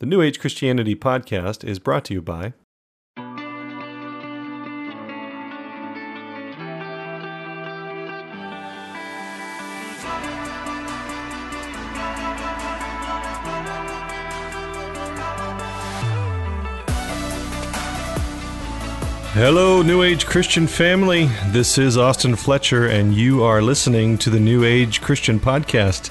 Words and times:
The 0.00 0.06
New 0.06 0.22
Age 0.22 0.38
Christianity 0.38 0.94
podcast 0.94 1.64
is 1.64 1.80
brought 1.80 2.04
to 2.04 2.14
you 2.14 2.22
by 2.22 2.52
Hello, 19.38 19.82
New 19.82 20.02
Age 20.02 20.26
Christian 20.26 20.66
family. 20.66 21.26
This 21.52 21.78
is 21.78 21.96
Austin 21.96 22.34
Fletcher, 22.34 22.86
and 22.86 23.14
you 23.14 23.44
are 23.44 23.62
listening 23.62 24.18
to 24.18 24.30
the 24.30 24.40
New 24.40 24.64
Age 24.64 25.00
Christian 25.00 25.38
Podcast. 25.38 26.10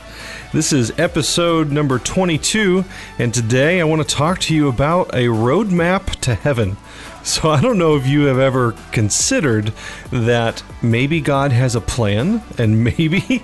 This 0.53 0.71
is 0.71 0.97
episode 0.97 1.69
number 1.69 1.99
22, 1.99 2.85
and 3.19 3.33
today 3.33 3.81
I 3.81 3.83
want 3.83 4.01
to 4.01 4.15
talk 4.15 4.39
to 4.39 4.55
you 4.55 4.69
about 4.69 5.09
a 5.09 5.25
roadmap 5.25 6.15
to 6.21 6.35
heaven. 6.35 6.77
So, 7.25 7.49
I 7.49 7.59
don't 7.59 7.77
know 7.77 7.97
if 7.97 8.07
you 8.07 8.27
have 8.27 8.39
ever 8.39 8.71
considered 8.93 9.73
that 10.09 10.63
maybe 10.81 11.19
God 11.19 11.51
has 11.51 11.75
a 11.75 11.81
plan, 11.81 12.41
and 12.57 12.81
maybe 12.85 13.43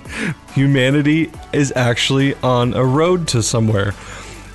humanity 0.54 1.30
is 1.52 1.74
actually 1.76 2.36
on 2.36 2.72
a 2.72 2.86
road 2.86 3.28
to 3.28 3.42
somewhere. 3.42 3.92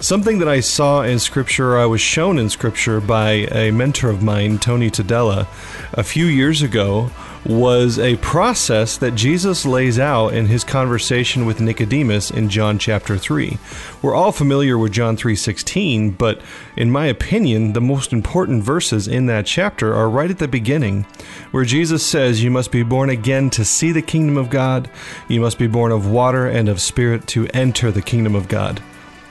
Something 0.01 0.39
that 0.39 0.47
I 0.47 0.61
saw 0.61 1.01
in 1.01 1.19
Scripture, 1.19 1.77
I 1.77 1.85
was 1.85 1.99
shown 1.99 2.39
in 2.39 2.49
Scripture 2.49 3.01
by 3.01 3.31
a 3.51 3.69
mentor 3.71 4.09
of 4.09 4.23
mine, 4.23 4.57
Tony 4.57 4.89
Tadella, 4.89 5.45
a 5.91 6.03
few 6.03 6.25
years 6.25 6.61
ago, 6.61 7.11
was 7.45 7.99
a 7.99 8.15
process 8.17 8.97
that 8.97 9.15
Jesus 9.15 9.65
lays 9.65 9.99
out 9.99 10.33
in 10.33 10.45
his 10.45 10.63
conversation 10.63 11.45
with 11.45 11.59
Nicodemus 11.59 12.31
in 12.31 12.47
John 12.47 12.79
chapter 12.79 13.17
3. 13.17 13.57
We're 14.01 14.15
all 14.15 14.31
familiar 14.31 14.77
with 14.77 14.93
John 14.93 15.17
3:16, 15.17 16.11
but 16.11 16.39
in 16.77 16.89
my 16.89 17.07
opinion, 17.07 17.73
the 17.73 17.81
most 17.81 18.13
important 18.13 18.63
verses 18.63 19.05
in 19.05 19.25
that 19.25 19.45
chapter 19.45 19.93
are 19.93 20.09
right 20.09 20.31
at 20.31 20.39
the 20.39 20.47
beginning, 20.47 21.07
where 21.51 21.65
Jesus 21.65 22.03
says, 22.03 22.41
"You 22.41 22.51
must 22.51 22.71
be 22.71 22.83
born 22.83 23.09
again 23.09 23.49
to 23.49 23.65
see 23.65 23.91
the 23.91 24.01
kingdom 24.01 24.37
of 24.37 24.49
God. 24.49 24.89
You 25.27 25.41
must 25.41 25.57
be 25.57 25.67
born 25.67 25.91
of 25.91 26.07
water 26.07 26.47
and 26.47 26.69
of 26.69 26.79
spirit 26.79 27.27
to 27.27 27.47
enter 27.53 27.91
the 27.91 28.01
kingdom 28.01 28.33
of 28.33 28.47
God." 28.47 28.79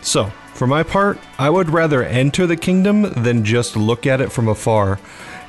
So, 0.03 0.31
for 0.59 0.67
my 0.67 0.83
part, 0.83 1.21
I 1.39 1.51
would 1.51 1.71
rather 1.71 2.03
enter 2.03 2.45
the 2.45 2.57
kingdom 2.57 3.03
than 3.13 3.45
just 3.45 3.77
look 3.77 4.09
at 4.09 4.21
it 4.21 4.33
from 4.33 4.49
afar. 4.49 4.99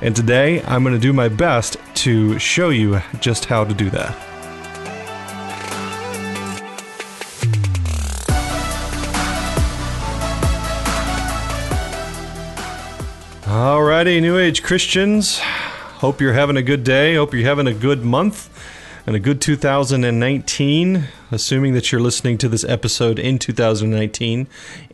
And 0.00 0.14
today, 0.14 0.62
I'm 0.62 0.84
going 0.84 0.94
to 0.94 1.00
do 1.00 1.12
my 1.12 1.28
best 1.28 1.76
to 1.94 2.38
show 2.38 2.68
you 2.68 3.02
just 3.18 3.46
how 3.46 3.64
to 3.64 3.74
do 3.74 3.90
that. 3.90 4.16
Alrighty, 13.46 14.22
New 14.22 14.38
Age 14.38 14.62
Christians. 14.62 15.40
Hope 15.40 16.20
you're 16.20 16.34
having 16.34 16.56
a 16.56 16.62
good 16.62 16.84
day. 16.84 17.16
Hope 17.16 17.34
you're 17.34 17.42
having 17.42 17.66
a 17.66 17.74
good 17.74 18.04
month 18.04 18.49
and 19.06 19.16
a 19.16 19.20
good 19.20 19.40
2019, 19.40 21.04
assuming 21.30 21.74
that 21.74 21.90
you're 21.90 22.00
listening 22.00 22.36
to 22.38 22.48
this 22.48 22.64
episode 22.64 23.18
in 23.18 23.38
2019. 23.38 24.46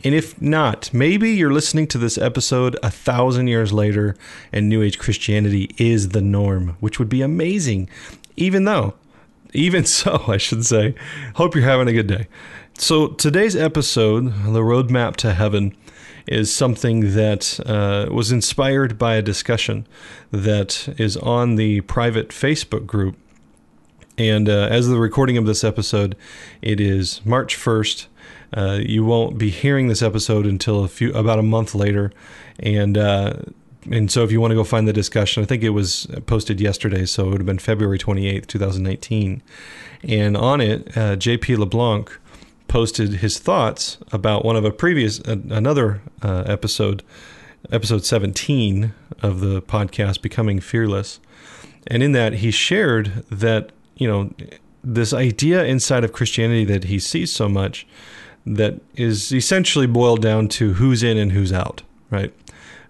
And 0.03 0.15
if 0.15 0.41
not, 0.41 0.93
maybe 0.93 1.31
you're 1.31 1.53
listening 1.53 1.87
to 1.87 1.97
this 1.97 2.17
episode 2.17 2.77
a 2.81 2.89
thousand 2.89 3.47
years 3.47 3.73
later 3.73 4.15
and 4.51 4.69
New 4.69 4.81
Age 4.81 4.97
Christianity 4.97 5.75
is 5.77 6.09
the 6.09 6.21
norm, 6.21 6.77
which 6.79 6.99
would 6.99 7.09
be 7.09 7.21
amazing. 7.21 7.89
Even 8.35 8.63
though, 8.63 8.93
even 9.53 9.85
so, 9.85 10.23
I 10.27 10.37
should 10.37 10.65
say, 10.65 10.95
hope 11.35 11.55
you're 11.55 11.63
having 11.63 11.87
a 11.87 11.93
good 11.93 12.07
day. 12.07 12.27
So, 12.77 13.07
today's 13.07 13.55
episode, 13.55 14.25
The 14.25 14.61
Roadmap 14.61 15.15
to 15.17 15.33
Heaven, 15.33 15.75
is 16.27 16.53
something 16.53 17.13
that 17.15 17.59
uh, 17.65 18.13
was 18.13 18.31
inspired 18.31 18.97
by 18.97 19.15
a 19.15 19.21
discussion 19.21 19.87
that 20.31 20.93
is 20.97 21.17
on 21.17 21.55
the 21.55 21.81
private 21.81 22.29
Facebook 22.29 22.85
group 22.85 23.17
and 24.17 24.49
uh, 24.49 24.67
as 24.71 24.87
the 24.87 24.97
recording 24.97 25.37
of 25.37 25.45
this 25.45 25.63
episode, 25.63 26.15
it 26.61 26.79
is 26.79 27.21
March 27.25 27.55
1st. 27.55 28.07
Uh, 28.55 28.79
you 28.81 29.03
won't 29.03 29.37
be 29.37 29.49
hearing 29.49 29.87
this 29.87 30.01
episode 30.01 30.45
until 30.45 30.83
a 30.83 30.87
few 30.87 31.13
about 31.13 31.37
a 31.37 31.43
month 31.43 31.75
later, 31.75 32.11
and 32.59 32.97
uh, 32.97 33.33
and 33.91 34.11
so 34.11 34.23
if 34.23 34.31
you 34.31 34.41
want 34.41 34.51
to 34.51 34.55
go 34.55 34.63
find 34.63 34.87
the 34.87 34.93
discussion, 34.93 35.43
I 35.43 35.45
think 35.45 35.63
it 35.63 35.69
was 35.69 36.07
posted 36.25 36.59
yesterday, 36.59 37.05
so 37.05 37.25
it 37.25 37.29
would 37.29 37.39
have 37.39 37.45
been 37.45 37.59
February 37.59 37.97
28th, 37.97 38.47
2019. 38.47 39.41
And 40.03 40.37
on 40.37 40.61
it, 40.61 40.97
uh, 40.97 41.15
J.P. 41.15 41.55
LeBlanc 41.55 42.11
posted 42.67 43.15
his 43.15 43.39
thoughts 43.39 43.97
about 44.11 44.43
one 44.43 44.55
of 44.55 44.65
a 44.65 44.71
previous 44.71 45.19
another 45.19 46.01
uh, 46.21 46.43
episode, 46.45 47.03
episode 47.71 48.03
17 48.03 48.93
of 49.21 49.39
the 49.39 49.61
podcast, 49.61 50.21
Becoming 50.21 50.59
Fearless. 50.59 51.19
And 51.87 52.03
in 52.03 52.11
that, 52.11 52.33
he 52.33 52.51
shared 52.51 53.23
that 53.29 53.71
you 53.97 54.07
know, 54.07 54.31
this 54.83 55.13
idea 55.13 55.65
inside 55.65 56.03
of 56.03 56.13
Christianity 56.13 56.65
that 56.65 56.85
he 56.85 56.99
sees 56.99 57.31
so 57.31 57.49
much 57.49 57.85
that 58.45 58.79
is 58.95 59.33
essentially 59.33 59.87
boiled 59.87 60.21
down 60.21 60.47
to 60.47 60.73
who's 60.73 61.03
in 61.03 61.17
and 61.17 61.33
who's 61.33 61.51
out, 61.51 61.83
right? 62.09 62.33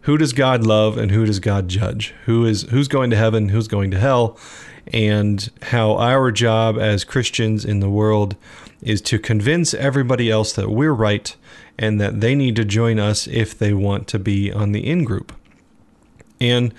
Who 0.02 0.18
does 0.18 0.32
God 0.32 0.66
love 0.66 0.98
and 0.98 1.12
who 1.12 1.26
does 1.26 1.40
God 1.40 1.68
judge? 1.68 2.14
Who 2.26 2.46
is 2.46 2.64
who's 2.64 2.88
going 2.88 3.10
to 3.10 3.18
heaven, 3.18 3.50
who's 3.50 3.68
going 3.68 3.92
to 3.92 4.00
hell? 4.00 4.38
And 4.94 5.50
how 5.64 5.98
our 5.98 6.32
job 6.32 6.78
as 6.78 7.04
Christians 7.04 7.66
in 7.66 7.82
the 7.82 7.90
world 7.90 8.38
is 8.82 9.02
to 9.02 9.20
convince 9.20 9.74
everybody 9.74 10.32
else 10.32 10.54
that 10.54 10.70
we're 10.70 10.94
right 10.94 11.36
and 11.78 12.00
that 12.00 12.22
they 12.22 12.36
need 12.36 12.56
to 12.56 12.64
join 12.64 13.00
us 13.00 13.28
if 13.28 13.58
they 13.58 13.74
want 13.74 14.08
to 14.08 14.20
be 14.20 14.52
on 14.52 14.72
the 14.72 14.88
in 14.88 15.04
group. 15.04 15.34
And 16.40 16.74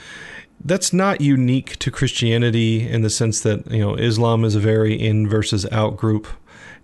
that's 0.64 0.92
not 0.92 1.20
unique 1.20 1.78
to 1.78 1.90
Christianity 1.90 2.88
in 2.88 3.02
the 3.02 3.10
sense 3.10 3.40
that 3.40 3.70
you 3.70 3.80
know 3.80 3.94
Islam 3.94 4.44
is 4.44 4.54
a 4.54 4.60
very 4.60 4.94
in 4.94 5.28
versus 5.28 5.66
out 5.70 5.96
group, 5.96 6.26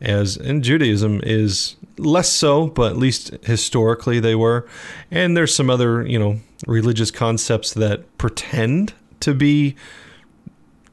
as 0.01 0.37
and 0.37 0.63
Judaism 0.63 1.21
is 1.23 1.77
less 1.99 2.31
so, 2.31 2.67
but 2.67 2.93
at 2.93 2.99
least 2.99 3.35
historically 3.43 4.21
they 4.21 4.35
were. 4.35 4.67
And 5.11 5.37
there's 5.37 5.55
some 5.55 5.71
other 5.71 6.07
you 6.07 6.19
know 6.19 6.41
religious 6.67 7.11
concepts 7.11 7.73
that 7.75 8.17
pretend 8.19 8.95
to 9.21 9.35
be 9.35 9.75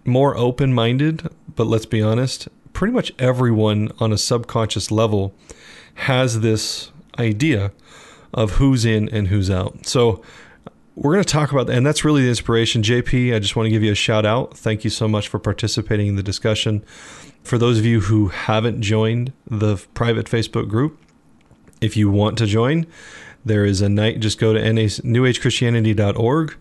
more 0.06 0.36
open 0.36 0.74
minded, 0.74 1.30
but 1.56 1.68
let's 1.68 1.86
be 1.86 2.02
honest, 2.02 2.48
pretty 2.74 2.94
much 2.94 3.12
everyone 3.20 3.92
on 4.00 4.12
a 4.12 4.18
subconscious 4.18 4.92
level 4.92 5.34
has 5.96 6.40
this 6.40 6.92
idea 7.20 7.72
of 8.34 8.52
who's 8.52 8.86
in 8.86 9.10
and 9.10 9.28
who's 9.28 9.52
out. 9.52 9.86
So 9.86 10.24
we're 10.96 11.14
going 11.14 11.24
to 11.24 11.30
talk 11.30 11.52
about 11.52 11.70
and 11.70 11.86
that's 11.86 12.04
really 12.04 12.24
the 12.24 12.30
inspiration. 12.30 12.82
JP, 12.82 13.36
I 13.36 13.40
just 13.40 13.56
want 13.56 13.66
to 13.68 13.70
give 13.70 13.84
you 13.84 13.92
a 13.92 13.96
shout 13.96 14.26
out. 14.26 14.58
Thank 14.58 14.84
you 14.84 14.90
so 14.90 15.08
much 15.08 15.28
for 15.28 15.40
participating 15.40 16.08
in 16.08 16.16
the 16.16 16.24
discussion. 16.24 16.84
For 17.44 17.58
those 17.58 17.80
of 17.80 17.86
you 17.86 18.02
who 18.02 18.28
haven't 18.28 18.82
joined 18.82 19.34
the 19.50 19.78
private 19.94 20.28
Facebook 20.28 20.68
group, 20.70 21.00
if 21.80 21.98
you 21.98 22.10
want 22.12 22.38
to 22.38 22.46
join, 22.46 22.86
there 23.44 23.66
is 23.66 23.82
a 23.82 23.90
night. 23.90 24.20
Just 24.20 24.40
go 24.40 24.54
to 24.54 24.60
newagechristianity.org. 24.60 26.56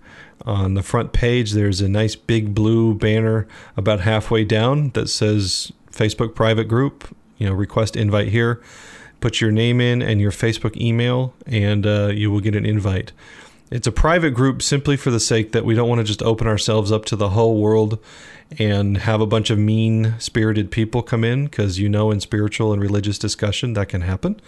On 0.47 0.73
the 0.73 0.83
front 0.83 1.13
page, 1.13 1.53
there's 1.53 1.83
a 1.83 1.89
nice 1.89 2.17
big 2.17 2.55
blue 2.55 2.95
banner 2.95 3.47
about 3.77 4.01
halfway 4.01 4.43
down 4.43 4.89
that 4.91 5.09
says 5.09 5.71
Facebook 5.93 6.35
private 6.35 6.65
group. 6.65 7.15
You 7.37 7.49
know, 7.49 7.53
request 7.53 7.95
invite 7.95 8.29
here. 8.29 8.63
Put 9.21 9.43
your 9.43 9.51
name 9.51 9.83
in 9.83 10.01
and 10.01 10.19
your 10.19 10.31
Facebook 10.31 10.75
email, 10.81 11.35
and 11.47 11.87
uh, 11.87 12.07
you 12.07 12.31
will 12.31 12.41
get 12.41 12.57
an 12.57 12.65
invite. 12.65 13.13
It's 13.71 13.87
a 13.87 13.93
private 13.93 14.33
group 14.33 14.63
simply 14.63 14.97
for 14.97 15.13
the 15.13 15.21
sake 15.21 15.53
that 15.53 15.65
we 15.65 15.75
don't 15.75 15.89
want 15.89 16.01
to 16.01 16.05
just 16.05 16.23
open 16.23 16.49
ourselves 16.49 16.91
up 16.91 17.05
to 17.07 17.17
the 17.17 17.31
whole 17.31 17.61
world 17.61 17.99
and 18.59 18.99
have 18.99 19.21
a 19.21 19.27
bunch 19.27 19.49
of 19.49 19.59
mean 19.59 20.15
spirited 20.19 20.73
people 20.73 21.03
come 21.03 21.23
in 21.23 21.45
because 21.45 21.79
you 21.79 21.89
know 21.89 22.11
in 22.11 22.19
spiritual 22.19 22.73
and 22.73 22.83
religious 22.83 23.17
discussion 23.17 23.75
that 23.75 23.89
can 23.89 24.01
happen. 24.01 24.41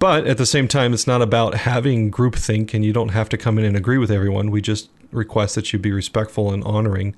But 0.00 0.26
at 0.26 0.38
the 0.38 0.46
same 0.46 0.66
time, 0.66 0.92
it's 0.92 1.06
not 1.06 1.22
about 1.22 1.54
having 1.54 2.10
groupthink 2.10 2.74
and 2.74 2.84
you 2.84 2.92
don't 2.92 3.10
have 3.10 3.28
to 3.28 3.38
come 3.38 3.58
in 3.58 3.64
and 3.64 3.76
agree 3.76 3.98
with 3.98 4.10
everyone. 4.10 4.50
We 4.50 4.60
just 4.60 4.90
request 5.12 5.54
that 5.54 5.72
you 5.72 5.78
be 5.78 5.92
respectful 5.92 6.52
and 6.52 6.64
honoring. 6.64 7.14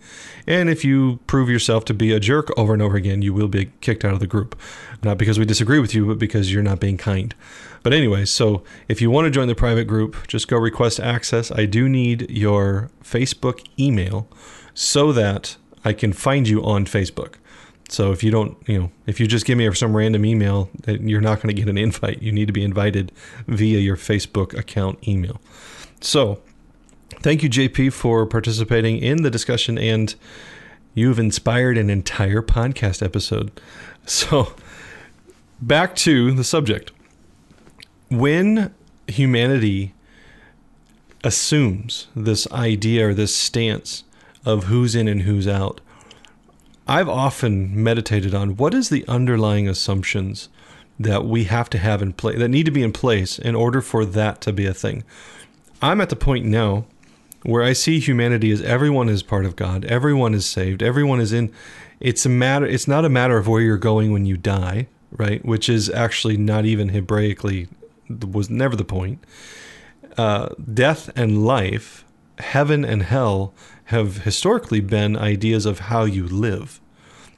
And 0.47 0.69
if 0.69 0.85
you 0.85 1.20
prove 1.27 1.49
yourself 1.49 1.87
to 1.87 1.94
be 1.94 2.12
a 2.12 2.20
jerk 2.20 2.50
over 2.59 2.75
and 2.75 2.82
over 2.82 2.97
again, 2.97 3.23
you 3.23 3.32
will 3.32 3.49
be 3.49 3.70
kicked 3.81 4.05
out 4.05 4.12
of 4.12 4.20
the 4.20 4.27
group. 4.27 4.61
Not 5.03 5.17
because 5.17 5.38
we 5.38 5.47
disagree 5.47 5.79
with 5.79 5.94
you, 5.94 6.06
but 6.06 6.19
because 6.19 6.53
you're 6.53 6.62
not 6.62 6.81
being 6.81 6.99
kind. 6.99 7.35
But 7.84 7.92
anyway, 7.92 8.25
so 8.25 8.64
if 8.88 9.02
you 9.02 9.10
want 9.10 9.26
to 9.26 9.31
join 9.31 9.46
the 9.46 9.54
private 9.54 9.84
group, 9.84 10.26
just 10.26 10.48
go 10.48 10.56
request 10.56 10.98
access. 10.98 11.52
I 11.52 11.66
do 11.66 11.86
need 11.86 12.31
your 12.31 12.90
Facebook 13.04 13.64
email 13.78 14.26
so 14.72 15.12
that 15.12 15.56
I 15.84 15.92
can 15.92 16.14
find 16.14 16.48
you 16.48 16.64
on 16.64 16.86
Facebook. 16.86 17.34
So 17.90 18.10
if 18.10 18.25
you 18.25 18.31
don't, 18.31 18.56
you 18.66 18.78
know, 18.78 18.90
if 19.06 19.20
you 19.20 19.26
just 19.26 19.44
give 19.44 19.58
me 19.58 19.70
some 19.75 19.94
random 19.94 20.25
email, 20.25 20.70
you're 20.86 21.20
not 21.20 21.42
going 21.42 21.54
to 21.54 21.62
get 21.62 21.69
an 21.69 21.76
invite. 21.76 22.22
You 22.22 22.32
need 22.32 22.46
to 22.46 22.54
be 22.54 22.64
invited 22.64 23.12
via 23.46 23.78
your 23.78 23.98
Facebook 23.98 24.58
account 24.58 25.06
email. 25.06 25.38
So 26.00 26.40
thank 27.20 27.42
you, 27.42 27.50
JP, 27.50 27.92
for 27.92 28.25
participating 28.25 28.96
in 28.96 29.22
the 29.22 29.31
discussion, 29.31 29.76
and 29.76 30.14
you've 30.94 31.19
inspired 31.19 31.76
an 31.76 31.90
entire 31.90 32.40
podcast 32.40 33.02
episode. 33.04 33.60
So 34.06 34.52
back 35.62 35.96
to 35.96 36.31
the 36.32 36.44
subject 36.44 36.92
when 38.19 38.75
humanity 39.06 39.94
assumes 41.25 42.06
this 42.14 42.50
idea 42.52 43.08
or 43.08 43.14
this 43.14 43.34
stance 43.34 44.05
of 44.44 44.64
who's 44.64 44.94
in 44.94 45.08
and 45.08 45.22
who's 45.22 45.49
out. 45.49 45.81
I've 46.87 47.08
often 47.08 47.82
meditated 47.82 48.34
on 48.34 48.56
what 48.56 48.75
is 48.75 48.90
the 48.90 49.06
underlying 49.08 49.66
assumptions 49.66 50.50
that 51.00 51.25
we 51.25 51.44
have 51.44 51.70
to 51.70 51.78
have 51.78 52.02
in 52.02 52.12
place 52.12 52.38
that 52.38 52.49
need 52.49 52.66
to 52.66 52.70
be 52.70 52.82
in 52.82 52.93
place 52.93 53.38
in 53.38 53.55
order 53.55 53.81
for 53.81 54.05
that 54.05 54.40
to 54.43 54.52
be 54.52 54.67
a 54.67 54.75
thing. 54.75 55.02
I'm 55.81 56.00
at 56.00 56.10
the 56.10 56.17
point 56.17 56.44
now 56.44 56.84
where 57.43 57.62
I 57.62 57.72
see 57.72 57.99
humanity 58.00 58.50
as 58.52 58.62
everyone 58.62 59.08
is 59.08 59.22
part 59.22 59.44
of 59.44 59.56
God, 59.56 59.84
everyone 59.87 60.34
is 60.34 60.46
saved, 60.46 60.82
everyone 60.82 61.20
is 61.20 61.32
in 61.32 61.52
it's 62.00 62.26
a 62.26 62.28
matter 62.28 62.67
it's 62.67 62.87
not 62.87 63.05
a 63.05 63.08
matter 63.08 63.38
of 63.38 63.49
where 63.49 63.62
you're 63.62 63.78
going 63.78 64.12
when 64.12 64.26
you 64.26 64.37
die, 64.37 64.88
right? 65.10 65.44
Which 65.44 65.70
is 65.70 65.88
actually 65.88 66.37
not 66.37 66.67
even 66.67 66.90
Hebraically 66.90 67.69
was 68.09 68.51
never 68.51 68.77
the 68.77 68.85
point. 68.85 69.25
Uh, 70.17 70.51
death 70.73 71.11
and 71.17 71.45
life, 71.45 72.05
heaven 72.39 72.85
and 72.85 73.03
hell 73.03 73.53
have 73.87 74.19
historically 74.19 74.81
been 74.81 75.17
ideas 75.17 75.67
of 75.67 75.81
how 75.81 76.05
you 76.05 76.27
live. 76.27 76.81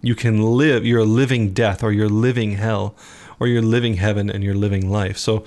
You 0.02 0.14
can 0.14 0.42
live, 0.42 0.84
you're 0.84 1.04
living 1.04 1.52
death 1.52 1.82
or 1.82 1.92
you're 1.92 2.08
living 2.08 2.52
hell 2.52 2.94
or 3.40 3.46
you're 3.46 3.62
living 3.62 3.94
heaven 3.94 4.30
and 4.30 4.44
you're 4.44 4.54
living 4.54 4.90
life. 4.90 5.16
So 5.16 5.44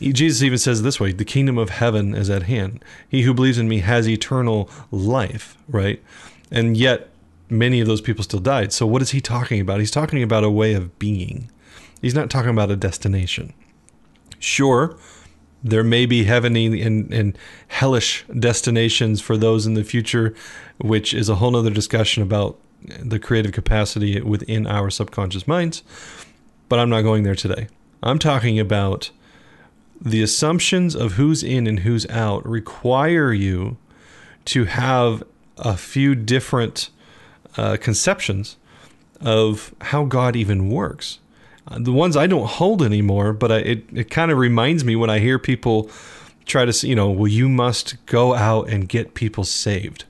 Jesus 0.00 0.42
even 0.42 0.58
says 0.58 0.82
this 0.82 0.98
way 0.98 1.12
the 1.12 1.24
kingdom 1.24 1.58
of 1.58 1.70
heaven 1.70 2.14
is 2.14 2.28
at 2.28 2.44
hand. 2.44 2.84
He 3.08 3.22
who 3.22 3.34
believes 3.34 3.58
in 3.58 3.68
me 3.68 3.78
has 3.80 4.08
eternal 4.08 4.68
life, 4.90 5.56
right? 5.68 6.02
And 6.50 6.76
yet, 6.76 7.10
many 7.48 7.80
of 7.80 7.86
those 7.86 8.00
people 8.00 8.24
still 8.24 8.40
died. 8.40 8.72
So, 8.72 8.86
what 8.86 9.02
is 9.02 9.10
he 9.10 9.20
talking 9.20 9.60
about? 9.60 9.80
He's 9.80 9.90
talking 9.90 10.22
about 10.22 10.44
a 10.44 10.50
way 10.50 10.74
of 10.74 10.98
being, 10.98 11.50
he's 12.00 12.14
not 12.14 12.30
talking 12.30 12.50
about 12.50 12.70
a 12.70 12.76
destination. 12.76 13.52
Sure, 14.44 14.94
there 15.62 15.82
may 15.82 16.04
be 16.04 16.24
heavenly 16.24 16.82
and, 16.82 17.10
and 17.10 17.38
hellish 17.68 18.26
destinations 18.38 19.22
for 19.22 19.38
those 19.38 19.66
in 19.66 19.72
the 19.72 19.82
future, 19.82 20.34
which 20.76 21.14
is 21.14 21.30
a 21.30 21.36
whole 21.36 21.56
other 21.56 21.70
discussion 21.70 22.22
about 22.22 22.58
the 23.02 23.18
creative 23.18 23.52
capacity 23.52 24.20
within 24.20 24.66
our 24.66 24.90
subconscious 24.90 25.48
minds. 25.48 25.82
But 26.68 26.78
I'm 26.78 26.90
not 26.90 27.00
going 27.00 27.22
there 27.22 27.34
today. 27.34 27.68
I'm 28.02 28.18
talking 28.18 28.60
about 28.60 29.10
the 29.98 30.22
assumptions 30.22 30.94
of 30.94 31.12
who's 31.12 31.42
in 31.42 31.66
and 31.66 31.78
who's 31.78 32.06
out 32.10 32.46
require 32.46 33.32
you 33.32 33.78
to 34.44 34.66
have 34.66 35.22
a 35.56 35.74
few 35.74 36.14
different 36.14 36.90
uh, 37.56 37.78
conceptions 37.80 38.58
of 39.22 39.74
how 39.80 40.04
God 40.04 40.36
even 40.36 40.68
works. 40.68 41.20
Uh, 41.66 41.78
the 41.80 41.92
ones 41.92 42.16
I 42.16 42.26
don't 42.26 42.46
hold 42.46 42.82
anymore, 42.82 43.32
but 43.32 43.50
I, 43.50 43.56
it, 43.58 43.84
it 43.92 44.10
kind 44.10 44.30
of 44.30 44.38
reminds 44.38 44.84
me 44.84 44.96
when 44.96 45.10
I 45.10 45.18
hear 45.18 45.38
people 45.38 45.90
try 46.44 46.64
to, 46.64 46.72
say, 46.72 46.88
you 46.88 46.94
know, 46.94 47.10
well, 47.10 47.28
you 47.28 47.48
must 47.48 48.04
go 48.06 48.34
out 48.34 48.68
and 48.68 48.88
get 48.88 49.14
people 49.14 49.44
saved. 49.44 50.04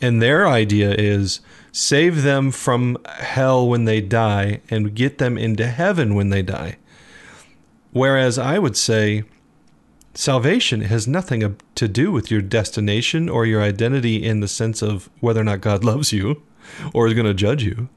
And 0.00 0.22
their 0.22 0.46
idea 0.46 0.94
is 0.94 1.40
save 1.72 2.22
them 2.22 2.50
from 2.50 2.98
hell 3.06 3.66
when 3.66 3.84
they 3.84 4.00
die 4.00 4.60
and 4.70 4.94
get 4.94 5.18
them 5.18 5.36
into 5.36 5.66
heaven 5.66 6.14
when 6.14 6.30
they 6.30 6.42
die. 6.42 6.76
Whereas 7.92 8.38
I 8.38 8.58
would 8.58 8.76
say 8.76 9.24
salvation 10.14 10.82
has 10.82 11.08
nothing 11.08 11.56
to 11.74 11.88
do 11.88 12.12
with 12.12 12.30
your 12.30 12.42
destination 12.42 13.28
or 13.28 13.46
your 13.46 13.62
identity 13.62 14.24
in 14.24 14.40
the 14.40 14.48
sense 14.48 14.82
of 14.82 15.08
whether 15.20 15.40
or 15.40 15.44
not 15.44 15.60
God 15.60 15.84
loves 15.92 16.12
you 16.12 16.42
or 16.92 17.06
is 17.06 17.14
going 17.14 17.26
to 17.26 17.34
judge 17.34 17.64
you. 17.64 17.88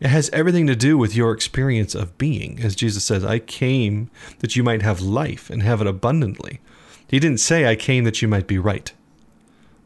It 0.00 0.08
has 0.08 0.30
everything 0.32 0.66
to 0.66 0.74
do 0.74 0.96
with 0.96 1.14
your 1.14 1.32
experience 1.32 1.94
of 1.94 2.16
being. 2.16 2.60
As 2.62 2.74
Jesus 2.74 3.04
says, 3.04 3.24
I 3.24 3.38
came 3.38 4.10
that 4.38 4.56
you 4.56 4.62
might 4.62 4.82
have 4.82 5.00
life 5.00 5.50
and 5.50 5.62
have 5.62 5.80
it 5.80 5.86
abundantly. 5.86 6.60
He 7.08 7.20
didn't 7.20 7.40
say, 7.40 7.66
I 7.66 7.76
came 7.76 8.04
that 8.04 8.22
you 8.22 8.28
might 8.28 8.46
be 8.46 8.58
right. 8.58 8.92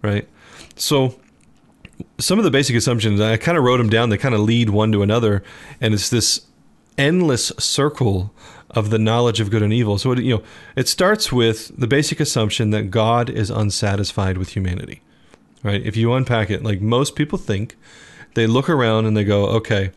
Right? 0.03 0.29
So, 0.77 1.19
some 2.19 2.39
of 2.39 2.45
the 2.45 2.51
basic 2.51 2.77
assumptions, 2.77 3.21
I 3.21 3.37
kind 3.37 3.59
of 3.59 3.65
wrote 3.65 3.79
them 3.79 3.89
down. 3.89 4.09
They 4.09 4.19
kind 4.19 4.35
of 4.35 4.41
lead 4.41 4.71
one 4.71 4.93
to 4.93 5.03
another. 5.03 5.43
And 5.81 5.95
it's 5.95 6.11
this 6.11 6.47
endless 6.97 7.49
circle 7.59 8.33
of 8.71 8.91
the 8.91 8.99
knowledge 8.99 9.41
of 9.41 9.51
good 9.51 9.63
and 9.63 9.73
evil. 9.73 9.99
So 9.99 10.13
it, 10.13 10.21
you 10.21 10.37
know, 10.37 10.43
it 10.77 10.89
starts 10.89 11.33
with 11.33 11.73
the 11.79 11.87
basic 11.87 12.21
assumption 12.21 12.71
that 12.71 12.91
God 12.91 13.31
is 13.31 13.51
unsatisfied 13.51 14.39
with 14.39 14.51
humanity. 14.51 15.01
Right? 15.63 15.85
If 15.85 15.97
you 15.97 16.13
unpack 16.13 16.51
it, 16.51 16.63
like 16.63 16.81
most 16.81 17.17
people 17.17 17.39
think, 17.39 17.77
they 18.35 18.47
look 18.47 18.69
around 18.69 19.07
and 19.07 19.17
they 19.17 19.25
go, 19.25 19.47
"Okay, 19.47 19.93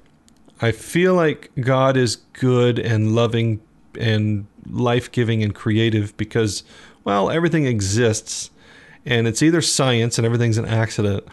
I 0.62 0.72
feel 0.72 1.14
like 1.14 1.52
God 1.60 1.98
is 1.98 2.18
good 2.34 2.80
and 2.80 3.14
loving 3.14 3.62
and 4.00 4.48
life-giving 4.70 5.44
and 5.44 5.54
creative 5.54 6.16
because 6.18 6.64
well, 7.04 7.30
everything 7.30 7.66
exists 7.66 8.52
and 9.06 9.28
it's 9.28 9.42
either 9.42 9.62
science 9.62 10.18
and 10.18 10.26
everything's 10.26 10.58
an 10.58 10.66
accident 10.66 11.26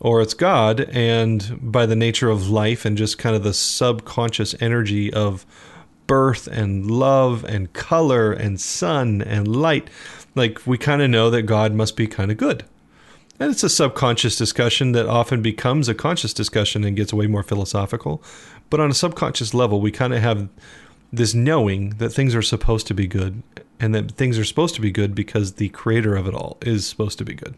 or 0.00 0.20
it's 0.20 0.34
God 0.34 0.80
and 0.90 1.58
by 1.62 1.86
the 1.86 1.96
nature 1.96 2.28
of 2.28 2.50
life 2.50 2.84
and 2.84 2.98
just 2.98 3.18
kind 3.18 3.34
of 3.34 3.42
the 3.42 3.54
subconscious 3.54 4.54
energy 4.60 5.12
of 5.12 5.46
birth 6.06 6.46
and 6.48 6.90
love 6.90 7.44
and 7.44 7.72
color 7.72 8.32
and 8.32 8.60
sun 8.60 9.22
and 9.22 9.48
light, 9.48 9.88
like 10.34 10.66
we 10.66 10.76
kind 10.76 11.00
of 11.00 11.08
know 11.08 11.30
that 11.30 11.42
God 11.42 11.72
must 11.72 11.96
be 11.96 12.06
kind 12.06 12.30
of 12.30 12.36
good. 12.36 12.64
And 13.40 13.50
it's 13.50 13.64
a 13.64 13.70
subconscious 13.70 14.36
discussion 14.36 14.92
that 14.92 15.06
often 15.06 15.40
becomes 15.40 15.88
a 15.88 15.94
conscious 15.94 16.34
discussion 16.34 16.84
and 16.84 16.96
gets 16.96 17.12
way 17.12 17.26
more 17.26 17.42
philosophical. 17.42 18.22
But 18.72 18.80
on 18.80 18.90
a 18.90 18.94
subconscious 18.94 19.52
level, 19.52 19.82
we 19.82 19.90
kind 19.90 20.14
of 20.14 20.22
have 20.22 20.48
this 21.12 21.34
knowing 21.34 21.90
that 21.98 22.08
things 22.08 22.34
are 22.34 22.40
supposed 22.40 22.86
to 22.86 22.94
be 22.94 23.06
good 23.06 23.42
and 23.78 23.94
that 23.94 24.12
things 24.12 24.38
are 24.38 24.46
supposed 24.46 24.74
to 24.76 24.80
be 24.80 24.90
good 24.90 25.14
because 25.14 25.56
the 25.56 25.68
creator 25.68 26.16
of 26.16 26.26
it 26.26 26.32
all 26.32 26.56
is 26.62 26.86
supposed 26.86 27.18
to 27.18 27.24
be 27.26 27.34
good. 27.34 27.54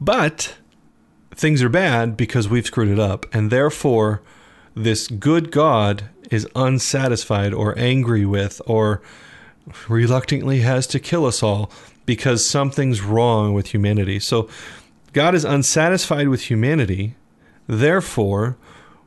But 0.00 0.54
things 1.34 1.62
are 1.62 1.68
bad 1.68 2.16
because 2.16 2.48
we've 2.48 2.64
screwed 2.64 2.88
it 2.88 2.98
up. 2.98 3.26
And 3.34 3.50
therefore, 3.50 4.22
this 4.74 5.08
good 5.08 5.50
God 5.52 6.04
is 6.30 6.48
unsatisfied 6.56 7.52
or 7.52 7.78
angry 7.78 8.24
with 8.24 8.62
or 8.64 9.02
reluctantly 9.90 10.60
has 10.60 10.86
to 10.86 10.98
kill 10.98 11.26
us 11.26 11.42
all 11.42 11.70
because 12.06 12.48
something's 12.48 13.02
wrong 13.02 13.52
with 13.52 13.74
humanity. 13.74 14.20
So 14.20 14.48
God 15.12 15.34
is 15.34 15.44
unsatisfied 15.44 16.28
with 16.28 16.48
humanity. 16.48 17.14
Therefore, 17.66 18.56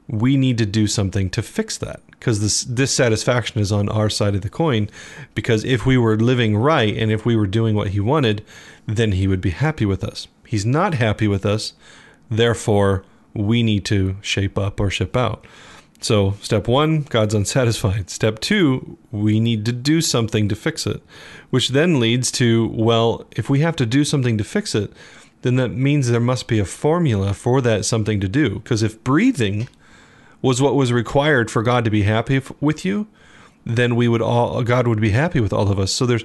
we 0.08 0.38
need 0.38 0.58
to 0.58 0.66
do 0.66 0.88
something 0.88 1.30
to 1.32 1.42
fix 1.42 1.78
that 1.78 2.02
because 2.12 2.40
this 2.40 2.64
dissatisfaction 2.64 3.60
is 3.60 3.72
on 3.72 3.90
our 3.90 4.10
side 4.10 4.36
of 4.36 4.42
the 4.42 4.50
coin. 4.50 4.90
Because 5.36 5.64
if 5.66 5.86
we 5.86 5.98
were 5.98 6.18
living 6.18 6.56
right 6.56 6.96
and 6.96 7.12
if 7.12 7.26
we 7.26 7.36
were 7.36 7.48
doing 7.48 7.76
what 7.76 7.90
He 7.90 8.00
wanted, 8.00 8.44
then 8.86 9.12
He 9.14 9.28
would 9.28 9.42
be 9.42 9.50
happy 9.50 9.86
with 9.86 10.04
us. 10.04 10.28
He's 10.46 10.66
not 10.66 10.94
happy 10.94 11.28
with 11.28 11.46
us. 11.46 11.74
Therefore, 12.30 13.04
we 13.34 13.64
need 13.64 13.86
to 13.86 14.18
shape 14.22 14.58
up 14.58 14.80
or 14.80 14.90
ship 14.90 15.16
out. 15.16 15.46
So, 16.00 16.36
step 16.42 16.68
one, 16.68 17.02
God's 17.04 17.34
unsatisfied. 17.34 18.10
Step 18.10 18.40
two, 18.40 18.98
we 19.12 19.40
need 19.40 19.66
to 19.66 19.72
do 19.72 20.02
something 20.02 20.48
to 20.48 20.56
fix 20.56 20.86
it, 20.86 21.02
which 21.50 21.70
then 21.70 22.00
leads 22.00 22.32
to, 22.34 22.68
well, 22.68 23.26
if 23.36 23.50
we 23.50 23.62
have 23.62 23.76
to 23.78 23.86
do 23.86 24.04
something 24.04 24.38
to 24.38 24.44
fix 24.44 24.76
it, 24.76 24.94
then 25.42 25.56
that 25.56 25.70
means 25.70 26.08
there 26.08 26.20
must 26.20 26.48
be 26.48 26.60
a 26.60 26.66
formula 26.66 27.34
for 27.34 27.62
that 27.62 27.86
something 27.86 28.20
to 28.20 28.28
do. 28.28 28.60
Because 28.60 28.84
if 28.84 29.04
breathing 29.04 29.68
was 30.42 30.62
what 30.62 30.76
was 30.76 30.92
required 30.92 31.50
for 31.50 31.64
God 31.64 31.84
to 31.86 31.92
be 31.92 32.04
happy 32.04 32.42
with 32.60 32.86
you, 32.86 33.08
then 33.66 33.96
we 33.96 34.08
would 34.08 34.22
all, 34.22 34.64
God 34.64 34.88
would 34.88 35.02
be 35.02 35.10
happy 35.10 35.40
with 35.40 35.52
all 35.52 35.70
of 35.72 35.80
us. 35.80 35.92
So, 35.92 36.06
there's, 36.06 36.24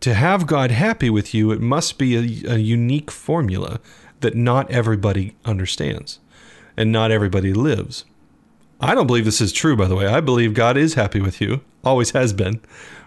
to 0.00 0.14
have 0.14 0.46
God 0.46 0.70
happy 0.70 1.10
with 1.10 1.34
you, 1.34 1.50
it 1.50 1.60
must 1.60 1.98
be 1.98 2.16
a, 2.16 2.54
a 2.54 2.58
unique 2.58 3.10
formula 3.10 3.80
that 4.20 4.34
not 4.34 4.70
everybody 4.70 5.34
understands 5.44 6.20
and 6.76 6.92
not 6.92 7.10
everybody 7.10 7.52
lives. 7.52 8.04
I 8.80 8.94
don't 8.94 9.08
believe 9.08 9.24
this 9.24 9.40
is 9.40 9.52
true, 9.52 9.76
by 9.76 9.88
the 9.88 9.96
way. 9.96 10.06
I 10.06 10.20
believe 10.20 10.54
God 10.54 10.76
is 10.76 10.94
happy 10.94 11.20
with 11.20 11.40
you, 11.40 11.62
always 11.82 12.12
has 12.12 12.32
been, 12.32 12.60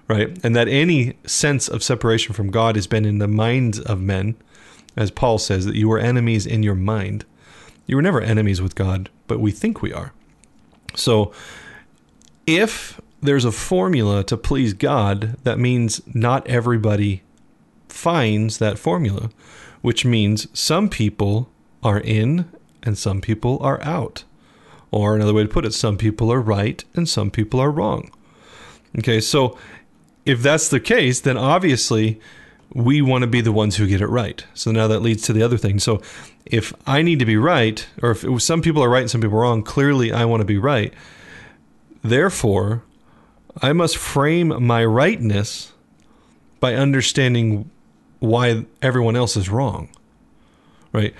right? 0.09 0.37
And 0.43 0.55
that 0.55 0.67
any 0.67 1.17
sense 1.25 1.69
of 1.69 1.81
separation 1.81 2.33
from 2.33 2.51
God 2.51 2.75
has 2.75 2.87
been 2.87 3.05
in 3.05 3.19
the 3.19 3.27
minds 3.27 3.79
of 3.79 4.01
men, 4.01 4.35
as 4.97 5.11
Paul 5.11 5.37
says, 5.37 5.65
that 5.65 5.75
you 5.75 5.87
were 5.87 5.99
enemies 5.99 6.45
in 6.45 6.63
your 6.63 6.75
mind. 6.75 7.23
You 7.85 7.95
were 7.95 8.01
never 8.01 8.19
enemies 8.19 8.61
with 8.61 8.75
God, 8.75 9.09
but 9.27 9.39
we 9.39 9.51
think 9.51 9.81
we 9.81 9.93
are. 9.93 10.13
So 10.95 11.31
if 12.45 12.99
there's 13.21 13.45
a 13.45 13.51
formula 13.51 14.23
to 14.25 14.37
please 14.37 14.73
God, 14.73 15.37
that 15.43 15.59
means 15.59 16.01
not 16.13 16.47
everybody 16.47 17.21
finds 17.87 18.57
that 18.57 18.79
formula, 18.79 19.29
which 19.81 20.05
means 20.05 20.47
some 20.57 20.89
people 20.89 21.49
are 21.83 21.99
in 21.99 22.49
and 22.83 22.97
some 22.97 23.21
people 23.21 23.59
are 23.61 23.81
out. 23.83 24.23
Or 24.89 25.15
another 25.15 25.33
way 25.33 25.43
to 25.43 25.49
put 25.49 25.65
it, 25.65 25.73
some 25.73 25.97
people 25.97 26.31
are 26.31 26.41
right 26.41 26.83
and 26.95 27.07
some 27.07 27.31
people 27.31 27.59
are 27.59 27.71
wrong. 27.71 28.11
Okay, 28.99 29.21
so 29.21 29.57
if 30.25 30.41
that's 30.41 30.67
the 30.67 30.79
case, 30.79 31.21
then 31.21 31.37
obviously 31.37 32.19
we 32.73 33.01
want 33.01 33.23
to 33.23 33.27
be 33.27 33.41
the 33.41 33.51
ones 33.51 33.75
who 33.75 33.87
get 33.87 34.01
it 34.01 34.07
right. 34.07 34.45
So 34.53 34.71
now 34.71 34.87
that 34.87 35.01
leads 35.01 35.23
to 35.23 35.33
the 35.33 35.43
other 35.43 35.57
thing. 35.57 35.79
So 35.79 36.01
if 36.45 36.73
I 36.87 37.01
need 37.01 37.19
to 37.19 37.25
be 37.25 37.37
right, 37.37 37.85
or 38.01 38.11
if 38.11 38.23
was, 38.23 38.45
some 38.45 38.61
people 38.61 38.83
are 38.83 38.89
right 38.89 39.01
and 39.01 39.11
some 39.11 39.21
people 39.21 39.37
are 39.37 39.41
wrong, 39.41 39.63
clearly 39.63 40.11
I 40.13 40.25
want 40.25 40.41
to 40.41 40.45
be 40.45 40.57
right. 40.57 40.93
Therefore, 42.01 42.83
I 43.61 43.73
must 43.73 43.97
frame 43.97 44.65
my 44.65 44.85
rightness 44.85 45.73
by 46.59 46.75
understanding 46.75 47.69
why 48.19 48.65
everyone 48.81 49.15
else 49.15 49.35
is 49.35 49.49
wrong. 49.49 49.89
Right? 50.93 51.13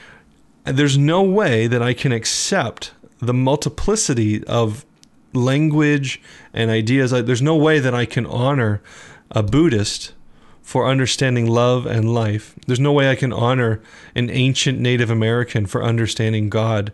There's 0.64 0.98
no 0.98 1.22
way 1.22 1.68
that 1.68 1.82
I 1.82 1.94
can 1.94 2.12
accept 2.12 2.92
the 3.20 3.34
multiplicity 3.34 4.44
of 4.46 4.86
language 5.34 6.22
and 6.54 6.72
ideas. 6.72 7.12
There's 7.12 7.42
no 7.42 7.56
way 7.56 7.80
that 7.80 7.94
I 7.94 8.06
can 8.06 8.26
honor 8.26 8.82
a 9.32 9.44
Buddhist 9.44 10.14
for 10.62 10.88
understanding 10.88 11.48
love 11.48 11.86
and 11.86 12.14
life. 12.14 12.56
There's 12.68 12.80
no 12.80 12.94
way 12.94 13.10
I 13.10 13.16
can 13.16 13.34
honor 13.34 13.82
an 14.16 14.30
ancient 14.30 14.80
Native 14.80 15.10
American 15.10 15.66
for 15.66 15.84
understanding 15.84 16.50
God. 16.50 16.94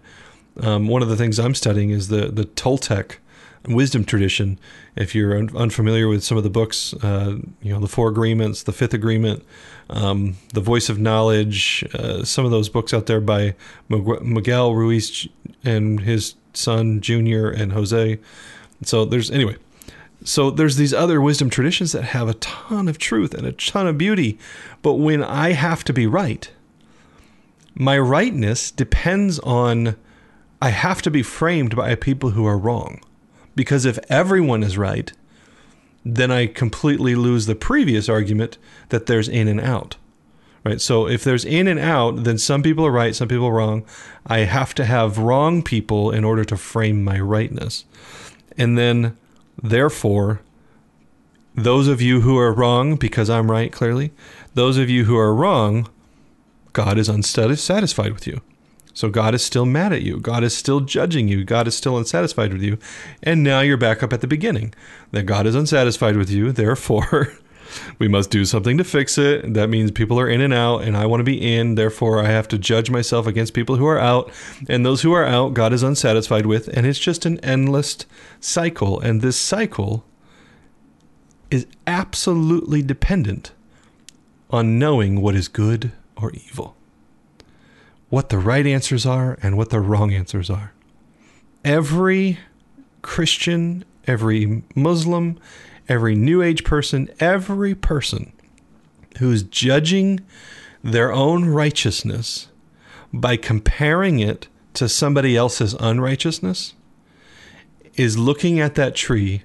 Um, 0.59 0.87
one 0.87 1.01
of 1.01 1.09
the 1.09 1.15
things 1.15 1.39
I'm 1.39 1.55
studying 1.55 1.91
is 1.91 2.07
the 2.07 2.27
the 2.27 2.45
Toltec 2.45 3.17
wisdom 3.67 4.03
tradition. 4.03 4.59
If 4.95 5.13
you're 5.13 5.37
un- 5.37 5.55
unfamiliar 5.55 6.07
with 6.07 6.23
some 6.23 6.37
of 6.37 6.43
the 6.43 6.49
books, 6.49 6.93
uh, 7.03 7.37
you 7.61 7.73
know 7.73 7.79
the 7.79 7.87
Four 7.87 8.09
Agreements, 8.09 8.63
the 8.63 8.71
Fifth 8.71 8.93
Agreement, 8.93 9.43
um, 9.89 10.37
the 10.53 10.61
Voice 10.61 10.89
of 10.89 10.99
Knowledge, 10.99 11.85
uh, 11.93 12.23
some 12.23 12.45
of 12.45 12.51
those 12.51 12.69
books 12.69 12.93
out 12.93 13.05
there 13.05 13.21
by 13.21 13.55
Miguel 13.89 14.73
Ruiz 14.73 15.27
and 15.63 16.01
his 16.01 16.35
son 16.53 17.01
Junior 17.01 17.49
and 17.49 17.73
Jose. 17.73 18.19
So 18.83 19.05
there's 19.05 19.29
anyway. 19.29 19.57
So 20.27 20.51
there's 20.51 20.75
these 20.75 20.93
other 20.93 21.21
wisdom 21.21 21.49
traditions 21.49 21.93
that 21.93 22.03
have 22.03 22.27
a 22.27 22.33
ton 22.33 22.89
of 22.89 22.97
truth 22.97 23.33
and 23.33 23.47
a 23.47 23.53
ton 23.53 23.87
of 23.87 23.97
beauty, 23.97 24.37
but 24.81 24.95
when 24.95 25.23
I 25.23 25.53
have 25.53 25.85
to 25.85 25.93
be 25.93 26.05
right, 26.05 26.51
my 27.75 27.97
rightness 27.97 28.69
depends 28.69 29.39
on 29.39 29.95
I 30.61 30.71
have 30.71 31.01
to 31.03 31.11
be 31.11 31.23
framed 31.23 31.77
by 31.77 31.95
people 31.95 32.31
who 32.31 32.45
are 32.45 32.57
wrong. 32.57 32.99
Because 33.55 33.85
if 33.85 33.97
everyone 34.09 34.63
is 34.63 34.77
right, 34.77 35.13
then 36.03 36.29
I 36.29 36.47
completely 36.47 37.15
lose 37.15 37.45
the 37.45 37.55
previous 37.55 38.09
argument 38.09 38.57
that 38.89 39.05
there's 39.05 39.29
in 39.29 39.47
and 39.47 39.61
out. 39.61 39.95
Right? 40.65 40.81
So 40.81 41.07
if 41.07 41.23
there's 41.23 41.45
in 41.45 41.69
and 41.69 41.79
out, 41.79 42.25
then 42.25 42.37
some 42.37 42.63
people 42.63 42.85
are 42.85 42.91
right, 42.91 43.15
some 43.15 43.29
people 43.29 43.45
are 43.45 43.53
wrong. 43.53 43.85
I 44.25 44.39
have 44.39 44.75
to 44.75 44.83
have 44.83 45.19
wrong 45.19 45.63
people 45.63 46.11
in 46.11 46.25
order 46.25 46.43
to 46.43 46.57
frame 46.57 47.01
my 47.01 47.17
rightness. 47.17 47.85
And 48.57 48.77
then 48.77 49.15
therefore 49.61 50.41
those 51.57 51.87
of 51.87 52.01
you 52.01 52.21
who 52.21 52.37
are 52.37 52.53
wrong 52.53 52.95
because 52.95 53.29
I'm 53.29 53.49
right 53.49 53.71
clearly, 53.71 54.11
those 54.53 54.77
of 54.77 54.89
you 54.89 55.05
who 55.05 55.17
are 55.17 55.33
wrong, 55.33 55.89
God 56.73 56.99
is 56.99 57.09
unsatisfied 57.09 58.13
with 58.13 58.27
you. 58.27 58.41
So 58.93 59.09
God 59.09 59.33
is 59.33 59.43
still 59.43 59.65
mad 59.65 59.93
at 59.93 60.03
you. 60.03 60.19
God 60.19 60.43
is 60.43 60.55
still 60.55 60.79
judging 60.79 61.27
you. 61.27 61.43
God 61.43 61.67
is 61.67 61.75
still 61.75 61.97
unsatisfied 61.97 62.53
with 62.53 62.61
you. 62.61 62.77
And 63.21 63.43
now 63.43 63.61
you're 63.61 63.77
back 63.77 64.01
up 64.01 64.13
at 64.13 64.21
the 64.21 64.27
beginning 64.27 64.73
that 65.11 65.23
God 65.23 65.45
is 65.45 65.55
unsatisfied 65.55 66.15
with 66.15 66.29
you. 66.29 66.51
Therefore, 66.51 67.33
we 67.99 68.07
must 68.07 68.31
do 68.31 68.45
something 68.45 68.77
to 68.77 68.83
fix 68.83 69.17
it. 69.17 69.53
That 69.53 69.69
means 69.69 69.91
people 69.91 70.19
are 70.19 70.29
in 70.29 70.41
and 70.41 70.53
out, 70.53 70.83
and 70.83 70.95
I 70.95 71.05
want 71.05 71.19
to 71.21 71.23
be 71.23 71.55
in. 71.55 71.75
Therefore, 71.75 72.21
I 72.21 72.27
have 72.27 72.47
to 72.49 72.57
judge 72.57 72.89
myself 72.89 73.27
against 73.27 73.53
people 73.53 73.75
who 73.75 73.85
are 73.85 73.99
out. 73.99 74.31
And 74.69 74.85
those 74.85 75.01
who 75.01 75.13
are 75.13 75.25
out, 75.25 75.53
God 75.53 75.73
is 75.73 75.83
unsatisfied 75.83 76.45
with. 76.45 76.67
And 76.69 76.85
it's 76.85 76.99
just 76.99 77.25
an 77.25 77.39
endless 77.39 77.97
cycle. 78.39 78.99
And 78.99 79.21
this 79.21 79.37
cycle 79.37 80.05
is 81.49 81.65
absolutely 81.85 82.81
dependent 82.81 83.51
on 84.49 84.79
knowing 84.79 85.21
what 85.21 85.35
is 85.35 85.47
good 85.47 85.91
or 86.15 86.31
evil 86.31 86.77
what 88.09 88.29
the 88.29 88.37
right 88.37 88.65
answers 88.65 89.05
are 89.05 89.37
and 89.41 89.57
what 89.57 89.69
the 89.69 89.79
wrong 89.79 90.13
answers 90.13 90.49
are. 90.49 90.73
Every 91.63 92.39
Christian, 93.01 93.83
every 94.05 94.63
Muslim, 94.75 95.39
every 95.87 96.15
New 96.15 96.41
Age 96.41 96.63
person, 96.63 97.09
every 97.19 97.75
person 97.75 98.33
who's 99.19 99.43
judging 99.43 100.19
their 100.83 101.11
own 101.11 101.45
righteousness 101.45 102.47
by 103.11 103.37
comparing 103.37 104.19
it 104.19 104.47
to 104.73 104.87
somebody 104.87 105.35
else's 105.35 105.73
unrighteousness 105.79 106.73
is 107.95 108.17
looking 108.17 108.59
at 108.59 108.75
that 108.75 108.95
tree 108.95 109.43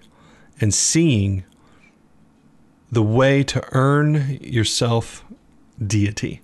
and 0.60 0.74
seeing 0.74 1.44
the 2.90 3.02
way 3.02 3.42
to 3.42 3.64
earn 3.72 4.38
yourself 4.42 5.24
deity 5.84 6.42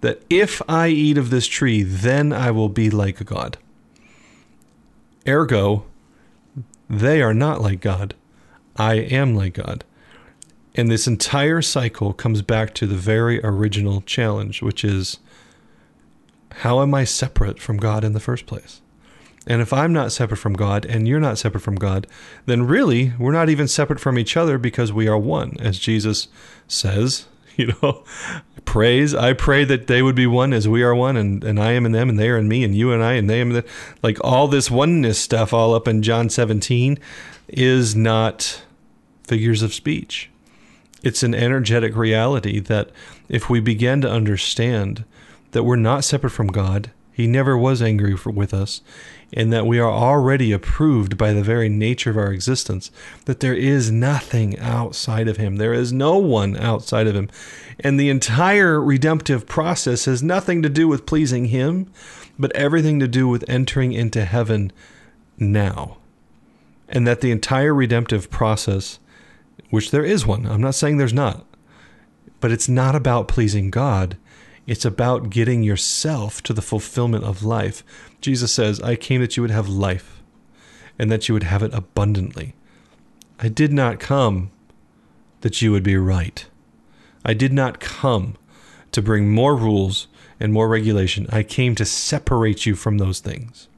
that 0.00 0.22
if 0.30 0.62
I 0.68 0.88
eat 0.88 1.18
of 1.18 1.30
this 1.30 1.46
tree, 1.46 1.82
then 1.82 2.32
I 2.32 2.50
will 2.50 2.68
be 2.68 2.90
like 2.90 3.20
a 3.20 3.24
God. 3.24 3.56
Ergo, 5.26 5.84
they 6.88 7.20
are 7.20 7.34
not 7.34 7.60
like 7.60 7.80
God. 7.80 8.14
I 8.78 8.94
am 8.94 9.34
like 9.34 9.54
God. 9.54 9.84
And 10.74 10.90
this 10.90 11.06
entire 11.06 11.60
cycle 11.60 12.12
comes 12.12 12.42
back 12.42 12.72
to 12.74 12.86
the 12.86 12.94
very 12.94 13.40
original 13.44 14.00
challenge, 14.02 14.62
which 14.62 14.84
is 14.84 15.18
how 16.58 16.80
am 16.82 16.94
I 16.94 17.04
separate 17.04 17.60
from 17.60 17.78
God 17.78 18.04
in 18.04 18.12
the 18.12 18.20
first 18.20 18.46
place? 18.46 18.80
And 19.46 19.60
if 19.60 19.72
I'm 19.72 19.92
not 19.92 20.12
separate 20.12 20.36
from 20.36 20.52
God 20.52 20.84
and 20.84 21.08
you're 21.08 21.20
not 21.20 21.38
separate 21.38 21.62
from 21.62 21.76
God, 21.76 22.06
then 22.46 22.66
really 22.66 23.12
we're 23.18 23.32
not 23.32 23.48
even 23.48 23.66
separate 23.66 23.98
from 23.98 24.18
each 24.18 24.36
other 24.36 24.58
because 24.58 24.92
we 24.92 25.08
are 25.08 25.18
one, 25.18 25.56
as 25.58 25.78
Jesus 25.78 26.28
says 26.68 27.26
you 27.58 27.74
know, 27.82 28.04
praise. 28.64 29.14
I 29.16 29.32
pray 29.32 29.64
that 29.64 29.88
they 29.88 30.00
would 30.00 30.14
be 30.14 30.28
one 30.28 30.52
as 30.52 30.68
we 30.68 30.84
are 30.84 30.94
one, 30.94 31.16
and, 31.16 31.42
and 31.42 31.58
I 31.58 31.72
am 31.72 31.84
in 31.84 31.92
them, 31.92 32.08
and 32.08 32.18
they 32.18 32.30
are 32.30 32.38
in 32.38 32.48
me, 32.48 32.62
and 32.62 32.74
you 32.74 32.92
and 32.92 33.02
I, 33.02 33.14
and 33.14 33.28
they 33.28 33.40
am 33.40 33.50
the, 33.50 33.64
like 34.00 34.18
all 34.22 34.46
this 34.46 34.70
oneness 34.70 35.18
stuff, 35.18 35.52
all 35.52 35.74
up 35.74 35.88
in 35.88 36.02
John 36.02 36.30
17, 36.30 37.00
is 37.48 37.96
not 37.96 38.62
figures 39.28 39.62
of 39.62 39.74
speech. 39.74 40.30
It's 41.02 41.22
an 41.22 41.34
energetic 41.34 41.94
reality 41.94 42.58
that 42.60 42.90
if 43.28 43.48
we 43.48 43.60
begin 43.60 44.00
to 44.00 44.10
understand 44.10 45.04
that 45.52 45.62
we're 45.62 45.76
not 45.76 46.04
separate 46.04 46.30
from 46.30 46.48
God, 46.48 46.90
He 47.12 47.26
never 47.26 47.56
was 47.56 47.80
angry 47.80 48.16
for, 48.16 48.30
with 48.30 48.52
us, 48.52 48.80
and 49.32 49.52
that 49.52 49.66
we 49.66 49.78
are 49.78 49.90
already 49.90 50.52
approved 50.52 51.16
by 51.16 51.32
the 51.32 51.42
very 51.42 51.68
nature 51.68 52.10
of 52.10 52.16
our 52.16 52.32
existence, 52.32 52.90
that 53.26 53.40
there 53.40 53.54
is 53.54 53.90
nothing 53.90 54.58
outside 54.58 55.28
of 55.28 55.36
Him. 55.36 55.56
There 55.56 55.74
is 55.74 55.92
no 55.92 56.18
one 56.18 56.56
outside 56.56 57.06
of 57.06 57.14
Him. 57.14 57.28
And 57.80 57.98
the 57.98 58.10
entire 58.10 58.80
redemptive 58.80 59.46
process 59.46 60.06
has 60.06 60.22
nothing 60.22 60.62
to 60.62 60.68
do 60.68 60.88
with 60.88 61.06
pleasing 61.06 61.46
Him, 61.46 61.92
but 62.38 62.54
everything 62.56 62.98
to 63.00 63.08
do 63.08 63.28
with 63.28 63.44
entering 63.48 63.92
into 63.92 64.24
heaven 64.24 64.72
now. 65.36 65.98
And 66.88 67.06
that 67.06 67.20
the 67.20 67.30
entire 67.30 67.74
redemptive 67.74 68.30
process, 68.30 68.98
which 69.70 69.90
there 69.90 70.04
is 70.04 70.26
one, 70.26 70.46
I'm 70.46 70.60
not 70.60 70.74
saying 70.74 70.96
there's 70.96 71.12
not, 71.12 71.46
but 72.40 72.50
it's 72.50 72.68
not 72.68 72.94
about 72.94 73.28
pleasing 73.28 73.70
God. 73.70 74.16
It's 74.66 74.84
about 74.84 75.30
getting 75.30 75.62
yourself 75.62 76.42
to 76.42 76.52
the 76.52 76.62
fulfillment 76.62 77.24
of 77.24 77.42
life. 77.42 77.82
Jesus 78.20 78.52
says, 78.52 78.80
I 78.82 78.96
came 78.96 79.20
that 79.22 79.36
you 79.36 79.42
would 79.42 79.50
have 79.50 79.68
life 79.68 80.22
and 80.98 81.10
that 81.10 81.28
you 81.28 81.32
would 81.32 81.44
have 81.44 81.62
it 81.62 81.72
abundantly. 81.72 82.54
I 83.38 83.48
did 83.48 83.72
not 83.72 84.00
come 84.00 84.50
that 85.40 85.62
you 85.62 85.72
would 85.72 85.82
be 85.82 85.96
right. 85.96 86.46
I 87.24 87.34
did 87.34 87.52
not 87.52 87.80
come 87.80 88.36
to 88.92 89.00
bring 89.00 89.30
more 89.30 89.56
rules 89.56 90.08
and 90.40 90.52
more 90.52 90.68
regulation. 90.68 91.26
I 91.30 91.42
came 91.42 91.74
to 91.76 91.84
separate 91.84 92.66
you 92.66 92.74
from 92.74 92.98
those 92.98 93.20
things. 93.20 93.68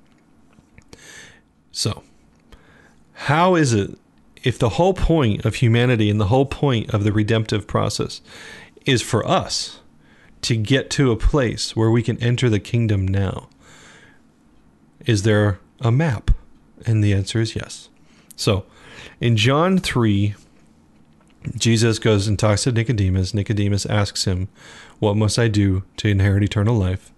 So, 1.73 2.03
how 3.13 3.55
is 3.55 3.73
it 3.73 3.99
if 4.43 4.59
the 4.59 4.71
whole 4.71 4.95
point 4.95 5.45
of 5.45 5.57
humanity 5.57 6.11
and 6.11 6.21
the 6.21 6.27
whole 6.27 6.47
point 6.47 6.93
of 6.95 7.05
the 7.05 7.13
redemptive 7.13 7.67
process 7.67 8.21
is 8.87 9.03
for 9.03 9.27
us 9.27 9.81
to 10.43 10.57
get 10.57 10.91
to 10.91 11.11
a 11.11 11.17
place 11.17 11.77
where 11.77 11.91
we 11.91 12.03
can 12.03 12.23
enter 12.23 12.49
the 12.49 12.61
kingdom 12.61 13.07
now? 13.07 13.49
Is 15.07 15.23
there 15.23 15.61
a 15.81 15.93
map? 15.93 16.31
And 16.87 17.05
the 17.05 17.13
answer 17.13 17.41
is 17.41 17.55
yes. 17.55 17.89
So 18.37 18.65
in 19.21 19.37
John 19.37 19.79
3, 19.79 20.35
Jesus 21.57 21.99
goes 21.99 22.27
and 22.27 22.39
talks 22.39 22.65
to 22.65 22.73
Nicodemus. 22.73 23.35
Nicodemus 23.35 23.87
asks 23.87 24.25
him, 24.25 24.49
What 24.99 25.17
must 25.17 25.39
I 25.39 25.49
do 25.49 25.83
to 25.99 26.09
inherit 26.09 26.43
eternal 26.43 26.77
life? 26.77 27.13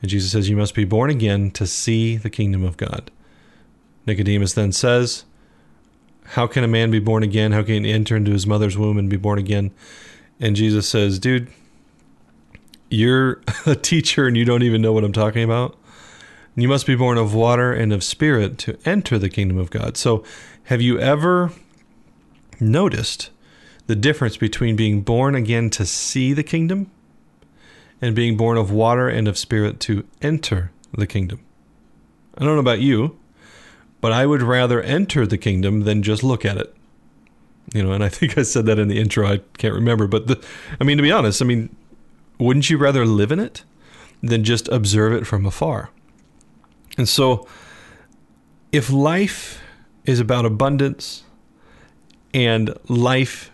And 0.00 0.10
Jesus 0.10 0.32
says, 0.32 0.48
You 0.48 0.56
must 0.56 0.74
be 0.74 0.84
born 0.84 1.10
again 1.10 1.50
to 1.52 1.66
see 1.66 2.16
the 2.16 2.30
kingdom 2.30 2.64
of 2.64 2.76
God. 2.76 3.10
Nicodemus 4.06 4.54
then 4.54 4.72
says, 4.72 5.24
How 6.32 6.46
can 6.46 6.62
a 6.62 6.68
man 6.68 6.90
be 6.90 6.98
born 6.98 7.22
again? 7.22 7.52
How 7.52 7.62
can 7.62 7.84
he 7.84 7.92
enter 7.92 8.14
into 8.14 8.32
his 8.32 8.46
mother's 8.46 8.76
womb 8.76 8.98
and 8.98 9.08
be 9.08 9.16
born 9.16 9.38
again? 9.38 9.70
And 10.38 10.54
Jesus 10.54 10.88
says, 10.88 11.18
Dude, 11.18 11.48
you're 12.90 13.40
a 13.66 13.74
teacher 13.74 14.26
and 14.26 14.36
you 14.36 14.44
don't 14.44 14.62
even 14.62 14.82
know 14.82 14.92
what 14.92 15.04
I'm 15.04 15.12
talking 15.12 15.42
about. 15.42 15.76
You 16.54 16.68
must 16.68 16.86
be 16.86 16.96
born 16.96 17.18
of 17.18 17.34
water 17.34 17.72
and 17.72 17.92
of 17.92 18.02
spirit 18.02 18.58
to 18.58 18.76
enter 18.84 19.18
the 19.18 19.28
kingdom 19.30 19.58
of 19.58 19.70
God. 19.70 19.96
So, 19.96 20.24
have 20.64 20.82
you 20.82 20.98
ever 20.98 21.52
noticed 22.60 23.30
the 23.86 23.96
difference 23.96 24.36
between 24.36 24.76
being 24.76 25.00
born 25.02 25.34
again 25.34 25.70
to 25.70 25.86
see 25.86 26.32
the 26.32 26.42
kingdom 26.42 26.90
and 28.02 28.14
being 28.14 28.36
born 28.36 28.58
of 28.58 28.70
water 28.70 29.08
and 29.08 29.28
of 29.28 29.38
spirit 29.38 29.80
to 29.80 30.04
enter 30.20 30.72
the 30.92 31.06
kingdom? 31.06 31.40
I 32.36 32.44
don't 32.44 32.54
know 32.54 32.60
about 32.60 32.80
you, 32.80 33.18
but 34.00 34.12
I 34.12 34.26
would 34.26 34.42
rather 34.42 34.80
enter 34.82 35.26
the 35.26 35.38
kingdom 35.38 35.80
than 35.80 36.02
just 36.02 36.22
look 36.22 36.44
at 36.44 36.56
it. 36.56 36.74
You 37.74 37.82
know, 37.82 37.92
and 37.92 38.02
I 38.02 38.08
think 38.10 38.38
I 38.38 38.42
said 38.42 38.66
that 38.66 38.78
in 38.78 38.88
the 38.88 38.98
intro. 38.98 39.26
I 39.26 39.38
can't 39.56 39.74
remember, 39.74 40.06
but 40.06 40.26
the, 40.26 40.44
I 40.80 40.84
mean, 40.84 40.96
to 40.96 41.02
be 41.02 41.12
honest, 41.12 41.42
I 41.42 41.44
mean, 41.44 41.74
wouldn't 42.38 42.70
you 42.70 42.78
rather 42.78 43.04
live 43.04 43.32
in 43.32 43.40
it 43.40 43.64
than 44.22 44.44
just 44.44 44.68
observe 44.68 45.12
it 45.12 45.26
from 45.26 45.44
afar? 45.44 45.90
And 46.96 47.08
so, 47.08 47.46
if 48.72 48.90
life 48.90 49.60
is 50.04 50.20
about 50.20 50.44
abundance 50.44 51.24
and 52.34 52.76
life 52.88 53.50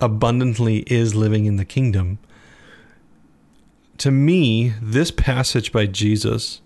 abundantly 0.00 0.80
is 0.86 1.14
living 1.14 1.46
in 1.46 1.56
the 1.56 1.64
kingdom, 1.64 2.18
to 3.98 4.10
me, 4.10 4.74
this 4.80 5.10
passage 5.10 5.72
by 5.72 5.86
Jesus 5.86 6.60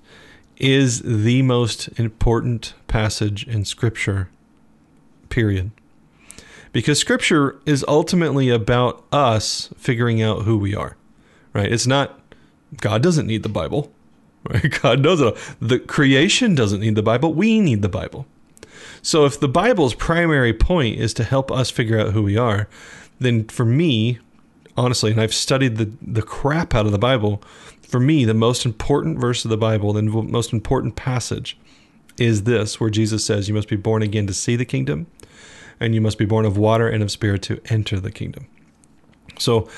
is 0.57 1.03
the 1.03 1.43
most 1.43 1.89
important 1.99 2.75
passage 2.89 3.47
in 3.47 3.65
Scripture, 3.65 4.29
period. 5.29 5.71
Because 6.73 6.99
Scripture 6.99 7.59
is 7.67 7.85
ultimately 7.89 8.49
about 8.51 9.05
us 9.13 9.71
figuring 9.77 10.23
out 10.23 10.43
who 10.43 10.59
we 10.59 10.75
are, 10.75 10.97
right? 11.53 11.73
It's 11.73 11.87
not, 11.87 12.21
God 12.81 13.03
doesn't 13.03 13.27
need 13.27 13.43
the 13.43 13.49
Bible, 13.49 13.93
right? 14.51 14.79
God 14.83 15.03
doesn't. 15.03 15.37
The 15.61 15.79
creation 15.79 16.55
doesn't 16.55 16.81
need 16.81 16.95
the 16.95 17.03
Bible. 17.03 17.33
We 17.33 17.61
need 17.61 17.83
the 17.83 17.89
Bible. 17.89 18.27
So 19.03 19.25
if 19.25 19.39
the 19.39 19.49
Bible's 19.49 19.95
primary 19.95 20.53
point 20.53 20.99
is 20.99 21.15
to 21.15 21.25
help 21.25 21.51
us 21.51 21.71
figure 21.71 21.99
out 21.99 22.13
who 22.13 22.23
we 22.23 22.37
are, 22.37 22.69
then 23.21 23.45
for 23.45 23.65
me, 23.65 24.19
honestly, 24.77 25.13
and 25.13 25.21
I've 25.21 25.35
studied 25.35 25.77
the, 25.77 25.91
the 26.03 26.23
crap 26.23 26.75
out 26.75 26.87
of 26.87 26.93
the 26.93 26.99
Bible, 26.99 27.43
for 27.87 28.01
me, 28.01 28.25
the 28.25 28.35
most 28.35 28.67
important 28.67 29.19
verse 29.19 29.45
of 29.45 29.49
the 29.49 29.57
Bible, 29.57 29.93
the 29.93 30.03
most 30.03 30.53
important 30.53 30.97
passage 30.97 31.57
is 32.19 32.45
this, 32.45 32.81
where 32.81 32.91
Jesus 32.91 33.25
says, 33.25 33.49
You 33.49 33.55
must 33.55 33.69
be 33.69 33.77
born 33.77 34.03
again 34.03 34.27
to 34.27 34.35
see 34.35 34.57
the 34.57 34.65
kingdom, 34.65 35.07
and 35.79 35.95
you 35.95 36.01
must 36.01 36.19
be 36.19 36.25
born 36.25 36.45
of 36.45 36.57
water 36.57 36.89
and 36.89 37.03
of 37.03 37.11
spirit 37.11 37.43
to 37.43 37.61
enter 37.67 38.01
the 38.01 38.11
kingdom. 38.11 38.47
So, 39.39 39.69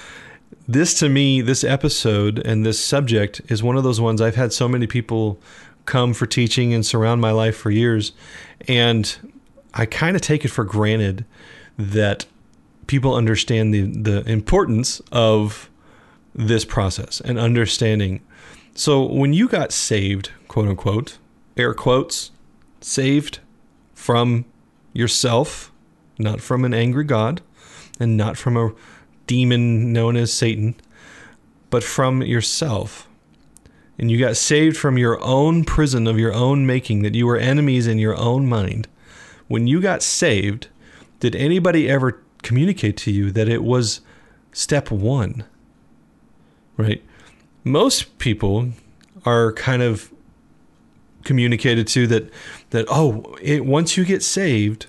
this 0.66 0.98
to 1.00 1.08
me, 1.08 1.40
this 1.40 1.64
episode 1.64 2.38
and 2.38 2.64
this 2.64 2.82
subject 2.82 3.40
is 3.48 3.62
one 3.62 3.76
of 3.76 3.84
those 3.84 4.00
ones 4.00 4.20
I've 4.20 4.36
had 4.36 4.52
so 4.52 4.68
many 4.68 4.86
people 4.86 5.38
come 5.84 6.14
for 6.14 6.26
teaching 6.26 6.72
and 6.72 6.84
surround 6.84 7.20
my 7.20 7.30
life 7.30 7.56
for 7.56 7.70
years. 7.70 8.12
And 8.66 9.32
I 9.74 9.86
kind 9.86 10.16
of 10.16 10.22
take 10.22 10.44
it 10.44 10.48
for 10.48 10.64
granted 10.64 11.24
that 11.78 12.26
people 12.86 13.14
understand 13.14 13.72
the, 13.72 13.82
the 13.82 14.30
importance 14.30 15.00
of 15.12 15.70
this 16.38 16.64
process 16.64 17.20
and 17.20 17.38
understanding. 17.38 18.20
So 18.74 19.04
when 19.04 19.32
you 19.32 19.48
got 19.48 19.72
saved, 19.72 20.30
quote 20.46 20.68
unquote, 20.68 21.18
air 21.56 21.74
quotes, 21.74 22.30
saved 22.80 23.40
from 23.92 24.44
yourself, 24.92 25.72
not 26.16 26.40
from 26.40 26.64
an 26.64 26.72
angry 26.72 27.04
God, 27.04 27.42
and 27.98 28.16
not 28.16 28.36
from 28.36 28.56
a 28.56 28.72
demon 29.26 29.92
known 29.92 30.16
as 30.16 30.32
Satan, 30.32 30.76
but 31.70 31.82
from 31.82 32.22
yourself. 32.22 33.08
And 33.98 34.08
you 34.08 34.18
got 34.18 34.36
saved 34.36 34.76
from 34.76 34.96
your 34.96 35.20
own 35.20 35.64
prison 35.64 36.06
of 36.06 36.20
your 36.20 36.32
own 36.32 36.64
making, 36.64 37.02
that 37.02 37.16
you 37.16 37.26
were 37.26 37.36
enemies 37.36 37.88
in 37.88 37.98
your 37.98 38.16
own 38.16 38.46
mind. 38.46 38.86
When 39.48 39.66
you 39.66 39.80
got 39.80 40.04
saved, 40.04 40.68
did 41.18 41.34
anybody 41.34 41.90
ever 41.90 42.22
communicate 42.42 42.96
to 42.98 43.10
you 43.10 43.32
that 43.32 43.48
it 43.48 43.64
was 43.64 44.02
step 44.52 44.92
one? 44.92 45.44
Right? 46.78 47.04
Most 47.64 48.16
people 48.18 48.70
are 49.26 49.52
kind 49.52 49.82
of 49.82 50.10
communicated 51.24 51.86
to 51.88 52.06
that 52.06 52.32
that 52.70 52.86
oh, 52.88 53.36
it, 53.42 53.66
once 53.66 53.98
you 53.98 54.04
get 54.06 54.22
saved, 54.22 54.86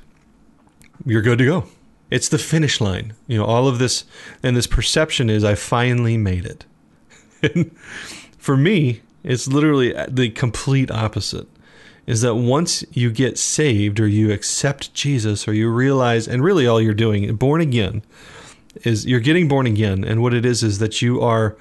you're 1.06 1.22
good 1.22 1.40
to 1.40 1.46
go. 1.46 1.66
It's 2.10 2.30
the 2.30 2.38
finish 2.38 2.80
line. 2.80 3.14
You 3.28 3.40
know, 3.40 3.46
all 3.46 3.68
of 3.68 3.80
this 3.80 4.06
and 4.42 4.56
this 4.56 4.68
perception 4.68 5.30
is 5.30 5.44
I 5.44 5.56
finally 5.56 6.18
made 6.18 6.46
it. 6.46 6.66
For 8.38 8.56
me, 8.56 9.02
it's 9.24 9.48
literally 9.48 9.94
the 10.08 10.30
complete 10.30 10.90
opposite. 10.90 11.48
Is 12.08 12.22
that 12.22 12.36
once 12.36 12.84
you 12.92 13.12
get 13.12 13.38
saved 13.38 14.00
or 14.00 14.08
you 14.08 14.32
accept 14.32 14.96
Jesus 14.96 15.48
or 15.48 15.54
you 15.54 15.70
realize, 15.70 16.28
and 16.28 16.44
really 16.44 16.66
all 16.66 16.82
you're 16.82 16.96
doing, 16.96 17.36
born 17.36 17.62
again, 17.62 18.02
is 18.84 19.06
you're 19.06 19.20
getting 19.20 19.48
born 19.48 19.68
again. 19.68 20.04
And 20.04 20.22
what 20.22 20.34
it 20.34 20.44
is 20.44 20.64
is 20.64 20.80
that 20.80 21.04
you 21.04 21.22
are 21.22 21.56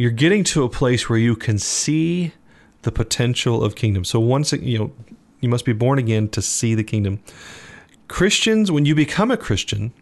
you're 0.00 0.10
getting 0.10 0.42
to 0.42 0.64
a 0.64 0.68
place 0.70 1.10
where 1.10 1.18
you 1.18 1.36
can 1.36 1.58
see 1.58 2.32
the 2.80 2.90
potential 2.90 3.62
of 3.62 3.74
kingdom. 3.74 4.02
So 4.02 4.18
once 4.18 4.50
you 4.50 4.78
know, 4.78 4.92
you 5.40 5.50
must 5.50 5.66
be 5.66 5.74
born 5.74 5.98
again 5.98 6.30
to 6.30 6.40
see 6.40 6.74
the 6.74 6.82
kingdom. 6.82 7.22
Christians, 8.08 8.72
when 8.72 8.86
you 8.86 8.94
become 8.94 9.30
a 9.30 9.36
Christian 9.36 9.92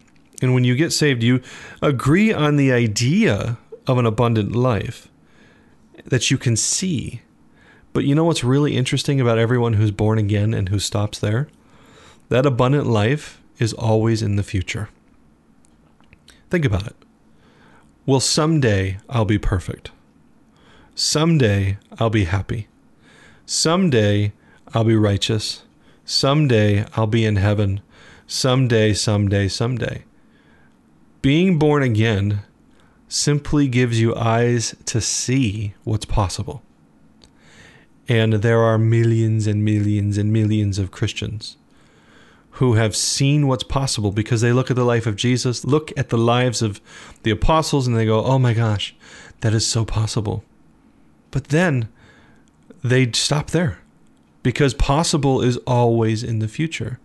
and 0.41 0.53
when 0.53 0.63
you 0.63 0.77
get 0.77 0.93
saved, 0.93 1.21
you 1.21 1.41
agree 1.81 2.31
on 2.31 2.55
the 2.55 2.71
idea 2.71 3.57
of 3.87 3.97
an 3.97 4.05
abundant 4.05 4.55
life 4.55 5.09
that 6.05 6.31
you 6.31 6.37
can 6.37 6.55
see. 6.55 7.19
But 7.91 8.05
you 8.05 8.15
know 8.15 8.23
what's 8.23 8.41
really 8.41 8.77
interesting 8.77 9.19
about 9.19 9.37
everyone 9.37 9.73
who's 9.73 9.91
born 9.91 10.17
again 10.17 10.53
and 10.53 10.69
who 10.69 10.79
stops 10.79 11.19
there? 11.19 11.49
That 12.29 12.45
abundant 12.45 12.87
life 12.87 13.41
is 13.57 13.73
always 13.73 14.21
in 14.21 14.37
the 14.37 14.43
future. 14.43 14.87
Think 16.49 16.63
about 16.63 16.87
it. 16.87 16.95
Well, 18.09 18.19
someday 18.19 18.97
I'll 19.07 19.23
be 19.23 19.37
perfect. 19.37 19.91
Someday 20.95 21.77
I'll 21.99 22.09
be 22.09 22.23
happy. 22.23 22.67
Someday 23.45 24.33
I'll 24.73 24.83
be 24.83 24.95
righteous. 24.95 25.61
Someday 26.05 26.87
I'll 26.95 27.05
be 27.05 27.23
in 27.23 27.35
heaven. 27.35 27.81
Someday, 28.25 28.93
someday, 28.93 29.47
someday. 29.47 30.05
Being 31.21 31.59
born 31.59 31.83
again 31.83 32.41
simply 33.07 33.67
gives 33.67 34.01
you 34.01 34.15
eyes 34.15 34.75
to 34.85 34.99
see 35.01 35.75
what's 35.83 36.05
possible. 36.05 36.63
And 38.07 38.33
there 38.33 38.61
are 38.61 38.79
millions 38.79 39.45
and 39.45 39.63
millions 39.63 40.17
and 40.17 40.33
millions 40.33 40.79
of 40.79 40.89
Christians 40.89 41.57
who 42.59 42.73
have 42.73 42.93
seen 42.93 43.47
what's 43.47 43.63
possible 43.63 44.11
because 44.11 44.41
they 44.41 44.51
look 44.51 44.69
at 44.69 44.75
the 44.75 44.83
life 44.83 45.07
of 45.07 45.15
Jesus, 45.15 45.63
look 45.63 45.93
at 45.97 46.09
the 46.09 46.17
lives 46.17 46.61
of 46.61 46.81
the 47.23 47.31
apostles, 47.31 47.87
and 47.87 47.95
they 47.95 48.05
go, 48.05 48.21
oh 48.21 48.37
my 48.37 48.53
gosh, 48.53 48.93
that 49.39 49.53
is 49.53 49.65
so 49.65 49.85
possible. 49.85 50.43
But 51.31 51.45
then 51.45 51.87
they 52.83 53.09
stop 53.13 53.51
there 53.51 53.79
because 54.43 54.73
possible 54.73 55.41
is 55.41 55.55
always 55.65 56.21
in 56.21 56.39
the 56.39 56.49
future. 56.49 56.99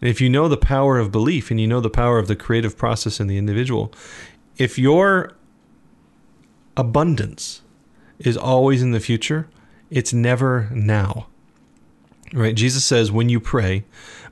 And 0.00 0.08
if 0.08 0.20
you 0.20 0.30
know 0.30 0.46
the 0.46 0.56
power 0.56 1.00
of 1.00 1.10
belief 1.10 1.50
and 1.50 1.60
you 1.60 1.66
know 1.66 1.80
the 1.80 1.90
power 1.90 2.20
of 2.20 2.28
the 2.28 2.36
creative 2.36 2.78
process 2.78 3.18
in 3.18 3.26
the 3.26 3.36
individual, 3.36 3.92
if 4.58 4.78
your 4.78 5.32
abundance 6.76 7.62
is 8.20 8.36
always 8.36 8.80
in 8.80 8.92
the 8.92 9.00
future, 9.00 9.48
it's 9.90 10.12
never 10.12 10.68
now. 10.72 11.26
Right? 12.34 12.54
Jesus 12.54 12.84
says, 12.84 13.12
when 13.12 13.28
you 13.28 13.38
pray, 13.38 13.84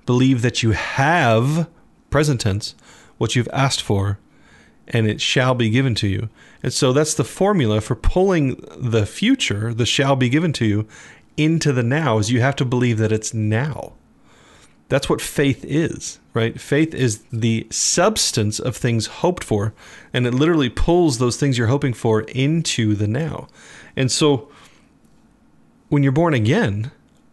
believe 0.07 0.43
that 0.43 0.63
you 0.63 0.73
have, 0.73 1.69
present 2.11 2.41
tense, 2.41 2.75
what 3.17 3.37
you've 3.37 3.49
asked 3.53 3.81
for, 3.81 4.19
and 4.89 5.07
it 5.07 5.21
shall 5.21 5.55
be 5.55 5.71
given 5.71 5.95
to 5.95 6.09
you. 6.09 6.29
And 6.65 6.73
so 6.73 6.93
that's 6.93 7.15
the 7.15 7.23
formula 7.23 7.81
for 7.81 7.95
pulling 7.95 8.57
the 8.77 9.07
future, 9.07 9.73
the 9.73 9.87
shall 9.87 10.17
be 10.17 10.29
given 10.29 10.53
to 10.55 10.67
you, 10.67 10.89
into 11.37 11.73
the 11.73 11.85
now, 11.85 12.19
is 12.19 12.33
you 12.33 12.41
have 12.41 12.57
to 12.57 12.65
believe 12.65 12.99
that 12.99 13.13
it's 13.13 13.33
now. 13.33 13.93
That's 14.89 15.09
what 15.09 15.23
faith 15.23 15.65
is, 15.65 16.19
right? 16.35 16.61
Faith 16.61 16.93
is 16.95 17.23
the 17.33 17.69
substance 17.71 18.59
of 18.59 18.77
things 18.77 19.07
hoped 19.07 19.45
for, 19.45 19.73
and 20.13 20.27
it 20.27 20.35
literally 20.35 20.69
pulls 20.69 21.19
those 21.19 21.37
things 21.37 21.57
you're 21.57 21.69
hoping 21.69 21.95
for 21.95 22.23
into 22.23 22.95
the 22.95 23.07
now. 23.07 23.47
And 23.97 24.11
so 24.11 24.51
when 25.89 26.03
you're 26.03 26.11
born 26.11 26.35
again, 26.35 26.91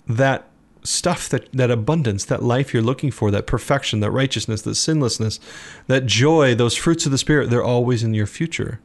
that 0.07 0.48
stuff 0.83 1.27
that 1.29 1.51
that 1.51 1.69
abundance 1.69 2.25
that 2.25 2.41
life 2.41 2.73
you're 2.73 2.83
looking 2.83 3.11
for 3.11 3.31
that 3.31 3.45
perfection 3.45 3.99
that 3.99 4.11
righteousness 4.11 4.61
that 4.61 4.75
sinlessness 4.75 5.39
that 5.87 6.05
joy 6.05 6.55
those 6.55 6.75
fruits 6.75 7.05
of 7.05 7.11
the 7.11 7.17
spirit 7.17 7.49
they're 7.49 7.63
always 7.63 8.03
in 8.03 8.13
your 8.13 8.27
future. 8.27 8.79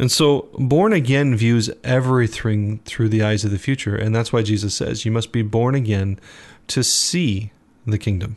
And 0.00 0.12
so 0.12 0.48
born 0.58 0.92
again 0.92 1.34
views 1.34 1.70
everything 1.82 2.78
through 2.84 3.08
the 3.08 3.22
eyes 3.22 3.44
of 3.44 3.50
the 3.50 3.58
future 3.58 3.96
and 3.96 4.14
that's 4.14 4.32
why 4.32 4.42
Jesus 4.42 4.74
says 4.74 5.04
you 5.04 5.10
must 5.10 5.32
be 5.32 5.42
born 5.42 5.74
again 5.74 6.18
to 6.68 6.84
see 6.84 7.52
the 7.86 7.98
kingdom. 7.98 8.36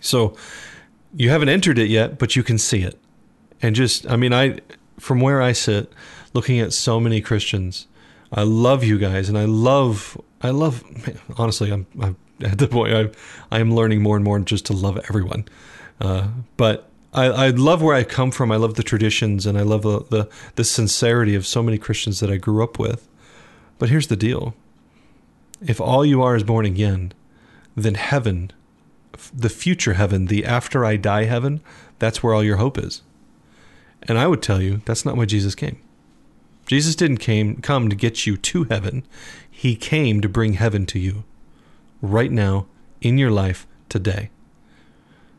So 0.00 0.36
you 1.14 1.30
haven't 1.30 1.48
entered 1.48 1.78
it 1.78 1.88
yet 1.88 2.18
but 2.18 2.36
you 2.36 2.42
can 2.42 2.58
see 2.58 2.82
it. 2.82 2.98
And 3.62 3.74
just 3.74 4.08
i 4.10 4.16
mean 4.16 4.32
i 4.32 4.58
from 4.98 5.20
where 5.20 5.40
i 5.40 5.52
sit 5.52 5.92
looking 6.34 6.60
at 6.60 6.72
so 6.72 7.00
many 7.00 7.20
christians 7.20 7.86
i 8.32 8.42
love 8.42 8.84
you 8.84 8.98
guys 8.98 9.28
and 9.28 9.38
i 9.38 9.44
love 9.44 10.20
I 10.42 10.50
love, 10.50 10.84
honestly, 11.36 11.70
I'm, 11.70 11.86
I'm 12.00 12.16
at 12.42 12.58
the 12.58 12.68
point 12.68 12.92
I'm, 12.92 13.12
I 13.50 13.60
am 13.60 13.74
learning 13.74 14.02
more 14.02 14.16
and 14.16 14.24
more 14.24 14.38
just 14.40 14.66
to 14.66 14.72
love 14.72 14.98
everyone. 15.08 15.46
Uh, 16.00 16.28
but 16.56 16.88
I, 17.12 17.26
I 17.26 17.50
love 17.50 17.82
where 17.82 17.94
I 17.94 18.04
come 18.04 18.30
from. 18.30 18.50
I 18.50 18.56
love 18.56 18.74
the 18.74 18.82
traditions 18.82 19.46
and 19.46 19.56
I 19.56 19.62
love 19.62 19.82
the, 19.82 20.00
the, 20.10 20.28
the 20.56 20.64
sincerity 20.64 21.34
of 21.34 21.46
so 21.46 21.62
many 21.62 21.78
Christians 21.78 22.20
that 22.20 22.30
I 22.30 22.36
grew 22.36 22.62
up 22.64 22.78
with. 22.78 23.08
But 23.78 23.88
here's 23.88 24.08
the 24.08 24.16
deal 24.16 24.54
if 25.60 25.80
all 25.80 26.04
you 26.04 26.22
are 26.22 26.34
is 26.34 26.42
born 26.42 26.66
again, 26.66 27.12
then 27.76 27.94
heaven 27.94 28.52
the 29.34 29.48
future 29.48 29.94
heaven, 29.94 30.26
the 30.26 30.44
after 30.44 30.84
I 30.84 30.96
die 30.96 31.24
heaven, 31.24 31.60
that's 31.98 32.22
where 32.22 32.34
all 32.34 32.44
your 32.44 32.56
hope 32.56 32.78
is. 32.78 33.02
And 34.02 34.18
I 34.18 34.26
would 34.26 34.42
tell 34.42 34.60
you 34.60 34.82
that's 34.84 35.04
not 35.04 35.16
why 35.16 35.26
Jesus 35.26 35.54
came. 35.54 35.78
Jesus 36.66 36.94
didn't 36.94 37.18
came 37.18 37.56
come 37.56 37.88
to 37.88 37.96
get 37.96 38.26
you 38.26 38.36
to 38.36 38.64
heaven. 38.64 39.04
He 39.50 39.76
came 39.76 40.20
to 40.20 40.28
bring 40.28 40.54
heaven 40.54 40.86
to 40.86 40.98
you 40.98 41.24
right 42.00 42.30
now 42.30 42.66
in 43.00 43.18
your 43.18 43.30
life 43.30 43.66
today. 43.88 44.30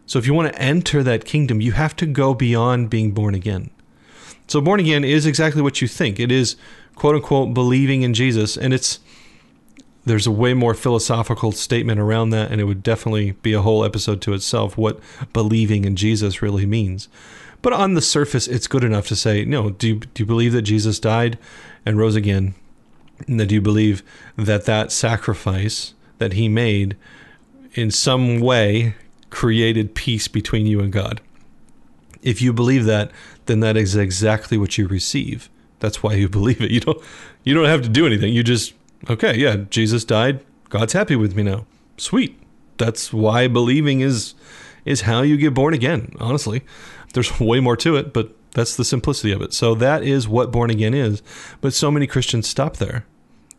So 0.06 0.20
if 0.20 0.28
you 0.28 0.34
want 0.34 0.54
to 0.54 0.62
enter 0.62 1.02
that 1.04 1.26
kingdom, 1.26 1.62
you 1.62 1.72
have 1.74 1.96
to 1.98 2.06
go 2.06 2.34
beyond 2.34 2.90
being 2.90 3.12
born 3.12 3.36
again. 3.36 3.70
So 4.48 4.62
born 4.62 4.80
again 4.80 5.04
is 5.04 5.26
exactly 5.26 5.62
what 5.62 5.82
you 5.82 5.88
think. 5.88 6.20
It 6.20 6.32
is 6.32 6.56
quote 6.96 7.16
unquote 7.16 7.54
believing 7.54 8.04
in 8.04 8.14
Jesus 8.14 8.58
and 8.58 8.74
it's 8.74 9.00
there's 10.06 10.28
a 10.28 10.32
way 10.32 10.54
more 10.54 10.74
philosophical 10.74 11.52
statement 11.54 12.00
around 12.00 12.32
that 12.32 12.52
and 12.52 12.60
it 12.60 12.66
would 12.66 12.84
definitely 12.84 13.32
be 13.32 13.54
a 13.54 13.62
whole 13.62 13.86
episode 13.86 14.22
to 14.22 14.34
itself 14.34 14.78
what 14.78 15.00
believing 15.32 15.86
in 15.86 15.96
Jesus 15.96 16.42
really 16.42 16.66
means. 16.66 17.08
But 17.64 17.74
on 17.74 17.96
the 17.96 18.02
surface, 18.02 18.48
it's 18.48 18.68
good 18.68 18.84
enough 18.84 19.08
to 19.08 19.16
say, 19.16 19.46
no, 19.46 19.72
do 19.72 19.88
you, 19.88 19.96
do 19.96 20.22
you 20.22 20.28
believe 20.28 20.52
that 20.52 20.64
Jesus 20.64 21.00
died 21.00 21.40
and 21.86 21.98
rose 21.98 22.16
again? 22.16 22.54
And 23.26 23.40
that 23.40 23.48
do 23.48 23.56
you 23.56 23.62
believe 23.62 24.04
that 24.36 24.66
that 24.66 24.92
sacrifice 24.92 25.94
that 26.18 26.34
he 26.34 26.50
made 26.50 26.98
in 27.74 27.90
some 27.90 28.40
way 28.42 28.96
created 29.30 29.96
peace 29.96 30.28
between 30.28 30.68
you 30.68 30.82
and 30.82 30.92
God? 30.92 31.22
If 32.22 32.42
you 32.42 32.52
believe 32.52 32.84
that, 32.86 33.12
then 33.46 33.62
that 33.62 33.78
is 33.78 33.96
exactly 33.96 34.58
what 34.58 34.78
you 34.78 34.88
receive. 34.88 35.50
That's 35.80 36.04
why 36.04 36.16
you 36.16 36.28
believe 36.40 36.62
it. 36.62 36.70
You 36.70 36.82
don't 36.82 37.02
you 37.44 37.54
don't 37.54 37.66
have 37.66 37.82
to 37.84 37.90
do 37.90 38.06
anything. 38.06 38.34
You 38.34 38.44
just 38.44 38.74
okay, 39.10 39.38
yeah, 39.38 39.58
Jesus 39.70 40.04
died. 40.04 40.44
God's 40.70 40.94
happy 40.94 41.16
with 41.16 41.36
me 41.36 41.44
now. 41.44 41.66
Sweet. 41.98 42.38
That's 42.78 43.14
why 43.14 43.48
believing 43.48 44.02
is 44.02 44.34
is 44.86 45.02
how 45.02 45.22
you 45.22 45.38
get 45.38 45.54
born 45.54 45.74
again, 45.74 46.14
honestly. 46.20 46.64
There's 47.14 47.40
way 47.40 47.60
more 47.60 47.78
to 47.78 47.96
it, 47.96 48.14
but 48.14 48.36
that's 48.52 48.76
the 48.76 48.86
simplicity 48.86 49.32
of 49.32 49.42
it. 49.42 49.54
So 49.54 49.74
that 49.76 50.04
is 50.04 50.28
what 50.28 50.52
born 50.52 50.70
again 50.70 50.94
is. 50.94 51.22
But 51.62 51.74
so 51.74 51.90
many 51.90 52.06
Christians 52.08 52.48
stop 52.48 52.78
there 52.78 53.06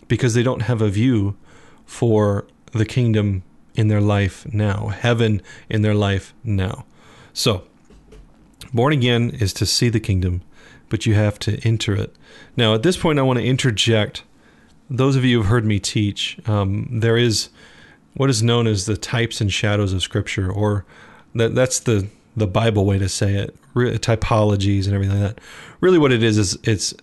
because 0.09 0.35
they 0.35 0.43
don't 0.43 0.63
have 0.63 0.83
a 0.83 0.89
view 0.89 1.37
for 1.85 2.47
the 2.73 2.85
kingdom 2.85 3.43
in 3.75 3.89
their 3.89 4.01
life 4.01 4.47
now, 4.53 4.89
heaven 4.89 5.43
in 5.69 5.83
their 5.83 5.95
life 5.95 6.33
now. 6.45 6.85
So, 7.33 7.65
born 8.73 8.93
again 8.93 9.31
is 9.31 9.53
to 9.55 9.67
see 9.67 9.89
the 9.89 10.01
kingdom, 10.01 10.43
but 10.89 11.07
you 11.07 11.15
have 11.15 11.39
to 11.41 11.59
enter 11.67 11.95
it. 11.95 12.15
Now, 12.57 12.75
at 12.75 12.83
this 12.83 12.97
point, 12.97 13.19
I 13.19 13.23
want 13.23 13.39
to 13.39 13.45
interject. 13.45 14.23
Those 14.89 15.17
of 15.17 15.25
you 15.25 15.39
who've 15.39 15.49
heard 15.49 15.65
me 15.65 15.81
teach, 15.81 16.39
um, 16.47 16.89
there 16.91 17.17
is 17.17 17.49
what 18.15 18.31
is 18.31 18.43
known 18.43 18.67
as 18.67 18.87
the 18.87 18.97
types 18.97 19.41
and 19.41 19.53
shadows 19.53 19.93
of 19.93 20.03
Scripture, 20.03 20.51
or 20.51 20.85
that 21.35 21.55
that's 21.55 21.81
the 21.81 22.09
the 22.37 22.47
Bible 22.47 22.85
way 22.85 22.99
to 22.99 23.09
say 23.09 23.35
it, 23.35 23.57
re- 23.75 23.97
typologies 23.99 24.87
and 24.87 24.95
everything 24.95 25.21
like 25.21 25.37
that. 25.37 25.43
Really, 25.81 25.99
what 25.99 26.13
it 26.13 26.23
is 26.23 26.39
is 26.39 26.59
it's 26.63 26.95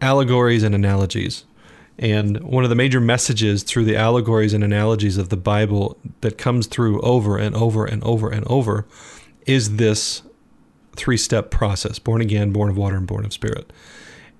allegories 0.00 0.62
and 0.62 0.74
analogies. 0.74 1.44
And 1.98 2.40
one 2.40 2.64
of 2.64 2.70
the 2.70 2.76
major 2.76 3.00
messages 3.00 3.62
through 3.62 3.84
the 3.84 3.96
allegories 3.96 4.54
and 4.54 4.64
analogies 4.64 5.18
of 5.18 5.28
the 5.28 5.36
Bible 5.36 5.98
that 6.20 6.38
comes 6.38 6.66
through 6.66 7.00
over 7.02 7.36
and 7.36 7.54
over 7.54 7.84
and 7.84 8.02
over 8.02 8.30
and 8.30 8.46
over 8.46 8.86
is 9.46 9.76
this 9.76 10.22
three 10.96 11.16
step 11.16 11.50
process 11.50 11.98
born 11.98 12.20
again, 12.20 12.52
born 12.52 12.70
of 12.70 12.76
water, 12.76 12.96
and 12.96 13.06
born 13.06 13.24
of 13.24 13.32
spirit. 13.32 13.72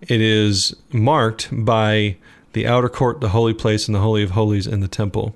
It 0.01 0.21
is 0.21 0.75
marked 0.93 1.49
by 1.53 2.17
the 2.53 2.67
outer 2.67 2.89
court, 2.89 3.21
the 3.21 3.31
holy 3.31 3.55
place, 3.55 3.87
and 3.87 3.95
the 3.95 4.01
Holy 4.01 4.23
of 4.23 4.31
Holies 4.31 4.67
in 4.67 4.81
the 4.81 4.89
temple. 4.89 5.35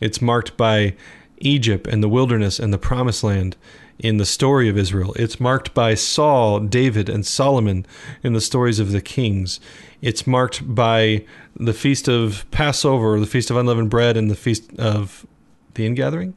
It's 0.00 0.20
marked 0.20 0.56
by 0.56 0.96
Egypt 1.40 1.86
and 1.86 2.02
the 2.02 2.08
wilderness 2.08 2.58
and 2.58 2.72
the 2.72 2.78
promised 2.78 3.24
land 3.24 3.56
in 3.98 4.16
the 4.16 4.26
story 4.26 4.68
of 4.68 4.78
Israel. 4.78 5.12
It's 5.16 5.40
marked 5.40 5.74
by 5.74 5.94
Saul, 5.94 6.60
David, 6.60 7.08
and 7.08 7.26
Solomon 7.26 7.86
in 8.22 8.32
the 8.32 8.40
stories 8.40 8.78
of 8.78 8.92
the 8.92 9.00
kings. 9.00 9.60
It's 10.00 10.26
marked 10.26 10.74
by 10.74 11.24
the 11.54 11.74
feast 11.74 12.08
of 12.08 12.46
Passover, 12.50 13.20
the 13.20 13.26
feast 13.26 13.50
of 13.50 13.56
unleavened 13.56 13.90
bread, 13.90 14.16
and 14.16 14.30
the 14.30 14.36
feast 14.36 14.70
of 14.78 15.26
the 15.74 15.86
ingathering. 15.86 16.34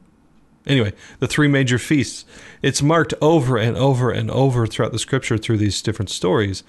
Anyway, 0.66 0.92
the 1.20 1.26
three 1.26 1.48
major 1.48 1.78
feasts. 1.78 2.24
It's 2.62 2.82
marked 2.82 3.14
over 3.20 3.58
and 3.58 3.76
over 3.76 4.10
and 4.10 4.30
over 4.30 4.66
throughout 4.66 4.92
the 4.92 4.98
scripture 4.98 5.36
through 5.36 5.58
these 5.58 5.82
different 5.82 6.10
stories. 6.10 6.64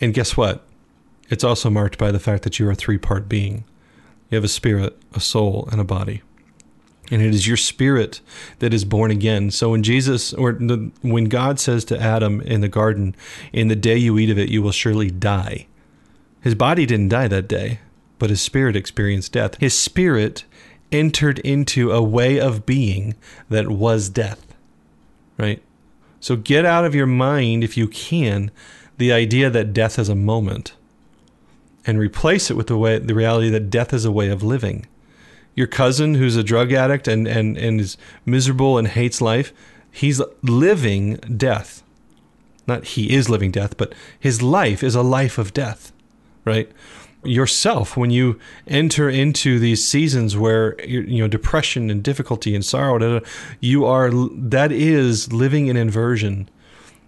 And 0.00 0.12
guess 0.12 0.36
what? 0.36 0.66
It's 1.30 1.44
also 1.44 1.70
marked 1.70 1.96
by 1.96 2.12
the 2.12 2.18
fact 2.18 2.42
that 2.44 2.58
you're 2.58 2.70
a 2.70 2.74
three 2.74 2.98
part 2.98 3.28
being. 3.28 3.64
You 4.30 4.36
have 4.36 4.44
a 4.44 4.48
spirit, 4.48 4.98
a 5.14 5.20
soul, 5.20 5.68
and 5.70 5.80
a 5.80 5.84
body 5.84 6.22
and 7.10 7.20
it 7.20 7.34
is 7.34 7.46
your 7.46 7.56
spirit 7.56 8.20
that 8.60 8.72
is 8.72 8.84
born 8.84 9.10
again. 9.10 9.50
So 9.50 9.70
when 9.70 9.82
Jesus 9.82 10.32
or 10.32 10.52
the, 10.52 10.90
when 11.02 11.24
God 11.24 11.60
says 11.60 11.84
to 11.86 12.00
Adam 12.00 12.40
in 12.40 12.60
the 12.60 12.68
garden, 12.68 13.14
"In 13.52 13.68
the 13.68 13.76
day 13.76 13.96
you 13.96 14.18
eat 14.18 14.30
of 14.30 14.38
it, 14.38 14.48
you 14.48 14.62
will 14.62 14.72
surely 14.72 15.10
die," 15.10 15.66
his 16.40 16.54
body 16.54 16.86
didn't 16.86 17.10
die 17.10 17.28
that 17.28 17.48
day, 17.48 17.80
but 18.18 18.30
his 18.30 18.40
spirit 18.40 18.76
experienced 18.76 19.32
death. 19.32 19.56
His 19.60 19.76
spirit 19.76 20.44
entered 20.92 21.40
into 21.40 21.90
a 21.90 22.02
way 22.02 22.38
of 22.38 22.64
being 22.64 23.14
that 23.50 23.68
was 23.68 24.08
death. 24.08 24.54
Right. 25.36 25.62
So 26.20 26.36
get 26.36 26.64
out 26.64 26.84
of 26.84 26.94
your 26.94 27.06
mind, 27.06 27.64
if 27.64 27.76
you 27.76 27.86
can, 27.88 28.50
the 28.96 29.12
idea 29.12 29.50
that 29.50 29.74
death 29.74 29.98
is 29.98 30.08
a 30.08 30.14
moment, 30.14 30.72
and 31.86 31.98
replace 31.98 32.50
it 32.50 32.56
with 32.56 32.68
the 32.68 32.78
way 32.78 32.98
the 32.98 33.14
reality 33.14 33.50
that 33.50 33.68
death 33.68 33.92
is 33.92 34.04
a 34.04 34.12
way 34.12 34.30
of 34.30 34.42
living 34.42 34.86
your 35.54 35.66
cousin 35.66 36.14
who's 36.14 36.36
a 36.36 36.42
drug 36.42 36.72
addict 36.72 37.08
and, 37.08 37.26
and, 37.26 37.56
and 37.56 37.80
is 37.80 37.96
miserable 38.26 38.78
and 38.78 38.88
hates 38.88 39.20
life, 39.20 39.52
he's 39.90 40.20
living 40.42 41.16
death. 41.36 41.82
Not 42.66 42.84
he 42.84 43.14
is 43.14 43.28
living 43.28 43.50
death, 43.50 43.76
but 43.76 43.94
his 44.18 44.42
life 44.42 44.82
is 44.82 44.94
a 44.94 45.02
life 45.02 45.38
of 45.38 45.52
death, 45.52 45.92
right? 46.44 46.70
Yourself, 47.22 47.96
when 47.96 48.10
you 48.10 48.38
enter 48.66 49.08
into 49.08 49.58
these 49.58 49.86
seasons 49.86 50.36
where 50.36 50.78
you 50.84 51.20
know 51.20 51.28
depression 51.28 51.88
and 51.88 52.02
difficulty 52.02 52.54
and 52.54 52.64
sorrow, 52.64 53.22
you 53.60 53.86
are 53.86 54.10
that 54.10 54.70
is 54.70 55.32
living 55.32 55.68
in 55.68 55.76
inversion, 55.76 56.50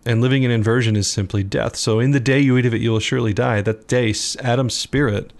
and 0.07 0.23
living 0.23 0.43
in 0.43 0.51
inversion 0.51 0.97
is 0.97 1.11
simply 1.11 1.43
death. 1.43 1.77
So, 1.77 2.01
in 2.01 2.13
the 2.13 2.21
day 2.21 2.41
you 2.41 2.57
eat 2.57 2.65
of 2.65 2.73
it, 2.73 2.81
you 2.81 2.93
will 2.93 3.01
surely 3.01 3.35
die. 3.35 3.61
That 3.61 3.89
day, 3.89 4.15
Adam's 4.41 4.75
spirit 4.75 5.35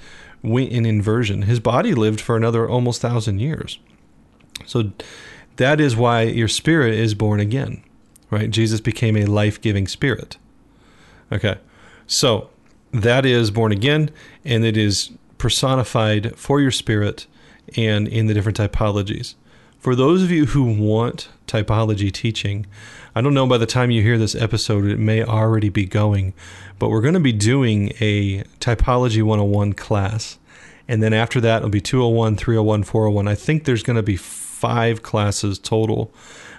went 0.47 0.71
in 0.71 0.87
inversion. 0.87 1.43
His 1.43 1.61
body 1.61 1.95
lived 1.95 2.21
for 2.21 2.37
another 2.37 2.69
almost 2.69 3.01
thousand 3.01 3.41
years. 3.41 3.79
So 4.65 4.93
that 5.57 5.81
is 5.81 5.97
why 5.97 6.23
your 6.23 6.49
spirit 6.49 6.95
is 6.95 7.15
born 7.15 7.41
again, 7.41 7.83
right? 8.31 8.51
Jesus 8.51 8.81
became 8.81 9.17
a 9.17 9.27
life 9.27 9.61
giving 9.61 9.87
spirit. 9.87 10.37
Okay. 11.33 11.59
So 12.07 12.51
that 12.93 13.27
is 13.27 13.51
born 13.51 13.73
again, 13.73 14.11
and 14.45 14.65
it 14.65 14.77
is 14.77 15.11
personified 15.39 16.37
for 16.37 16.61
your 16.61 16.71
spirit 16.71 17.27
and 17.77 18.07
in 18.09 18.27
the 18.27 18.35
different 18.35 18.59
typologies. 18.59 19.35
For 19.87 19.95
those 19.95 20.21
of 20.25 20.33
you 20.33 20.47
who 20.47 20.65
want 20.65 21.29
typology 21.47 22.11
teaching, 22.11 22.67
I 23.15 23.21
don't 23.21 23.35
know 23.35 23.47
by 23.47 23.57
the 23.57 23.67
time 23.67 23.93
you 23.93 24.03
hear 24.03 24.19
this 24.19 24.35
episode, 24.35 24.85
it 24.85 24.99
may 24.99 25.23
already 25.23 25.69
be 25.69 25.85
going, 25.85 26.35
but 26.81 26.89
we're 26.89 27.03
going 27.03 27.15
to 27.15 27.21
be 27.21 27.31
doing 27.31 27.93
a 28.01 28.43
Typology 28.59 29.23
101 29.23 29.75
class. 29.75 30.39
And 30.89 31.05
then 31.05 31.13
after 31.13 31.41
that, 31.41 31.59
it'll 31.59 31.69
be 31.69 31.81
201, 31.81 32.35
301, 32.35 32.83
401. 32.83 33.29
I 33.29 33.37
think 33.37 33.63
there's 33.63 33.85
going 33.85 33.95
to 33.95 34.03
be 34.03 34.17
five 34.17 35.05
classes 35.05 35.57
total 35.57 36.13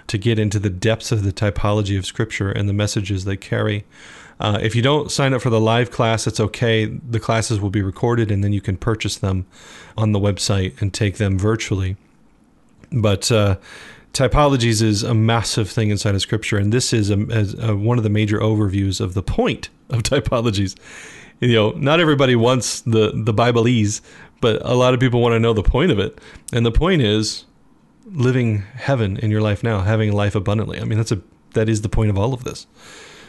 to 0.06 0.16
get 0.16 0.38
into 0.38 0.58
the 0.58 0.70
depths 0.70 1.12
of 1.12 1.22
the 1.22 1.30
typology 1.30 1.98
of 1.98 2.06
Scripture 2.06 2.50
and 2.50 2.66
the 2.66 2.72
messages 2.72 3.26
they 3.26 3.36
carry. 3.36 3.84
Uh, 4.40 4.58
if 4.62 4.74
you 4.74 4.80
don't 4.80 5.10
sign 5.10 5.34
up 5.34 5.42
for 5.42 5.50
the 5.50 5.60
live 5.60 5.90
class, 5.90 6.26
it's 6.26 6.40
okay. 6.40 6.86
The 6.86 7.20
classes 7.20 7.60
will 7.60 7.68
be 7.68 7.82
recorded 7.82 8.30
and 8.30 8.42
then 8.42 8.54
you 8.54 8.62
can 8.62 8.78
purchase 8.78 9.18
them 9.18 9.44
on 9.98 10.12
the 10.12 10.18
website 10.18 10.80
and 10.80 10.94
take 10.94 11.18
them 11.18 11.38
virtually. 11.38 11.98
But 12.90 13.30
uh, 13.30 13.56
typologies 14.12 14.82
is 14.82 15.02
a 15.02 15.14
massive 15.14 15.70
thing 15.70 15.90
inside 15.90 16.14
of 16.14 16.20
Scripture, 16.20 16.58
and 16.58 16.72
this 16.72 16.92
is 16.92 17.10
a, 17.10 17.70
a, 17.70 17.76
one 17.76 17.98
of 17.98 18.04
the 18.04 18.10
major 18.10 18.38
overviews 18.38 19.00
of 19.00 19.14
the 19.14 19.22
point 19.22 19.68
of 19.90 20.02
typologies. 20.04 20.74
You 21.40 21.54
know, 21.54 21.70
not 21.72 22.00
everybody 22.00 22.34
wants 22.34 22.80
the 22.80 23.12
the 23.14 23.34
Bibleese, 23.34 24.00
but 24.40 24.60
a 24.64 24.74
lot 24.74 24.94
of 24.94 25.00
people 25.00 25.20
want 25.20 25.34
to 25.34 25.40
know 25.40 25.52
the 25.52 25.62
point 25.62 25.92
of 25.92 25.98
it, 25.98 26.20
and 26.52 26.66
the 26.66 26.72
point 26.72 27.02
is 27.02 27.44
living 28.06 28.62
heaven 28.74 29.16
in 29.18 29.30
your 29.30 29.40
life 29.40 29.62
now, 29.62 29.82
having 29.82 30.12
life 30.12 30.34
abundantly. 30.34 30.80
I 30.80 30.84
mean, 30.84 30.98
that's 30.98 31.12
a 31.12 31.20
that 31.54 31.68
is 31.68 31.82
the 31.82 31.88
point 31.88 32.10
of 32.10 32.18
all 32.18 32.34
of 32.34 32.44
this. 32.44 32.66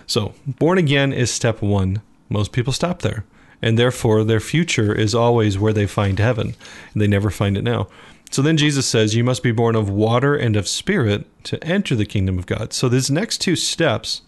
So, 0.08 0.34
born 0.48 0.78
again 0.78 1.14
is 1.14 1.30
step 1.30 1.62
one. 1.62 2.02
Most 2.30 2.52
people 2.52 2.74
stop 2.74 3.02
there, 3.02 3.26
and 3.62 3.78
therefore 3.78 4.24
their 4.24 4.40
future 4.40 4.94
is 4.94 5.14
always 5.14 5.60
where 5.60 5.74
they 5.74 5.86
find 5.86 6.18
heaven, 6.18 6.56
and 6.94 7.02
they 7.02 7.08
never 7.08 7.30
find 7.30 7.58
it 7.58 7.64
now. 7.64 7.88
So 8.30 8.42
then 8.42 8.58
Jesus 8.58 8.86
says, 8.86 9.16
You 9.16 9.24
must 9.24 9.44
be 9.44 9.52
born 9.52 9.76
of 9.76 9.90
water 9.90 10.36
and 10.36 10.56
of 10.56 10.68
spirit 10.68 11.26
to 11.46 11.64
enter 11.64 11.96
the 11.96 12.06
kingdom 12.06 12.38
of 12.38 12.46
God. 12.46 12.74
So 12.74 12.88
these 12.88 13.10
next 13.10 13.40
two 13.40 13.56
steps, 13.56 14.22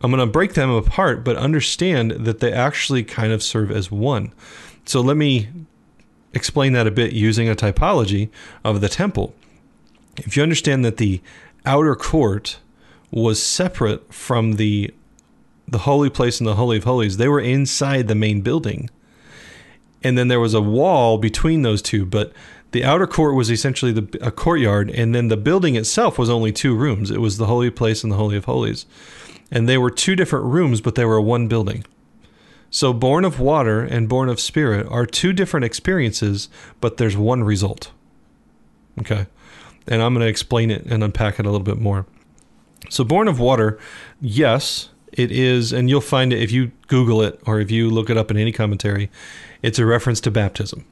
I'm 0.00 0.10
going 0.10 0.26
to 0.26 0.30
break 0.30 0.54
them 0.54 0.70
apart, 0.70 1.24
but 1.24 1.36
understand 1.36 2.12
that 2.12 2.40
they 2.40 2.52
actually 2.52 3.04
kind 3.04 3.32
of 3.32 3.42
serve 3.42 3.70
as 3.70 3.90
one. 3.90 4.32
So 4.84 5.00
let 5.00 5.16
me 5.16 5.48
explain 6.34 6.72
that 6.72 6.86
a 6.86 6.90
bit 6.90 7.12
using 7.12 7.48
a 7.48 7.54
typology 7.54 8.28
of 8.64 8.80
the 8.80 8.88
temple. 8.88 9.34
if 10.18 10.36
you 10.36 10.42
understand 10.42 10.84
that 10.84 10.96
the 10.96 11.20
outer 11.64 11.94
court 11.94 12.58
was 13.10 13.42
separate 13.42 14.12
from 14.12 14.54
the 14.54 14.92
the 15.68 15.78
holy 15.78 16.10
place 16.10 16.40
and 16.40 16.46
the 16.46 16.56
holy 16.56 16.76
of 16.76 16.84
holies, 16.84 17.16
they 17.16 17.28
were 17.28 17.40
inside 17.40 18.08
the 18.08 18.14
main 18.14 18.42
building. 18.42 18.90
And 20.02 20.18
then 20.18 20.28
there 20.28 20.40
was 20.40 20.54
a 20.54 20.60
wall 20.60 21.16
between 21.16 21.62
those 21.62 21.80
two, 21.80 22.04
but 22.04 22.32
the 22.72 22.84
outer 22.84 23.06
court 23.06 23.34
was 23.34 23.50
essentially 23.50 23.92
the, 23.92 24.18
a 24.20 24.30
courtyard, 24.30 24.90
and 24.90 25.14
then 25.14 25.28
the 25.28 25.36
building 25.36 25.76
itself 25.76 26.18
was 26.18 26.30
only 26.30 26.52
two 26.52 26.74
rooms. 26.74 27.10
It 27.10 27.20
was 27.20 27.36
the 27.36 27.46
holy 27.46 27.70
place 27.70 28.02
and 28.02 28.10
the 28.10 28.16
holy 28.16 28.36
of 28.36 28.46
holies, 28.46 28.86
and 29.50 29.68
they 29.68 29.78
were 29.78 29.90
two 29.90 30.16
different 30.16 30.46
rooms, 30.46 30.80
but 30.80 30.94
they 30.94 31.04
were 31.04 31.20
one 31.20 31.48
building. 31.48 31.84
So, 32.70 32.94
born 32.94 33.26
of 33.26 33.38
water 33.38 33.82
and 33.82 34.08
born 34.08 34.30
of 34.30 34.40
spirit 34.40 34.86
are 34.88 35.04
two 35.04 35.34
different 35.34 35.64
experiences, 35.64 36.48
but 36.80 36.96
there's 36.96 37.16
one 37.16 37.44
result. 37.44 37.92
Okay, 38.98 39.26
and 39.86 40.00
I'm 40.00 40.14
going 40.14 40.24
to 40.24 40.30
explain 40.30 40.70
it 40.70 40.86
and 40.86 41.04
unpack 41.04 41.38
it 41.38 41.44
a 41.44 41.50
little 41.50 41.64
bit 41.64 41.78
more. 41.78 42.06
So, 42.88 43.04
born 43.04 43.28
of 43.28 43.38
water, 43.38 43.78
yes, 44.18 44.88
it 45.12 45.30
is, 45.30 45.74
and 45.74 45.90
you'll 45.90 46.00
find 46.00 46.32
it 46.32 46.40
if 46.40 46.50
you 46.50 46.72
Google 46.86 47.20
it 47.20 47.38
or 47.46 47.60
if 47.60 47.70
you 47.70 47.90
look 47.90 48.08
it 48.08 48.16
up 48.16 48.30
in 48.30 48.38
any 48.38 48.52
commentary. 48.52 49.10
It's 49.62 49.78
a 49.78 49.84
reference 49.84 50.22
to 50.22 50.30
baptism 50.30 50.86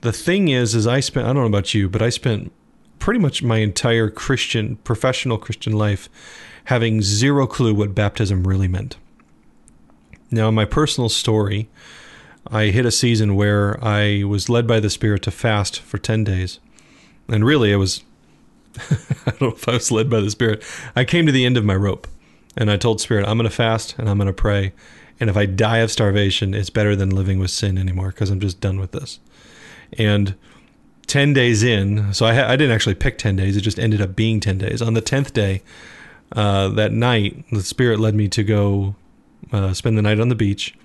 the 0.00 0.12
thing 0.12 0.48
is, 0.48 0.74
is 0.74 0.86
I 0.86 1.00
spent, 1.00 1.26
I 1.26 1.32
don't 1.32 1.42
know 1.42 1.46
about 1.46 1.74
you, 1.74 1.88
but 1.88 2.02
I 2.02 2.08
spent 2.08 2.52
pretty 2.98 3.20
much 3.20 3.42
my 3.42 3.58
entire 3.58 4.08
Christian, 4.10 4.76
professional 4.76 5.38
Christian 5.38 5.72
life 5.72 6.08
having 6.64 7.02
zero 7.02 7.46
clue 7.46 7.74
what 7.74 7.94
baptism 7.94 8.46
really 8.46 8.68
meant. 8.68 8.96
Now, 10.30 10.48
in 10.48 10.54
my 10.54 10.64
personal 10.64 11.08
story, 11.08 11.68
I 12.46 12.66
hit 12.66 12.86
a 12.86 12.90
season 12.90 13.34
where 13.34 13.82
I 13.84 14.22
was 14.24 14.48
led 14.48 14.66
by 14.66 14.80
the 14.80 14.90
Spirit 14.90 15.22
to 15.22 15.30
fast 15.30 15.80
for 15.80 15.98
10 15.98 16.24
days. 16.24 16.60
And 17.28 17.44
really, 17.44 17.72
I 17.72 17.76
was, 17.76 18.02
I 18.78 19.30
don't 19.30 19.40
know 19.40 19.48
if 19.48 19.68
I 19.68 19.72
was 19.72 19.90
led 19.90 20.08
by 20.08 20.20
the 20.20 20.30
Spirit. 20.30 20.62
I 20.94 21.04
came 21.04 21.26
to 21.26 21.32
the 21.32 21.44
end 21.44 21.56
of 21.56 21.64
my 21.64 21.74
rope 21.74 22.06
and 22.56 22.70
I 22.70 22.76
told 22.76 23.00
Spirit, 23.00 23.26
I'm 23.26 23.36
going 23.36 23.48
to 23.48 23.54
fast 23.54 23.96
and 23.98 24.08
I'm 24.08 24.18
going 24.18 24.26
to 24.26 24.32
pray. 24.32 24.72
And 25.18 25.28
if 25.28 25.36
I 25.36 25.46
die 25.46 25.78
of 25.78 25.90
starvation, 25.90 26.54
it's 26.54 26.70
better 26.70 26.96
than 26.96 27.10
living 27.10 27.38
with 27.38 27.50
sin 27.50 27.76
anymore 27.76 28.08
because 28.08 28.30
I'm 28.30 28.40
just 28.40 28.60
done 28.60 28.80
with 28.80 28.92
this. 28.92 29.18
And 29.98 30.34
10 31.06 31.32
days 31.32 31.62
in, 31.62 32.14
so 32.14 32.24
I, 32.26 32.34
ha- 32.34 32.46
I 32.48 32.56
didn't 32.56 32.72
actually 32.72 32.94
pick 32.94 33.18
10 33.18 33.36
days, 33.36 33.56
it 33.56 33.62
just 33.62 33.78
ended 33.78 34.00
up 34.00 34.14
being 34.14 34.38
10 34.38 34.58
days. 34.58 34.80
On 34.80 34.94
the 34.94 35.02
10th 35.02 35.32
day, 35.32 35.62
uh, 36.32 36.68
that 36.68 36.92
night, 36.92 37.44
the 37.50 37.62
Spirit 37.62 37.98
led 37.98 38.14
me 38.14 38.28
to 38.28 38.44
go 38.44 38.94
uh, 39.52 39.72
spend 39.72 39.98
the 39.98 40.02
night 40.02 40.20
on 40.20 40.28
the 40.28 40.34
beach. 40.34 40.76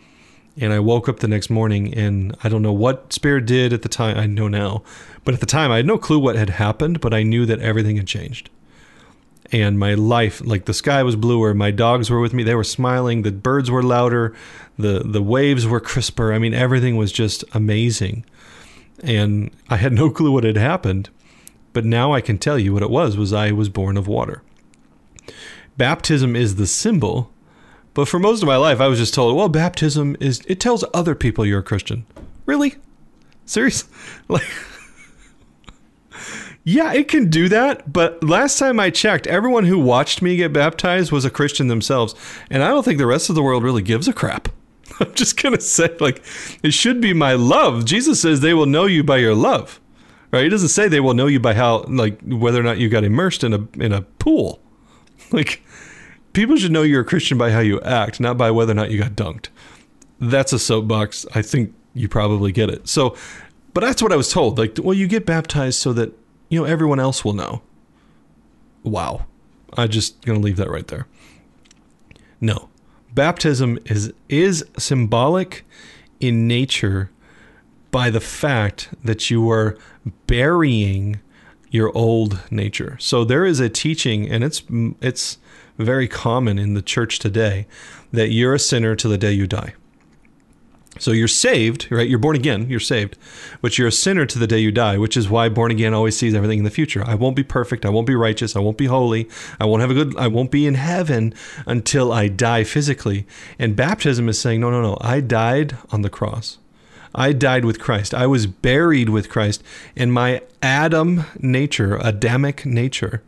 And 0.58 0.72
I 0.72 0.80
woke 0.80 1.10
up 1.10 1.20
the 1.20 1.28
next 1.28 1.50
morning, 1.50 1.94
and 1.94 2.36
I 2.44 2.50
don't 2.50 2.62
know 2.62 2.74
what 2.74 3.12
Spirit 3.12 3.46
did 3.46 3.74
at 3.74 3.82
the 3.82 3.90
time. 3.90 4.18
I 4.18 4.26
know 4.26 4.48
now. 4.48 4.84
But 5.26 5.34
at 5.34 5.42
the 5.42 5.46
time, 5.46 5.72
I 5.72 5.78
had 5.78 5.86
no 5.86 5.98
clue 5.98 6.18
what 6.18 6.36
had 6.36 6.52
happened, 6.52 7.02
but 7.02 7.14
I 7.14 7.24
knew 7.24 7.46
that 7.46 7.60
everything 7.60 7.98
had 7.98 8.08
changed. 8.08 8.50
And 9.52 9.78
my 9.78 9.94
life, 9.94 10.42
like 10.44 10.66
the 10.66 10.74
sky 10.74 11.04
was 11.04 11.16
bluer, 11.16 11.54
my 11.54 11.72
dogs 11.72 12.10
were 12.10 12.20
with 12.20 12.34
me, 12.34 12.42
they 12.42 12.56
were 12.56 12.64
smiling, 12.64 13.22
the 13.22 13.32
birds 13.32 13.70
were 13.70 13.84
louder, 13.84 14.34
the, 14.78 15.00
the 15.06 15.22
waves 15.22 15.68
were 15.68 15.80
crisper. 15.80 16.34
I 16.34 16.40
mean, 16.40 16.54
everything 16.54 16.96
was 16.96 17.12
just 17.12 17.44
amazing 17.54 18.26
and 19.04 19.52
I 19.70 19.78
had 19.78 19.94
no 19.94 20.10
clue 20.10 20.32
what 20.32 20.44
had 20.44 20.58
happened. 20.58 21.10
But 21.74 21.86
now 21.86 22.14
I 22.14 22.22
can 22.22 22.38
tell 22.38 22.58
you 22.58 22.74
what 22.74 22.84
it 22.84 22.90
was 22.90 23.18
was 23.18 23.34
I 23.34 23.52
was 23.52 23.68
born 23.68 23.98
of 23.98 24.08
water. 24.08 24.42
Baptism 25.78 26.36
is 26.36 26.56
the 26.56 26.68
symbol, 26.68 27.32
but 27.94 28.08
for 28.08 28.18
most 28.18 28.42
of 28.42 28.48
my 28.48 28.56
life 28.56 28.80
I 28.80 28.88
was 28.88 29.00
just 29.00 29.14
told, 29.14 29.36
well, 29.36 29.50
baptism 29.50 30.16
is 30.22 30.42
it 30.48 30.60
tells 30.60 30.86
other 30.94 31.16
people 31.16 31.46
you're 31.46 31.60
a 31.60 31.64
Christian. 31.64 32.06
Really? 32.46 32.76
Serious? 33.46 33.86
Like 34.28 34.44
Yeah, 36.68 36.94
it 36.94 37.08
can 37.08 37.30
do 37.30 37.48
that, 37.50 37.94
but 37.94 38.24
last 38.24 38.58
time 38.58 38.80
I 38.80 38.90
checked, 38.90 39.28
everyone 39.28 39.66
who 39.66 39.78
watched 39.78 40.24
me 40.24 40.36
get 40.36 40.52
baptized 40.52 41.12
was 41.12 41.24
a 41.24 41.30
Christian 41.30 41.68
themselves, 41.68 42.16
and 42.50 42.64
I 42.64 42.70
don't 42.70 42.84
think 42.84 42.98
the 42.98 43.06
rest 43.06 43.30
of 43.30 43.36
the 43.36 43.44
world 43.44 43.64
really 43.64 43.84
gives 43.84 44.08
a 44.08 44.14
crap. 44.14 44.50
I'm 45.00 45.14
just 45.14 45.42
gonna 45.42 45.62
say, 45.62 45.96
like, 46.00 46.24
it 46.64 46.74
should 46.74 47.02
be 47.02 47.14
my 47.14 47.34
love. 47.34 47.86
Jesus 47.86 48.22
says 48.22 48.42
they 48.42 48.54
will 48.54 48.66
know 48.66 48.86
you 48.86 49.04
by 49.04 49.18
your 49.18 49.36
love, 49.36 49.80
right? 50.32 50.44
He 50.44 50.50
doesn't 50.50 50.70
say 50.70 50.88
they 50.88 51.00
will 51.00 51.14
know 51.14 51.28
you 51.28 51.40
by 51.40 51.54
how, 51.54 51.84
like, 51.88 52.20
whether 52.22 52.60
or 52.60 52.64
not 52.64 52.78
you 52.78 52.90
got 52.90 53.04
immersed 53.04 53.44
in 53.44 53.54
a 53.54 53.68
in 53.80 53.92
a 53.92 54.02
pool. 54.02 54.62
Like, 55.32 55.64
people 56.34 56.56
should 56.56 56.72
know 56.72 56.84
you're 56.84 57.02
a 57.02 57.06
Christian 57.06 57.36
by 57.36 57.50
how 57.50 57.60
you 57.60 57.82
act, 57.82 58.20
not 58.20 58.38
by 58.38 58.52
whether 58.52 58.74
or 58.74 58.76
not 58.76 58.92
you 58.92 59.00
got 59.00 59.14
dunked. 59.14 59.48
That's 60.20 60.54
a 60.54 60.60
soapbox. 60.60 61.26
I 61.34 61.42
think 61.42 61.74
you 61.96 62.08
probably 62.08 62.52
get 62.52 62.70
it. 62.70 62.88
So, 62.88 63.16
but 63.74 63.82
that's 63.82 64.04
what 64.04 64.12
I 64.12 64.16
was 64.16 64.32
told. 64.32 64.60
Like, 64.60 64.78
well, 64.78 64.94
you 64.94 65.08
get 65.08 65.26
baptized 65.26 65.80
so 65.80 65.94
that 65.94 66.14
you 66.50 66.60
know 66.60 66.66
everyone 66.66 67.00
else 67.00 67.26
will 67.26 67.34
know. 67.34 67.64
Wow, 68.84 69.26
I'm 69.74 69.90
just 69.90 70.24
gonna 70.24 70.40
leave 70.40 70.58
that 70.58 70.70
right 70.70 70.88
there. 70.88 71.08
No, 72.40 72.70
baptism 73.16 73.80
is 73.86 74.14
is 74.30 74.64
symbolic 74.78 75.66
in 76.20 76.48
nature 76.48 77.10
by 77.90 78.10
the 78.10 78.20
fact 78.20 78.90
that 79.04 79.30
you 79.30 79.50
are 79.50 79.78
burying 80.28 81.20
your 81.70 81.96
old 81.98 82.42
nature. 82.52 82.98
So 83.00 83.24
there 83.24 83.46
is 83.46 83.60
a 83.60 83.70
teaching 83.70 84.30
and 84.30 84.44
it's 84.44 84.64
it's 85.02 85.38
very 85.78 86.08
common 86.08 86.60
in 86.60 86.74
the 86.74 86.82
church 86.82 87.20
today 87.20 87.68
that 88.12 88.30
you're 88.30 88.54
a 88.54 88.60
sinner 88.60 88.96
till 88.96 89.12
the 89.12 89.18
day 89.18 89.32
you 89.32 89.48
die. 89.48 89.74
So 90.98 91.12
you're 91.12 91.28
saved, 91.28 91.92
right? 91.92 92.08
You're 92.08 92.20
born 92.20 92.38
again, 92.38 92.70
you're 92.70 92.80
saved, 92.80 93.18
but 93.62 93.78
you're 93.78 93.90
a 93.90 93.92
sinner 93.92 94.26
to 94.26 94.40
the 94.40 94.48
day 94.48 94.60
you 94.60 94.72
die, 94.72 94.98
which 94.98 95.18
is 95.18 95.30
why 95.30 95.50
born 95.50 95.70
again 95.70 95.94
always 95.94 96.18
sees 96.18 96.34
everything 96.34 96.60
in 96.60 96.64
the 96.64 96.72
future. 96.72 97.04
I 97.06 97.16
won't 97.16 97.36
be 97.36 97.44
perfect, 97.44 97.86
I 97.86 97.90
won't 97.90 98.08
be 98.08 98.16
righteous, 98.16 98.56
I 98.56 98.60
won't 98.60 98.78
be 98.78 98.86
holy, 98.86 99.28
I 99.60 99.66
won't 99.66 99.82
have 99.82 99.92
a 99.92 99.94
good 99.94 100.16
I 100.16 100.28
won't 100.28 100.52
be 100.52 100.66
in 100.66 100.76
heaven 100.76 101.34
until 101.66 102.14
I 102.14 102.30
die 102.30 102.64
physically. 102.64 103.28
And 103.60 103.76
baptism 103.76 104.30
is 104.30 104.40
saying, 104.40 104.62
no, 104.62 104.70
no, 104.70 104.82
no, 104.82 104.98
I 105.02 105.20
died 105.20 105.78
on 105.92 106.02
the 106.02 106.10
cross. 106.10 106.60
I 107.14 107.34
died 107.34 107.66
with 107.66 107.80
Christ. 107.80 108.14
I 108.14 108.28
was 108.28 108.46
buried 108.46 109.10
with 109.10 109.30
Christ, 109.30 109.64
and 109.96 110.14
my 110.14 110.42
Adam 110.62 111.26
nature, 111.40 111.98
Adamic 111.98 112.66
nature 112.66 113.22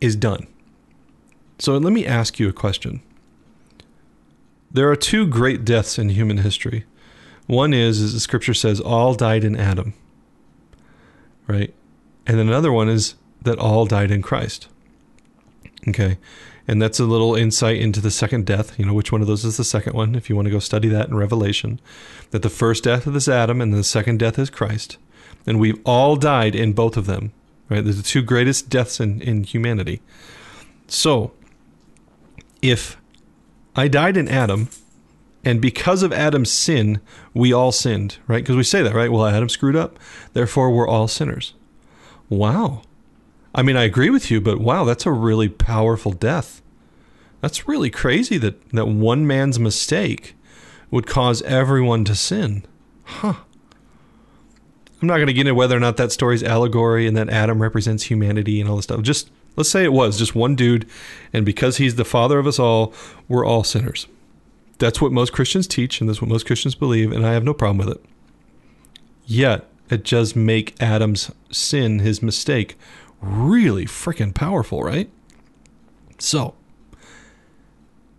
is 0.00 0.16
done. 0.16 0.46
So 1.58 1.76
let 1.78 1.92
me 1.92 2.06
ask 2.06 2.40
you 2.40 2.48
a 2.48 2.52
question. 2.52 3.02
There 4.74 4.90
are 4.90 4.96
two 4.96 5.26
great 5.26 5.64
deaths 5.64 5.98
in 6.00 6.08
human 6.10 6.38
history. 6.38 6.84
One 7.46 7.72
is, 7.72 8.00
as 8.00 8.12
the 8.12 8.20
scripture 8.20 8.54
says, 8.54 8.80
all 8.80 9.14
died 9.14 9.44
in 9.44 9.56
Adam. 9.56 9.94
Right? 11.46 11.72
And 12.26 12.40
another 12.40 12.72
one 12.72 12.88
is 12.88 13.14
that 13.42 13.58
all 13.58 13.86
died 13.86 14.10
in 14.10 14.20
Christ. 14.20 14.66
Okay. 15.86 16.18
And 16.66 16.82
that's 16.82 16.98
a 16.98 17.04
little 17.04 17.36
insight 17.36 17.76
into 17.76 18.00
the 18.00 18.10
second 18.10 18.46
death. 18.46 18.76
You 18.76 18.86
know, 18.86 18.94
which 18.94 19.12
one 19.12 19.20
of 19.20 19.28
those 19.28 19.44
is 19.44 19.58
the 19.58 19.64
second 19.64 19.94
one, 19.94 20.16
if 20.16 20.28
you 20.28 20.34
want 20.34 20.46
to 20.46 20.52
go 20.52 20.58
study 20.58 20.88
that 20.88 21.08
in 21.08 21.14
Revelation. 21.14 21.80
That 22.32 22.42
the 22.42 22.50
first 22.50 22.82
death 22.84 23.06
is 23.06 23.28
Adam 23.28 23.60
and 23.60 23.72
the 23.72 23.84
second 23.84 24.18
death 24.18 24.40
is 24.40 24.50
Christ. 24.50 24.96
And 25.46 25.60
we've 25.60 25.80
all 25.84 26.16
died 26.16 26.56
in 26.56 26.72
both 26.72 26.96
of 26.96 27.06
them. 27.06 27.32
Right? 27.68 27.84
They're 27.84 27.92
the 27.92 28.02
two 28.02 28.22
greatest 28.22 28.70
deaths 28.70 28.98
in, 28.98 29.20
in 29.20 29.44
humanity. 29.44 30.00
So, 30.88 31.32
if 32.60 32.96
I 33.76 33.88
died 33.88 34.16
in 34.16 34.28
Adam, 34.28 34.68
and 35.44 35.60
because 35.60 36.02
of 36.02 36.12
Adam's 36.12 36.50
sin, 36.50 37.00
we 37.32 37.52
all 37.52 37.72
sinned, 37.72 38.18
right? 38.26 38.42
Because 38.42 38.56
we 38.56 38.62
say 38.62 38.82
that, 38.82 38.94
right? 38.94 39.10
Well, 39.10 39.26
Adam 39.26 39.48
screwed 39.48 39.76
up, 39.76 39.98
therefore 40.32 40.70
we're 40.70 40.88
all 40.88 41.08
sinners. 41.08 41.54
Wow. 42.28 42.82
I 43.54 43.62
mean, 43.62 43.76
I 43.76 43.84
agree 43.84 44.10
with 44.10 44.30
you, 44.30 44.40
but 44.40 44.58
wow, 44.58 44.84
that's 44.84 45.06
a 45.06 45.12
really 45.12 45.48
powerful 45.48 46.12
death. 46.12 46.62
That's 47.40 47.68
really 47.68 47.90
crazy 47.90 48.38
that, 48.38 48.68
that 48.70 48.86
one 48.86 49.26
man's 49.26 49.58
mistake 49.58 50.34
would 50.90 51.06
cause 51.06 51.42
everyone 51.42 52.04
to 52.04 52.14
sin. 52.14 52.64
Huh. 53.04 53.34
I'm 55.02 55.08
not 55.08 55.16
going 55.16 55.26
to 55.26 55.34
get 55.34 55.42
into 55.42 55.54
whether 55.54 55.76
or 55.76 55.80
not 55.80 55.98
that 55.98 56.12
story's 56.12 56.42
allegory 56.42 57.06
and 57.06 57.16
that 57.16 57.28
Adam 57.28 57.60
represents 57.60 58.04
humanity 58.04 58.60
and 58.60 58.70
all 58.70 58.76
this 58.76 58.84
stuff. 58.84 59.02
Just 59.02 59.30
Let's 59.56 59.70
say 59.70 59.84
it 59.84 59.92
was 59.92 60.18
just 60.18 60.34
one 60.34 60.56
dude, 60.56 60.86
and 61.32 61.46
because 61.46 61.76
he's 61.76 61.94
the 61.94 62.04
father 62.04 62.38
of 62.38 62.46
us 62.46 62.58
all, 62.58 62.92
we're 63.28 63.46
all 63.46 63.64
sinners. 63.64 64.06
That's 64.78 65.00
what 65.00 65.12
most 65.12 65.32
Christians 65.32 65.66
teach, 65.66 66.00
and 66.00 66.08
that's 66.08 66.20
what 66.20 66.30
most 66.30 66.46
Christians 66.46 66.74
believe, 66.74 67.12
and 67.12 67.24
I 67.24 67.32
have 67.32 67.44
no 67.44 67.54
problem 67.54 67.78
with 67.78 67.96
it. 67.96 68.04
Yet, 69.26 69.66
it 69.90 70.04
does 70.04 70.34
make 70.34 70.80
Adam's 70.82 71.30
sin, 71.50 72.00
his 72.00 72.22
mistake, 72.22 72.76
really 73.20 73.86
freaking 73.86 74.34
powerful, 74.34 74.82
right? 74.82 75.08
So, 76.18 76.54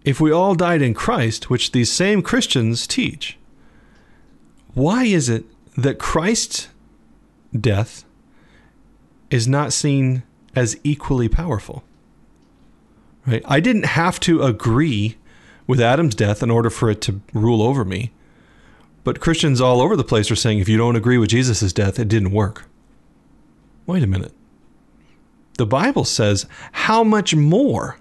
if 0.03 0.21
we 0.21 0.31
all 0.31 0.55
died 0.55 0.81
in 0.81 0.93
Christ, 0.93 1.49
which 1.49 1.71
these 1.71 1.91
same 1.91 2.21
Christians 2.21 2.87
teach, 2.87 3.37
why 4.73 5.05
is 5.05 5.29
it 5.29 5.45
that 5.75 5.99
Christ's 5.99 6.69
death 7.59 8.05
is 9.29 9.47
not 9.47 9.73
seen 9.73 10.23
as 10.55 10.77
equally 10.83 11.27
powerful. 11.29 11.83
Right? 13.27 13.43
I 13.45 13.59
didn't 13.59 13.85
have 13.85 14.19
to 14.21 14.43
agree 14.43 15.17
with 15.67 15.81
Adam's 15.81 16.15
death 16.15 16.43
in 16.43 16.51
order 16.51 16.69
for 16.69 16.89
it 16.89 17.01
to 17.01 17.21
rule 17.33 17.61
over 17.61 17.83
me. 17.83 18.11
But 19.03 19.19
Christians 19.19 19.59
all 19.61 19.81
over 19.81 19.95
the 19.95 20.03
place 20.03 20.29
are 20.31 20.35
saying 20.35 20.59
if 20.59 20.69
you 20.69 20.77
don't 20.77 20.95
agree 20.95 21.17
with 21.17 21.29
Jesus' 21.29 21.73
death, 21.73 21.99
it 21.99 22.07
didn't 22.07 22.31
work. 22.31 22.65
Wait 23.87 24.03
a 24.03 24.07
minute. 24.07 24.33
the 25.57 25.65
Bible 25.65 26.05
says, 26.05 26.45
how 26.71 27.03
much 27.03 27.35
more, 27.35 27.97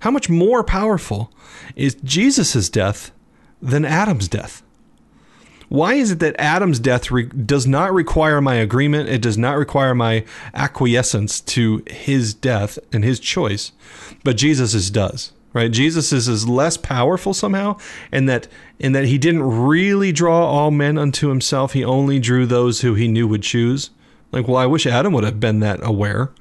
how 0.00 0.10
much 0.10 0.28
more 0.28 0.64
powerful 0.64 1.32
is 1.76 1.96
Jesus' 2.02 2.68
death 2.68 3.12
than 3.60 3.84
Adam's 3.84 4.28
death? 4.28 4.62
Why 5.72 5.94
is 5.94 6.10
it 6.10 6.18
that 6.18 6.36
Adam's 6.38 6.78
death 6.78 7.10
re- 7.10 7.24
does 7.24 7.66
not 7.66 7.94
require 7.94 8.42
my 8.42 8.56
agreement? 8.56 9.08
It 9.08 9.22
does 9.22 9.38
not 9.38 9.56
require 9.56 9.94
my 9.94 10.22
acquiescence 10.52 11.40
to 11.40 11.82
his 11.86 12.34
death 12.34 12.78
and 12.92 13.02
his 13.02 13.18
choice, 13.18 13.72
but 14.22 14.36
Jesus's 14.36 14.90
does. 14.90 15.32
Right? 15.54 15.70
Jesus 15.70 16.12
is, 16.12 16.28
is 16.28 16.46
less 16.46 16.76
powerful 16.76 17.32
somehow, 17.32 17.78
and 18.10 18.28
that 18.28 18.48
and 18.80 18.94
that 18.94 19.06
he 19.06 19.16
didn't 19.16 19.44
really 19.44 20.12
draw 20.12 20.46
all 20.46 20.70
men 20.70 20.98
unto 20.98 21.28
himself. 21.28 21.72
He 21.72 21.82
only 21.82 22.20
drew 22.20 22.44
those 22.44 22.82
who 22.82 22.92
he 22.92 23.08
knew 23.08 23.26
would 23.26 23.42
choose. 23.42 23.88
Like, 24.30 24.46
well, 24.46 24.58
I 24.58 24.66
wish 24.66 24.86
Adam 24.86 25.14
would 25.14 25.24
have 25.24 25.40
been 25.40 25.60
that 25.60 25.80
aware. 25.82 26.32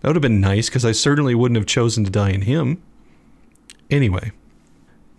That 0.00 0.08
would 0.08 0.16
have 0.16 0.22
been 0.22 0.40
nice 0.40 0.68
because 0.68 0.84
I 0.84 0.90
certainly 0.90 1.36
wouldn't 1.36 1.58
have 1.58 1.66
chosen 1.66 2.02
to 2.02 2.10
die 2.10 2.30
in 2.30 2.42
him. 2.42 2.82
Anyway, 3.88 4.32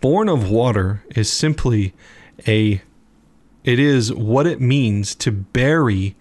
born 0.02 0.28
of 0.28 0.50
water 0.50 1.04
is 1.16 1.32
simply 1.32 1.94
a 2.46 2.82
it 3.64 3.78
is 3.78 4.12
what 4.12 4.46
it 4.46 4.60
means 4.60 5.14
to 5.16 5.32
bury 5.32 6.16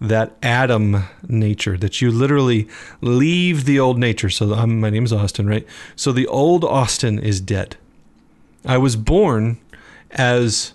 that 0.00 0.34
Adam 0.42 1.04
nature, 1.28 1.76
that 1.76 2.00
you 2.00 2.10
literally 2.10 2.66
leave 3.00 3.64
the 3.66 3.78
old 3.78 3.98
nature. 3.98 4.30
So 4.30 4.54
I'm, 4.54 4.80
my 4.80 4.90
name 4.90 5.04
is 5.04 5.12
Austin, 5.12 5.46
right? 5.46 5.66
So 5.94 6.10
the 6.10 6.26
old 6.26 6.64
Austin 6.64 7.18
is 7.18 7.40
dead. 7.40 7.76
I 8.64 8.78
was 8.78 8.96
born 8.96 9.58
as 10.10 10.72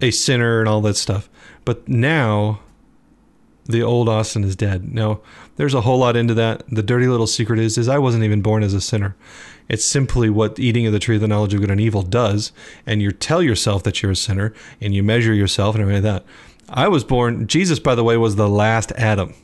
a 0.00 0.10
sinner 0.10 0.60
and 0.60 0.68
all 0.68 0.80
that 0.82 0.96
stuff, 0.96 1.28
but 1.64 1.88
now 1.88 2.60
the 3.66 3.82
old 3.82 4.08
Austin 4.08 4.44
is 4.44 4.56
dead. 4.56 4.92
Now, 4.92 5.20
there's 5.56 5.74
a 5.74 5.80
whole 5.80 5.98
lot 5.98 6.16
into 6.16 6.34
that. 6.34 6.62
The 6.68 6.82
dirty 6.82 7.06
little 7.06 7.26
secret 7.26 7.58
is 7.58 7.78
is 7.78 7.88
I 7.88 7.98
wasn't 7.98 8.24
even 8.24 8.42
born 8.42 8.62
as 8.62 8.74
a 8.74 8.80
sinner. 8.80 9.16
It's 9.68 9.84
simply 9.84 10.28
what 10.28 10.58
eating 10.58 10.86
of 10.86 10.92
the 10.92 10.98
tree 10.98 11.16
of 11.16 11.22
the 11.22 11.28
knowledge 11.28 11.54
of 11.54 11.60
good 11.60 11.70
and 11.70 11.80
evil 11.80 12.02
does, 12.02 12.52
and 12.86 13.00
you 13.00 13.12
tell 13.12 13.42
yourself 13.42 13.82
that 13.84 14.02
you're 14.02 14.12
a 14.12 14.16
sinner 14.16 14.52
and 14.80 14.94
you 14.94 15.02
measure 15.02 15.32
yourself 15.32 15.74
and 15.74 15.82
everything 15.82 16.04
like 16.04 16.24
that. 16.24 16.26
I 16.68 16.88
was 16.88 17.04
born 17.04 17.46
Jesus 17.46 17.78
by 17.78 17.94
the 17.94 18.04
way 18.04 18.16
was 18.16 18.36
the 18.36 18.48
last 18.48 18.92
Adam. 18.92 19.34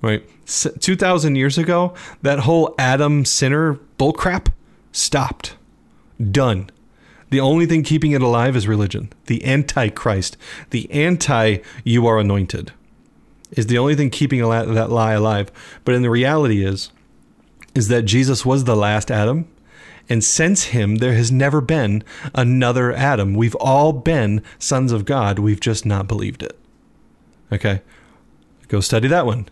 Right? 0.00 0.28
2000 0.46 1.36
years 1.36 1.58
ago, 1.58 1.94
that 2.22 2.40
whole 2.40 2.74
Adam 2.78 3.24
sinner 3.24 3.78
bullcrap 3.98 4.52
stopped. 4.90 5.56
Done. 6.30 6.70
The 7.30 7.40
only 7.40 7.66
thing 7.66 7.82
keeping 7.82 8.12
it 8.12 8.20
alive 8.20 8.56
is 8.56 8.68
religion. 8.68 9.12
The 9.26 9.44
antichrist, 9.44 10.36
the 10.70 10.90
anti 10.90 11.58
you 11.84 12.06
are 12.06 12.18
anointed 12.18 12.72
is 13.52 13.66
the 13.66 13.78
only 13.78 13.94
thing 13.94 14.10
keeping 14.10 14.40
that 14.40 14.90
lie 14.90 15.12
alive. 15.12 15.50
But 15.84 15.94
in 15.94 16.02
the 16.02 16.10
reality 16.10 16.64
is, 16.64 16.90
is 17.74 17.88
that 17.88 18.02
Jesus 18.02 18.44
was 18.44 18.64
the 18.64 18.76
last 18.76 19.10
Adam. 19.10 19.48
And 20.08 20.22
since 20.22 20.64
him, 20.64 20.96
there 20.96 21.14
has 21.14 21.30
never 21.30 21.60
been 21.60 22.02
another 22.34 22.92
Adam. 22.92 23.34
We've 23.34 23.54
all 23.56 23.92
been 23.92 24.42
sons 24.58 24.92
of 24.92 25.04
God. 25.04 25.38
We've 25.38 25.60
just 25.60 25.86
not 25.86 26.08
believed 26.08 26.42
it. 26.42 26.58
Okay. 27.52 27.82
Go 28.68 28.80
study 28.80 29.08
that 29.08 29.26
one. 29.26 29.48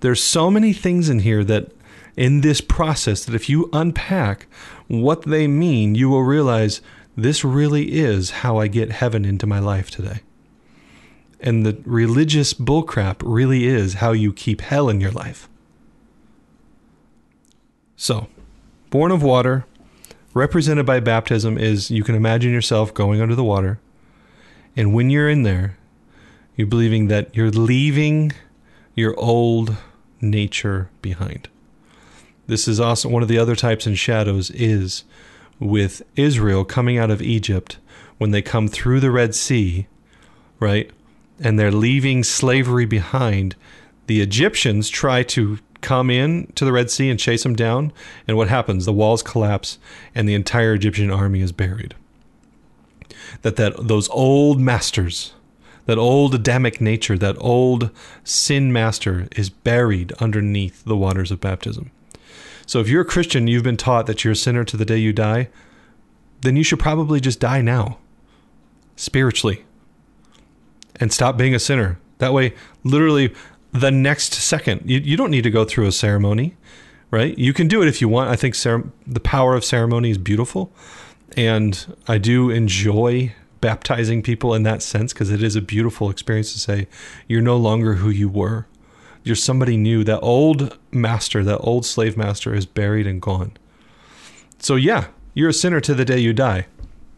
There's 0.00 0.22
so 0.22 0.50
many 0.50 0.72
things 0.72 1.08
in 1.08 1.20
here 1.20 1.42
that 1.44 1.72
in 2.16 2.40
this 2.40 2.60
process 2.60 3.24
that 3.24 3.34
if 3.34 3.48
you 3.48 3.68
unpack 3.72 4.46
what 4.86 5.22
they 5.22 5.46
mean, 5.46 5.94
you 5.94 6.08
will 6.08 6.22
realize 6.22 6.80
this 7.16 7.44
really 7.44 7.92
is 7.92 8.30
how 8.30 8.58
I 8.58 8.68
get 8.68 8.92
heaven 8.92 9.24
into 9.24 9.46
my 9.46 9.58
life 9.58 9.90
today. 9.90 10.20
And 11.40 11.64
the 11.64 11.80
religious 11.84 12.54
bullcrap 12.54 13.22
really 13.24 13.66
is 13.66 13.94
how 13.94 14.12
you 14.12 14.32
keep 14.32 14.60
hell 14.60 14.88
in 14.88 15.00
your 15.00 15.10
life. 15.10 15.48
So, 17.98 18.28
born 18.88 19.10
of 19.10 19.22
water, 19.22 19.66
represented 20.32 20.86
by 20.86 21.00
baptism, 21.00 21.58
is 21.58 21.90
you 21.90 22.02
can 22.02 22.14
imagine 22.14 22.50
yourself 22.50 22.94
going 22.94 23.20
under 23.20 23.34
the 23.34 23.44
water. 23.44 23.78
And 24.74 24.94
when 24.94 25.10
you're 25.10 25.28
in 25.28 25.42
there, 25.42 25.76
you're 26.56 26.66
believing 26.66 27.08
that 27.08 27.36
you're 27.36 27.50
leaving 27.50 28.32
your 28.94 29.14
old 29.20 29.76
nature 30.22 30.88
behind. 31.02 31.48
This 32.46 32.66
is 32.66 32.80
also 32.80 33.10
one 33.10 33.22
of 33.22 33.28
the 33.28 33.38
other 33.38 33.54
types 33.54 33.86
and 33.86 33.98
shadows 33.98 34.50
is 34.52 35.04
with 35.60 36.00
Israel 36.16 36.64
coming 36.64 36.96
out 36.96 37.10
of 37.10 37.20
Egypt 37.20 37.76
when 38.16 38.30
they 38.30 38.40
come 38.40 38.68
through 38.68 39.00
the 39.00 39.10
Red 39.10 39.34
Sea, 39.34 39.86
right? 40.58 40.90
and 41.40 41.58
they're 41.58 41.72
leaving 41.72 42.24
slavery 42.24 42.86
behind. 42.86 43.54
The 44.06 44.20
Egyptians 44.20 44.88
try 44.88 45.22
to 45.24 45.58
come 45.80 46.10
in 46.10 46.50
to 46.54 46.64
the 46.64 46.72
Red 46.72 46.90
Sea 46.90 47.10
and 47.10 47.18
chase 47.18 47.42
them 47.42 47.54
down, 47.54 47.92
and 48.26 48.36
what 48.36 48.48
happens? 48.48 48.84
The 48.84 48.92
walls 48.92 49.22
collapse, 49.22 49.78
and 50.14 50.28
the 50.28 50.34
entire 50.34 50.74
Egyptian 50.74 51.10
army 51.10 51.40
is 51.40 51.52
buried. 51.52 51.94
That 53.42 53.56
that 53.56 53.88
those 53.88 54.08
old 54.10 54.60
masters, 54.60 55.34
that 55.86 55.98
old 55.98 56.34
Adamic 56.34 56.80
nature, 56.80 57.18
that 57.18 57.36
old 57.38 57.90
sin 58.24 58.72
master 58.72 59.28
is 59.36 59.50
buried 59.50 60.12
underneath 60.14 60.84
the 60.84 60.96
waters 60.96 61.30
of 61.30 61.40
baptism. 61.40 61.90
So 62.66 62.80
if 62.80 62.88
you're 62.88 63.02
a 63.02 63.06
Christian, 63.06 63.46
you've 63.46 63.62
been 63.62 63.76
taught 63.76 64.06
that 64.06 64.24
you're 64.24 64.32
a 64.32 64.36
sinner 64.36 64.64
to 64.64 64.76
the 64.76 64.84
day 64.84 64.98
you 64.98 65.12
die, 65.12 65.48
then 66.42 66.56
you 66.56 66.62
should 66.62 66.78
probably 66.78 67.20
just 67.20 67.40
die 67.40 67.62
now, 67.62 67.98
spiritually 68.96 69.64
and 71.00 71.12
stop 71.12 71.36
being 71.36 71.54
a 71.54 71.58
sinner. 71.58 71.98
That 72.18 72.32
way, 72.32 72.54
literally, 72.84 73.32
the 73.72 73.90
next 73.90 74.34
second, 74.34 74.82
you, 74.84 74.98
you 74.98 75.16
don't 75.16 75.30
need 75.30 75.42
to 75.42 75.50
go 75.50 75.64
through 75.64 75.86
a 75.86 75.92
ceremony, 75.92 76.56
right? 77.10 77.36
You 77.36 77.52
can 77.52 77.68
do 77.68 77.82
it 77.82 77.88
if 77.88 78.00
you 78.00 78.08
want. 78.08 78.30
I 78.30 78.36
think 78.36 78.54
cer- 78.54 78.90
the 79.06 79.20
power 79.20 79.54
of 79.54 79.64
ceremony 79.64 80.10
is 80.10 80.18
beautiful. 80.18 80.72
And 81.36 81.96
I 82.06 82.18
do 82.18 82.50
enjoy 82.50 83.34
baptizing 83.60 84.22
people 84.22 84.54
in 84.54 84.62
that 84.62 84.82
sense 84.82 85.12
because 85.12 85.30
it 85.30 85.42
is 85.42 85.56
a 85.56 85.60
beautiful 85.60 86.10
experience 86.10 86.52
to 86.52 86.58
say, 86.58 86.88
you're 87.26 87.42
no 87.42 87.56
longer 87.56 87.94
who 87.94 88.08
you 88.08 88.28
were. 88.28 88.66
You're 89.24 89.36
somebody 89.36 89.76
new. 89.76 90.04
That 90.04 90.20
old 90.20 90.78
master, 90.90 91.44
that 91.44 91.58
old 91.58 91.84
slave 91.84 92.16
master 92.16 92.54
is 92.54 92.66
buried 92.66 93.06
and 93.06 93.20
gone. 93.20 93.52
So, 94.58 94.76
yeah, 94.76 95.08
you're 95.34 95.50
a 95.50 95.54
sinner 95.54 95.80
to 95.80 95.94
the 95.94 96.04
day 96.04 96.18
you 96.18 96.32
die. 96.32 96.66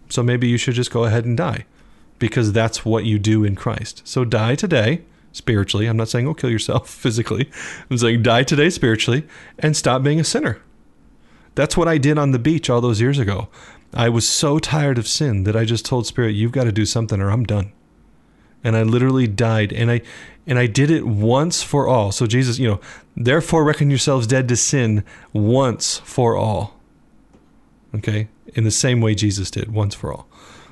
So 0.09 0.23
maybe 0.23 0.49
you 0.49 0.59
should 0.59 0.75
just 0.75 0.91
go 0.91 1.05
ahead 1.05 1.25
and 1.25 1.37
die 1.37 1.67
because 2.19 2.53
that's 2.53 2.85
what 2.85 3.05
you 3.05 3.19
do 3.19 3.45
in 3.45 3.55
Christ. 3.55 4.03
So 4.05 4.25
die 4.25 4.57
today 4.57 5.03
spiritually. 5.33 5.87
I'm 5.87 5.97
not 5.97 6.09
saying 6.09 6.27
go 6.27 6.35
kill 6.35 6.51
yourself 6.51 6.89
physically. 7.05 7.51
I'm 7.91 7.99
saying 7.99 8.23
die 8.23 8.43
today 8.43 8.71
spiritually 8.71 9.27
and 9.59 9.77
stop 9.77 10.03
being 10.03 10.21
a 10.21 10.25
sinner. 10.25 10.61
That's 11.55 11.77
what 11.77 11.89
I 11.89 11.99
did 11.99 12.19
on 12.19 12.31
the 12.31 12.39
beach 12.39 12.71
all 12.71 12.81
those 12.81 13.01
years 13.01 13.19
ago. 13.19 13.49
I 13.93 14.09
was 14.09 14.27
so 14.27 14.59
tired 14.59 14.99
of 14.99 15.09
sin 15.09 15.45
that 15.45 15.57
I 15.57 15.65
just 15.65 15.85
told 15.85 16.07
Spirit, 16.07 16.31
you've 16.31 16.53
got 16.53 16.65
to 16.65 16.73
do 16.73 16.87
something 16.87 17.21
or 17.21 17.31
I'm 17.31 17.45
done. 17.45 17.73
And 18.63 18.77
I 18.77 18.83
literally 18.83 19.27
died 19.27 19.73
and 19.73 19.91
I 19.91 20.03
and 20.47 20.59
I 20.59 20.67
did 20.67 20.91
it 20.91 21.07
once 21.07 21.63
for 21.63 21.87
all. 21.87 22.13
So 22.13 22.27
Jesus, 22.27 22.59
you 22.59 22.69
know, 22.69 22.81
therefore 23.17 23.65
reckon 23.65 23.91
yourselves 23.91 24.27
dead 24.27 24.49
to 24.49 24.57
sin 24.57 25.05
once 25.33 25.99
for 25.99 26.37
all. 26.37 26.79
Okay? 27.95 28.29
In 28.55 28.65
the 28.65 28.71
same 28.71 29.01
way 29.01 29.15
Jesus 29.15 29.51
did, 29.51 29.73
once 29.73 29.95
for 29.95 30.13
all. 30.13 30.29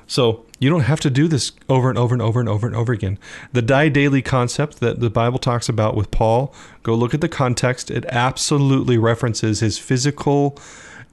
So 0.09 0.43
you 0.57 0.71
don't 0.71 0.81
have 0.81 0.99
to 1.01 1.09
do 1.11 1.27
this 1.27 1.51
over 1.69 1.87
and 1.87 1.97
over 1.97 2.15
and 2.15 2.21
over 2.21 2.39
and 2.39 2.49
over 2.49 2.65
and 2.65 2.75
over 2.75 2.91
again. 2.91 3.19
The 3.53 3.61
die 3.61 3.89
daily 3.89 4.23
concept 4.23 4.79
that 4.79 4.99
the 4.99 5.09
Bible 5.09 5.37
talks 5.37 5.69
about 5.69 5.95
with 5.95 6.09
Paul, 6.09 6.53
go 6.81 6.95
look 6.95 7.13
at 7.13 7.21
the 7.21 7.29
context. 7.29 7.91
It 7.91 8.05
absolutely 8.07 8.97
references 8.97 9.59
his 9.59 9.77
physical 9.77 10.59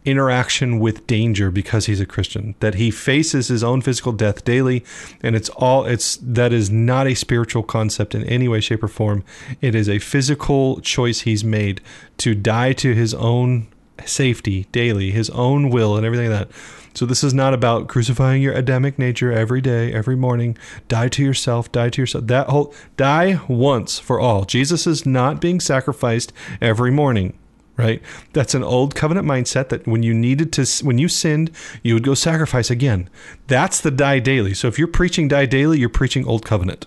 interaction 0.07 0.79
with 0.79 1.07
danger 1.07 1.51
because 1.51 1.85
he's 1.85 2.01
a 2.01 2.07
Christian. 2.07 2.55
That 2.61 2.77
he 2.77 2.91
faces 2.91 3.49
his 3.49 3.63
own 3.63 3.83
physical 3.83 4.13
death 4.13 4.45
daily, 4.47 4.83
and 5.23 5.37
it's 5.37 5.51
all 5.51 5.85
it's 5.85 6.17
that 6.23 6.55
is 6.55 6.71
not 6.71 7.07
a 7.07 7.15
spiritual 7.15 7.65
concept 7.65 8.15
in 8.15 8.25
any 8.25 8.49
way, 8.49 8.61
shape, 8.61 8.83
or 8.83 8.89
form. 8.89 9.25
It 9.61 9.75
is 9.75 9.91
a 9.91 9.99
physical 9.99 10.81
choice 10.81 11.21
he's 11.21 11.45
made 11.45 11.83
to 12.19 12.35
die 12.35 12.73
to 12.75 12.95
his 12.95 13.13
own 13.13 13.67
safety 14.07 14.69
daily, 14.73 15.11
his 15.11 15.29
own 15.31 15.69
will, 15.69 15.97
and 15.97 16.07
everything 16.07 16.31
like 16.31 16.49
that 16.49 16.57
so 16.97 17.05
this 17.05 17.23
is 17.23 17.35
not 17.35 17.53
about 17.53 17.89
crucifying 17.89 18.41
your 18.41 18.55
Adamic 18.55 18.99
nature 18.99 19.31
every 19.31 19.61
day, 19.61 19.93
every 19.93 20.17
morning. 20.17 20.57
Die 20.89 21.09
to 21.09 21.23
yourself, 21.23 21.71
die 21.71 21.91
to 21.91 22.01
yourself. 22.01 22.27
That 22.27 22.49
whole 22.49 22.75
die 22.97 23.39
once 23.49 23.99
for 23.99 24.19
all. 24.19 24.45
Jesus 24.45 24.87
is 24.87 25.05
not 25.05 25.39
being 25.41 25.61
sacrificed 25.61 26.33
every 26.61 26.91
morning 26.91 27.39
right? 27.77 28.01
That's 28.33 28.55
an 28.55 28.65
old 28.65 28.95
covenant 28.95 29.27
mindset 29.27 29.69
that 29.69 29.87
when 29.87 30.03
you 30.03 30.15
needed 30.15 30.51
to, 30.55 30.65
when 30.83 30.97
you 30.97 31.09
sinned, 31.09 31.51
you 31.83 31.93
would 31.93 32.05
go 32.05 32.15
sacrifice 32.15 32.71
again. 32.71 33.11
That's 33.49 33.83
the 33.83 33.91
die 33.91 34.19
daily. 34.19 34.55
So 34.55 34.67
if 34.67 34.79
you're 34.79 34.89
preaching 34.89 35.29
die 35.29 35.45
daily, 35.45 35.79
you're 35.79 35.91
preaching 35.91 36.27
old 36.27 36.47
covenant, 36.47 36.87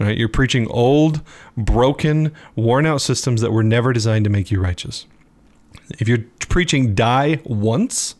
right? 0.00 0.18
You're 0.18 0.28
preaching 0.28 0.66
old, 0.66 1.22
broken, 1.56 2.32
worn 2.56 2.86
out 2.86 3.02
systems 3.02 3.40
that 3.40 3.52
were 3.52 3.62
never 3.62 3.92
designed 3.92 4.24
to 4.24 4.30
make 4.30 4.50
you 4.50 4.60
righteous. 4.60 5.06
If 5.90 6.08
you're 6.08 6.24
preaching 6.48 6.96
die 6.96 7.40
once, 7.44 8.16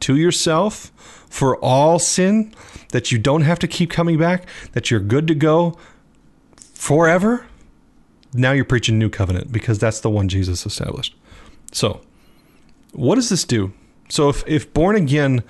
to 0.00 0.16
yourself 0.16 0.92
for 1.28 1.56
all 1.56 1.98
sin, 1.98 2.54
that 2.92 3.12
you 3.12 3.18
don't 3.18 3.42
have 3.42 3.58
to 3.58 3.68
keep 3.68 3.90
coming 3.90 4.18
back, 4.18 4.46
that 4.72 4.90
you're 4.90 5.00
good 5.00 5.26
to 5.28 5.34
go 5.34 5.76
forever, 6.74 7.46
now 8.32 8.52
you're 8.52 8.64
preaching 8.64 8.98
new 8.98 9.08
covenant 9.08 9.50
because 9.50 9.78
that's 9.78 10.00
the 10.00 10.10
one 10.10 10.28
Jesus 10.28 10.66
established. 10.66 11.14
So, 11.72 12.00
what 12.92 13.16
does 13.16 13.28
this 13.28 13.44
do? 13.44 13.72
So 14.08 14.28
if, 14.28 14.44
if 14.46 14.72
born 14.72 14.96
again 14.96 15.42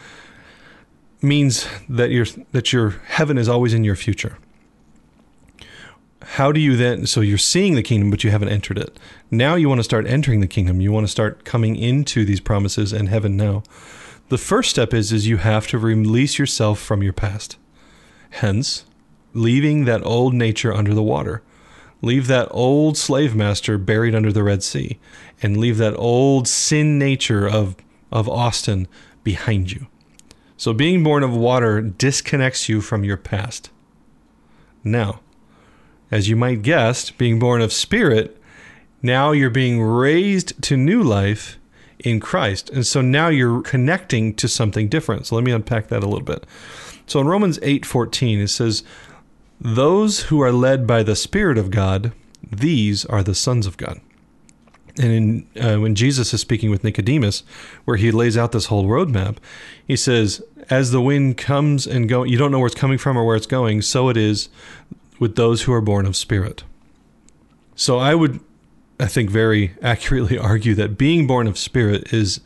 means 1.21 1.69
that 1.89 2.11
your 2.11 2.27
that 2.53 2.73
your 2.73 2.91
heaven 3.07 3.39
is 3.39 3.49
always 3.49 3.75
in 3.75 3.85
your 3.85 3.97
future, 3.97 4.39
how 6.23 6.53
do 6.53 6.61
you 6.61 6.77
then 6.77 7.07
so 7.07 7.21
you're 7.21 7.39
seeing 7.39 7.75
the 7.75 7.83
kingdom 7.83 8.11
but 8.11 8.25
you 8.25 8.31
haven't 8.31 8.49
entered 8.49 8.79
it. 8.79 8.99
Now 9.31 9.55
you 9.55 9.69
want 9.69 9.81
to 9.81 9.85
start 9.85 10.07
entering 10.07 10.41
the 10.41 10.47
kingdom. 10.47 10.81
You 10.81 10.93
want 10.93 11.05
to 11.05 11.11
start 11.11 11.45
coming 11.45 11.77
into 11.77 12.25
these 12.25 12.41
promises 12.41 12.93
and 12.93 13.09
heaven 13.09 13.37
now. 13.37 13.63
The 14.29 14.39
first 14.39 14.70
step 14.70 14.93
is 14.93 15.12
is 15.12 15.29
you 15.29 15.37
have 15.37 15.68
to 15.68 15.79
release 15.79 16.39
yourself 16.39 16.81
from 16.81 17.03
your 17.03 17.12
past. 17.12 17.59
Hence, 18.31 18.85
leaving 19.35 19.85
that 19.85 20.05
old 20.05 20.35
nature 20.35 20.74
under 20.74 20.95
the 20.95 21.03
water. 21.03 21.43
Leave 22.03 22.27
that 22.27 22.49
old 22.51 22.97
slave 22.97 23.37
master 23.37 23.79
buried 23.79 24.14
under 24.14 24.33
the 24.33 24.43
Red 24.43 24.62
Sea 24.62 24.99
and 25.43 25.57
leave 25.57 25.79
that 25.79 25.97
old 25.97 26.49
sin 26.49 26.99
nature 26.99 27.49
of 27.49 27.77
of 28.12 28.29
Austin 28.29 28.87
behind 29.24 29.72
you. 29.72 29.87
So 30.57 30.72
being 30.72 31.03
born 31.03 31.22
of 31.22 31.35
water 31.35 31.81
disconnects 31.81 32.68
you 32.68 32.81
from 32.81 33.05
your 33.05 33.16
past. 33.16 33.70
Now, 34.83 35.20
as 36.11 36.29
you 36.29 36.37
might 36.37 36.62
guess, 36.62 37.11
being 37.11 37.39
born 37.39 37.61
of 37.61 37.72
spirit, 37.72 38.41
now 39.03 39.33
you're 39.33 39.51
being 39.51 39.83
raised 39.83 40.61
to 40.62 40.77
new 40.77 41.03
life 41.03 41.59
in 42.01 42.21
Christ. 42.21 42.71
And 42.71 42.87
so 42.87 43.01
now 43.01 43.29
you're 43.29 43.63
connecting 43.63 44.35
to 44.35 44.49
something 44.49 44.89
different. 44.89 45.27
So 45.27 45.35
let 45.35 45.45
me 45.45 45.53
unpack 45.53 45.89
that 45.89 46.03
a 46.03 46.07
little 46.07 46.25
bit. 46.25 46.45
So 47.07 47.21
in 47.21 47.27
Romans 47.27 47.59
8:14 47.63 48.41
it 48.41 48.49
says 48.49 48.83
those 49.61 50.25
who 50.25 50.41
are 50.41 50.53
led 50.53 50.87
by 50.87 51.03
the 51.03 51.17
spirit 51.17 51.59
of 51.59 51.71
God, 51.71 52.13
these 52.51 53.05
are 53.07 53.23
the 53.23 53.35
sons 53.35 53.67
of 53.67 53.77
God. 53.77 54.01
And 54.99 55.13
in, 55.13 55.63
uh, 55.63 55.79
when 55.79 55.95
Jesus 55.95 56.33
is 56.33 56.41
speaking 56.41 56.71
with 56.71 56.83
Nicodemus, 56.83 57.43
where 57.85 57.97
he 57.99 58.11
lays 58.11 58.37
out 58.37 58.53
this 58.53 58.67
whole 58.67 58.87
roadmap, 58.87 59.37
he 59.87 59.97
says, 59.97 60.43
"As 60.71 60.91
the 60.91 61.03
wind 61.03 61.37
comes 61.37 61.87
and 61.87 62.09
go, 62.09 62.25
you 62.25 62.39
don't 62.39 62.51
know 62.51 62.59
where 62.59 62.67
it's 62.67 62.75
coming 62.75 62.99
from 62.99 63.17
or 63.17 63.25
where 63.25 63.37
it's 63.37 63.47
going. 63.47 63.83
So 63.83 64.09
it 64.09 64.17
is 64.17 64.49
with 65.19 65.37
those 65.37 65.63
who 65.63 65.73
are 65.73 65.83
born 65.83 66.07
of 66.07 66.17
spirit." 66.17 66.65
So 67.75 67.99
I 67.99 68.15
would, 68.15 68.41
I 68.99 69.07
think, 69.07 69.31
very 69.31 69.75
accurately 69.83 70.39
argue 70.53 70.75
that 70.75 70.99
being 70.99 71.27
born 71.27 71.47
of 71.47 71.59
spirit 71.59 72.13
is 72.13 72.41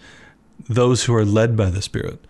those 0.68 1.04
who 1.04 1.14
are 1.14 1.24
led 1.24 1.56
by 1.56 1.70
the 1.70 1.82
Spirit. 1.82 2.24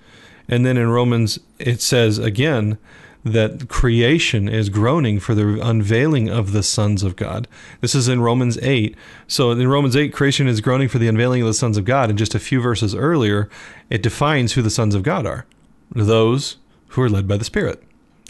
And 0.48 0.64
then 0.64 0.76
in 0.76 0.88
Romans, 0.88 1.38
it 1.58 1.80
says 1.80 2.18
again 2.18 2.78
that 3.22 3.68
creation 3.68 4.48
is 4.48 4.70
groaning 4.70 5.20
for 5.20 5.34
the 5.34 5.60
unveiling 5.60 6.30
of 6.30 6.52
the 6.52 6.62
sons 6.62 7.02
of 7.02 7.16
God. 7.16 7.46
This 7.82 7.94
is 7.94 8.08
in 8.08 8.22
Romans 8.22 8.58
8. 8.62 8.96
So 9.28 9.50
in 9.50 9.68
Romans 9.68 9.94
8, 9.94 10.12
creation 10.12 10.48
is 10.48 10.62
groaning 10.62 10.88
for 10.88 10.98
the 10.98 11.08
unveiling 11.08 11.42
of 11.42 11.46
the 11.46 11.54
sons 11.54 11.76
of 11.76 11.84
God. 11.84 12.08
And 12.08 12.18
just 12.18 12.34
a 12.34 12.40
few 12.40 12.62
verses 12.62 12.94
earlier, 12.94 13.50
it 13.90 14.02
defines 14.02 14.54
who 14.54 14.62
the 14.62 14.70
sons 14.70 14.94
of 14.94 15.02
God 15.02 15.26
are 15.26 15.46
those 15.92 16.56
who 16.88 17.02
are 17.02 17.10
led 17.10 17.26
by 17.26 17.36
the 17.36 17.44
Spirit. 17.44 17.82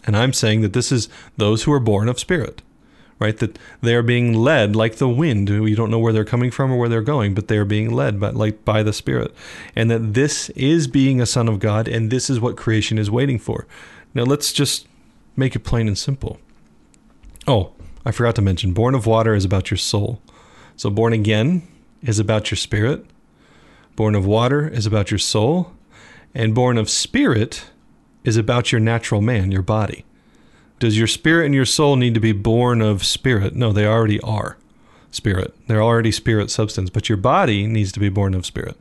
And 0.07 0.17
I'm 0.17 0.33
saying 0.33 0.63
that 0.63 0.73
this 0.73 0.91
is 0.91 1.11
those 1.37 1.65
who 1.65 1.73
are 1.73 1.81
born 1.81 2.09
of 2.09 2.19
Spirit. 2.19 2.63
Right, 3.21 3.37
that 3.37 3.59
they 3.83 3.95
are 3.95 4.03
being 4.03 4.33
led 4.33 4.75
like 4.75 4.97
the 4.97 5.07
wind. 5.07 5.51
You 5.51 5.77
don't 5.77 5.91
know 5.91 5.99
where 5.99 6.13
they're 6.15 6.25
coming 6.25 6.51
from 6.51 6.73
or 6.73 6.79
where 6.79 6.89
they're 6.89 7.03
going, 7.03 7.35
but 7.35 7.49
they 7.49 7.59
are 7.59 7.67
being 7.67 7.91
led 7.91 8.19
by 8.19 8.31
like 8.31 8.65
by 8.65 8.83
the 8.83 8.95
Spirit, 8.95 9.35
and 9.77 9.91
that 9.91 10.15
this 10.15 10.49
is 10.51 10.89
being 10.89 11.21
a 11.21 11.27
son 11.27 11.47
of 11.47 11.59
God, 11.59 11.87
and 11.87 12.11
this 12.11 12.31
is 12.31 12.41
what 12.41 12.57
creation 12.57 12.97
is 12.97 13.11
waiting 13.11 13.39
for. 13.39 13.67
Now 14.15 14.23
let's 14.23 14.55
just 14.55 14.87
make 15.37 15.55
it 15.55 15.65
plain 15.65 15.87
and 15.87 15.99
simple. 15.99 16.41
Oh, 17.47 17.73
I 18.07 18.11
forgot 18.11 18.37
to 18.37 18.43
mention 18.43 18.73
born 18.73 18.95
of 18.95 19.05
water 19.05 19.35
is 19.35 19.45
about 19.45 19.71
your 19.71 19.77
soul. 19.79 20.23
So 20.77 20.89
born 20.89 21.13
again 21.13 21.69
is 22.03 22.19
about 22.19 22.51
your 22.51 22.57
spirit. 22.57 23.05
Born 23.97 24.15
of 24.15 24.25
water 24.25 24.67
is 24.67 24.87
about 24.87 25.11
your 25.11 25.19
soul. 25.19 25.75
And 26.35 26.55
born 26.55 26.79
of 26.79 26.89
spirit 26.89 27.67
is 28.25 28.39
about 28.39 28.73
your 28.73 28.81
natural 28.81 29.21
man, 29.21 29.53
your 29.53 29.61
body. 29.61 30.07
Does 30.81 30.99
your 30.99 31.07
spirit 31.07 31.45
and 31.47 31.55
your 31.55 31.67
soul 31.67 31.95
need 31.95 32.15
to 32.15 32.21
be 32.21 32.33
born 32.33 32.81
of 32.81 33.05
spirit? 33.05 33.55
No, 33.55 33.71
they 33.73 33.87
already 33.87 34.19
are 34.23 34.57
spirit. 35.11 35.55
They're 35.67 35.83
already 35.83 36.11
spirit 36.11 36.51
substance, 36.51 36.91
but 36.91 37.09
your 37.09 37.19
body 37.19 37.67
needs 37.67 37.93
to 37.93 38.01
be 38.01 38.09
born 38.09 38.35
of 38.35 38.47
spirit. 38.47 38.77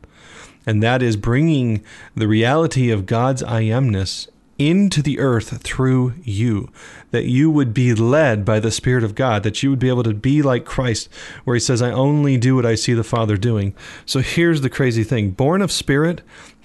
And 0.66 0.82
that 0.82 1.02
is 1.02 1.18
bringing 1.18 1.84
the 2.16 2.28
reality 2.28 2.90
of 2.90 3.06
God's 3.06 3.44
I 3.44 3.64
amness 3.64 4.28
into 4.58 5.02
the 5.02 5.20
earth 5.20 5.62
through 5.62 6.14
you, 6.24 6.70
that 7.12 7.26
you 7.26 7.52
would 7.52 7.74
be 7.74 7.94
led 7.94 8.46
by 8.46 8.60
the 8.60 8.72
Spirit 8.72 9.04
of 9.04 9.16
God, 9.16 9.44
that 9.44 9.64
you 9.64 9.70
would 9.70 9.80
be 9.80 9.88
able 9.88 10.04
to 10.04 10.14
be 10.14 10.42
like 10.42 10.66
Christ, 10.66 11.10
where 11.44 11.56
he 11.56 11.60
says, 11.62 11.82
I 11.82 11.92
only 11.92 12.38
do 12.38 12.56
what 12.56 12.66
I 12.66 12.76
see 12.76 12.94
the 12.94 13.04
Father 13.04 13.38
doing. 13.38 13.74
So 14.06 14.20
here's 14.20 14.62
the 14.62 14.70
crazy 14.70 15.04
thing 15.04 15.32
born 15.32 15.62
of 15.62 15.72
Spirit 15.72 16.22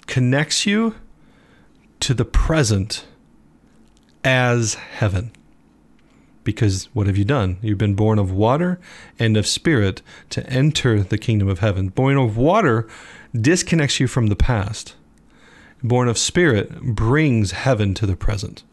connects 0.06 0.66
you 0.66 0.96
to 2.00 2.14
the 2.14 2.24
present 2.24 3.06
as 4.24 4.74
heaven. 4.74 5.30
Because 6.42 6.88
what 6.92 7.06
have 7.06 7.16
you 7.16 7.24
done? 7.24 7.58
You've 7.62 7.78
been 7.78 7.94
born 7.94 8.18
of 8.18 8.30
water 8.32 8.80
and 9.18 9.36
of 9.36 9.46
spirit 9.46 10.02
to 10.30 10.46
enter 10.48 11.02
the 11.02 11.18
kingdom 11.18 11.48
of 11.48 11.60
heaven. 11.60 11.88
Born 11.88 12.18
of 12.18 12.36
water 12.36 12.88
disconnects 13.38 14.00
you 14.00 14.06
from 14.06 14.26
the 14.26 14.36
past 14.36 14.94
born 15.84 16.08
of 16.08 16.16
spirit 16.16 16.80
brings 16.80 17.52
heaven 17.52 17.94
to 17.94 18.06
the 18.06 18.16
present. 18.16 18.64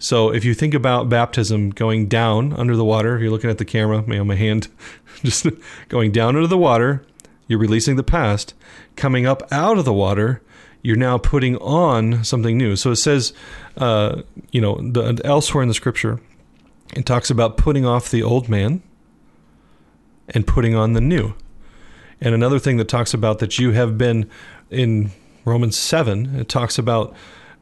So 0.00 0.32
if 0.32 0.44
you 0.44 0.54
think 0.54 0.74
about 0.74 1.08
baptism 1.08 1.70
going 1.70 2.08
down 2.08 2.52
under 2.52 2.76
the 2.76 2.84
water, 2.84 3.16
if 3.16 3.22
you're 3.22 3.30
looking 3.30 3.50
at 3.50 3.58
the 3.58 3.64
camera, 3.64 3.98
on 3.98 4.26
my 4.26 4.34
hand, 4.34 4.68
just 5.22 5.46
going 5.88 6.12
down 6.12 6.36
under 6.36 6.48
the 6.48 6.58
water, 6.58 7.04
you're 7.46 7.58
releasing 7.58 7.96
the 7.96 8.02
past. 8.02 8.54
Coming 8.96 9.24
up 9.24 9.42
out 9.52 9.78
of 9.78 9.84
the 9.84 9.92
water, 9.92 10.42
you're 10.82 10.96
now 10.96 11.18
putting 11.18 11.56
on 11.56 12.22
something 12.24 12.56
new. 12.56 12.76
So 12.76 12.90
it 12.90 12.96
says, 12.96 13.32
uh, 13.76 14.22
you 14.52 14.60
know, 14.60 14.76
the, 14.76 15.20
elsewhere 15.24 15.62
in 15.62 15.68
the 15.68 15.74
scripture, 15.74 16.20
it 16.96 17.04
talks 17.04 17.30
about 17.30 17.56
putting 17.56 17.84
off 17.84 18.10
the 18.10 18.22
old 18.22 18.48
man 18.48 18.82
and 20.28 20.46
putting 20.46 20.74
on 20.74 20.92
the 20.92 21.00
new. 21.00 21.34
And 22.20 22.34
another 22.34 22.58
thing 22.58 22.76
that 22.78 22.88
talks 22.88 23.14
about 23.14 23.38
that 23.38 23.58
you 23.58 23.72
have 23.72 23.98
been 23.98 24.28
in 24.70 25.10
Romans 25.44 25.76
7, 25.76 26.36
it 26.36 26.48
talks 26.48 26.78
about 26.78 27.14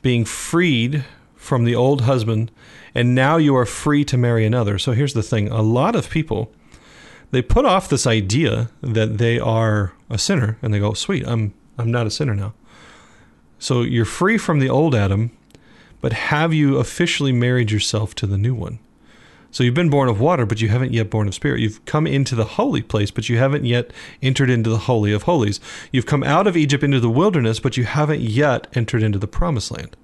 being 0.03 0.25
freed 0.25 1.05
from 1.35 1.65
the 1.65 1.75
old 1.75 2.03
husband 2.03 2.51
and 2.97 3.15
now 3.15 3.37
you 3.37 3.55
are 3.55 3.67
free 3.67 4.07
to 4.07 4.17
marry 4.17 4.47
another. 4.47 4.79
So 4.79 4.93
here's 4.93 5.13
the 5.13 5.23
thing, 5.23 5.49
a 5.49 5.61
lot 5.61 5.95
of 5.95 6.09
people 6.09 6.51
they 7.31 7.43
put 7.43 7.67
off 7.67 7.91
this 7.91 8.07
idea 8.07 8.71
that 8.81 9.19
they 9.19 9.39
are 9.39 9.93
a 10.09 10.17
sinner 10.17 10.57
and 10.63 10.73
they 10.73 10.79
go, 10.79 10.95
"Sweet, 10.95 11.27
I'm 11.27 11.53
I'm 11.77 11.91
not 11.91 12.07
a 12.07 12.11
sinner 12.11 12.35
now." 12.35 12.55
So 13.59 13.83
you're 13.83 14.05
free 14.05 14.39
from 14.39 14.59
the 14.59 14.69
old 14.69 14.95
Adam, 14.95 15.31
but 16.01 16.13
have 16.13 16.53
you 16.53 16.77
officially 16.79 17.33
married 17.33 17.71
yourself 17.71 18.15
to 18.17 18.27
the 18.27 18.39
new 18.39 18.55
one? 18.55 18.79
So 19.51 19.65
you've 19.65 19.75
been 19.75 19.89
born 19.89 20.11
of 20.11 20.21
water, 20.21 20.45
but 20.45 20.61
you 20.61 20.69
haven't 20.69 20.93
yet 20.93 21.09
born 21.09 21.29
of 21.29 21.35
spirit. 21.35 21.61
You've 21.61 21.83
come 21.87 22.07
into 22.07 22.35
the 22.35 22.45
holy 22.45 22.83
place, 22.83 23.11
but 23.11 23.31
you 23.31 23.39
haven't 23.39 23.65
yet 23.65 23.91
entered 24.21 24.51
into 24.51 24.69
the 24.69 24.79
holy 24.79 25.13
of 25.13 25.23
holies. 25.23 25.61
You've 25.91 26.05
come 26.05 26.23
out 26.23 26.47
of 26.47 26.59
Egypt 26.59 26.85
into 26.85 27.01
the 27.01 27.09
wilderness, 27.09 27.59
but 27.59 27.77
you 27.79 27.85
haven't 27.85 28.21
yet 28.21 28.67
entered 28.75 29.03
into 29.03 29.19
the 29.19 29.27
promised 29.27 29.71
land. 29.71 29.97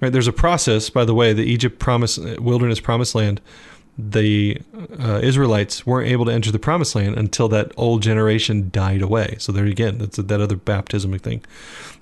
Right? 0.00 0.10
There's 0.10 0.28
a 0.28 0.32
process, 0.32 0.88
by 0.88 1.04
the 1.04 1.14
way, 1.14 1.32
the 1.32 1.44
Egypt 1.44 1.78
promise 1.78 2.18
uh, 2.18 2.36
wilderness 2.40 2.80
promised 2.80 3.14
land. 3.14 3.40
The 3.98 4.60
uh, 4.98 5.20
Israelites 5.22 5.86
weren't 5.86 6.08
able 6.08 6.24
to 6.24 6.32
enter 6.32 6.50
the 6.50 6.58
promised 6.58 6.94
land 6.94 7.18
until 7.18 7.48
that 7.48 7.72
old 7.76 8.02
generation 8.02 8.70
died 8.72 9.02
away. 9.02 9.36
So 9.38 9.52
there 9.52 9.66
again, 9.66 9.98
that's 9.98 10.16
that 10.16 10.40
other 10.40 10.56
baptism 10.56 11.16
thing. 11.18 11.44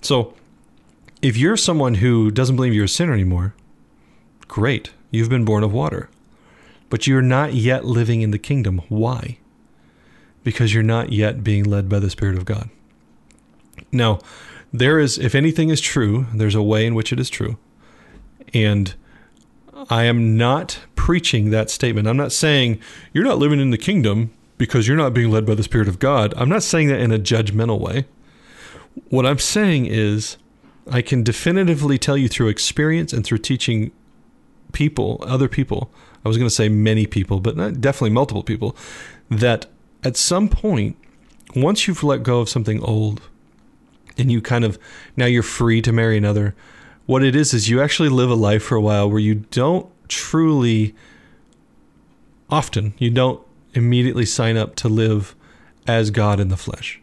So 0.00 0.34
if 1.20 1.36
you're 1.36 1.56
someone 1.56 1.96
who 1.96 2.30
doesn't 2.30 2.56
believe 2.56 2.74
you're 2.74 2.84
a 2.84 2.88
sinner 2.88 3.12
anymore, 3.12 3.54
great. 4.46 4.90
You've 5.10 5.28
been 5.28 5.44
born 5.44 5.64
of 5.64 5.72
water 5.72 6.08
but 6.90 7.06
you're 7.06 7.22
not 7.22 7.54
yet 7.54 7.84
living 7.84 8.20
in 8.20 8.32
the 8.32 8.38
kingdom. 8.38 8.82
Why? 8.88 9.38
Because 10.44 10.74
you're 10.74 10.82
not 10.82 11.12
yet 11.12 11.42
being 11.42 11.64
led 11.64 11.88
by 11.88 12.00
the 12.00 12.10
Spirit 12.10 12.36
of 12.36 12.44
God. 12.44 12.68
Now, 13.92 14.18
there 14.72 14.98
is, 14.98 15.16
if 15.16 15.34
anything 15.34 15.70
is 15.70 15.80
true, 15.80 16.26
there's 16.34 16.54
a 16.54 16.62
way 16.62 16.84
in 16.84 16.94
which 16.94 17.12
it 17.12 17.20
is 17.20 17.30
true. 17.30 17.56
And 18.52 18.94
I 19.88 20.04
am 20.04 20.36
not 20.36 20.80
preaching 20.94 21.50
that 21.50 21.70
statement. 21.70 22.06
I'm 22.06 22.16
not 22.16 22.32
saying 22.32 22.80
you're 23.12 23.24
not 23.24 23.38
living 23.38 23.60
in 23.60 23.70
the 23.70 23.78
kingdom 23.78 24.32
because 24.58 24.86
you're 24.86 24.96
not 24.96 25.14
being 25.14 25.30
led 25.30 25.46
by 25.46 25.54
the 25.54 25.62
Spirit 25.62 25.88
of 25.88 25.98
God. 25.98 26.34
I'm 26.36 26.48
not 26.48 26.62
saying 26.62 26.88
that 26.88 27.00
in 27.00 27.12
a 27.12 27.18
judgmental 27.18 27.80
way. 27.80 28.04
What 29.08 29.24
I'm 29.24 29.38
saying 29.38 29.86
is, 29.86 30.36
I 30.90 31.02
can 31.02 31.22
definitively 31.22 31.96
tell 31.98 32.16
you 32.16 32.28
through 32.28 32.48
experience 32.48 33.12
and 33.12 33.24
through 33.24 33.38
teaching 33.38 33.92
people, 34.72 35.22
other 35.26 35.48
people, 35.48 35.90
I 36.24 36.28
was 36.28 36.36
going 36.36 36.48
to 36.48 36.54
say 36.54 36.68
many 36.68 37.06
people, 37.06 37.40
but 37.40 37.56
definitely 37.80 38.10
multiple 38.10 38.42
people, 38.42 38.76
that 39.30 39.66
at 40.04 40.16
some 40.16 40.48
point, 40.48 40.96
once 41.54 41.86
you've 41.86 42.02
let 42.02 42.22
go 42.22 42.40
of 42.40 42.48
something 42.48 42.82
old 42.82 43.22
and 44.18 44.30
you 44.30 44.42
kind 44.42 44.64
of 44.64 44.78
now 45.16 45.26
you're 45.26 45.42
free 45.42 45.80
to 45.82 45.92
marry 45.92 46.18
another, 46.18 46.54
what 47.10 47.24
it 47.24 47.34
is 47.34 47.52
is 47.52 47.68
you 47.68 47.82
actually 47.82 48.08
live 48.08 48.30
a 48.30 48.36
life 48.36 48.62
for 48.62 48.76
a 48.76 48.80
while 48.80 49.10
where 49.10 49.18
you 49.18 49.34
don't 49.34 49.90
truly 50.06 50.94
often 52.48 52.94
you 52.98 53.10
don't 53.10 53.44
immediately 53.74 54.24
sign 54.24 54.56
up 54.56 54.76
to 54.76 54.88
live 54.88 55.34
as 55.88 56.12
God 56.12 56.38
in 56.38 56.50
the 56.50 56.56
flesh, 56.56 57.00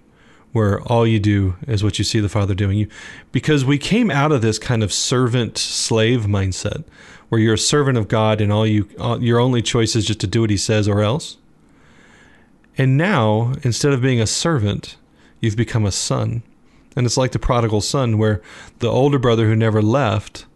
where 0.53 0.79
all 0.83 1.05
you 1.05 1.19
do 1.19 1.57
is 1.67 1.83
what 1.83 1.99
you 1.99 2.05
see 2.05 2.21
the 2.21 2.29
Father 2.29 2.55
doing. 2.55 2.77
You, 2.77 2.87
because 3.33 3.65
we 3.65 3.77
came 3.77 4.09
out 4.09 4.31
of 4.31 4.41
this 4.41 4.57
kind 4.57 4.81
of 4.81 4.93
servant 4.93 5.57
slave 5.57 6.21
mindset, 6.21 6.85
where 7.27 7.41
you're 7.41 7.55
a 7.55 7.57
servant 7.57 7.97
of 7.97 8.07
God 8.07 8.39
and 8.39 8.49
all 8.49 8.65
you 8.65 8.87
your 9.19 9.41
only 9.41 9.61
choice 9.61 9.93
is 9.93 10.05
just 10.05 10.21
to 10.21 10.27
do 10.27 10.39
what 10.39 10.49
He 10.49 10.55
says 10.55 10.87
or 10.87 11.01
else. 11.01 11.35
And 12.77 12.95
now, 12.95 13.55
instead 13.63 13.91
of 13.91 14.01
being 14.01 14.21
a 14.21 14.27
servant, 14.27 14.95
you've 15.41 15.57
become 15.57 15.85
a 15.85 15.91
son. 15.91 16.43
And 16.97 17.05
it's 17.05 17.15
like 17.15 17.31
the 17.31 17.37
prodigal 17.37 17.81
son, 17.81 18.17
where 18.17 18.41
the 18.79 18.89
older 18.89 19.19
brother 19.19 19.45
who 19.45 19.55
never 19.55 19.83
left 19.83 20.47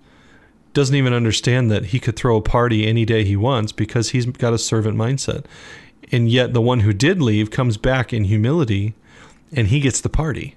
doesn't 0.73 0.95
even 0.95 1.13
understand 1.13 1.69
that 1.69 1.85
he 1.85 1.99
could 1.99 2.15
throw 2.15 2.35
a 2.35 2.41
party 2.41 2.87
any 2.87 3.05
day 3.05 3.23
he 3.23 3.35
wants 3.35 3.71
because 3.71 4.09
he's 4.09 4.25
got 4.25 4.51
a 4.51 4.57
servant 4.57 4.97
mindset. 4.97 5.45
And 6.11 6.31
yet 6.31 6.53
the 6.53 6.61
one 6.61 6.79
who 6.79 6.93
did 6.93 7.21
leave 7.21 7.51
comes 7.51 7.77
back 7.77 8.11
in 8.11 8.23
humility 8.23 8.95
and 9.51 9.67
he 9.67 9.79
gets 9.81 10.01
the 10.01 10.09
party. 10.09 10.55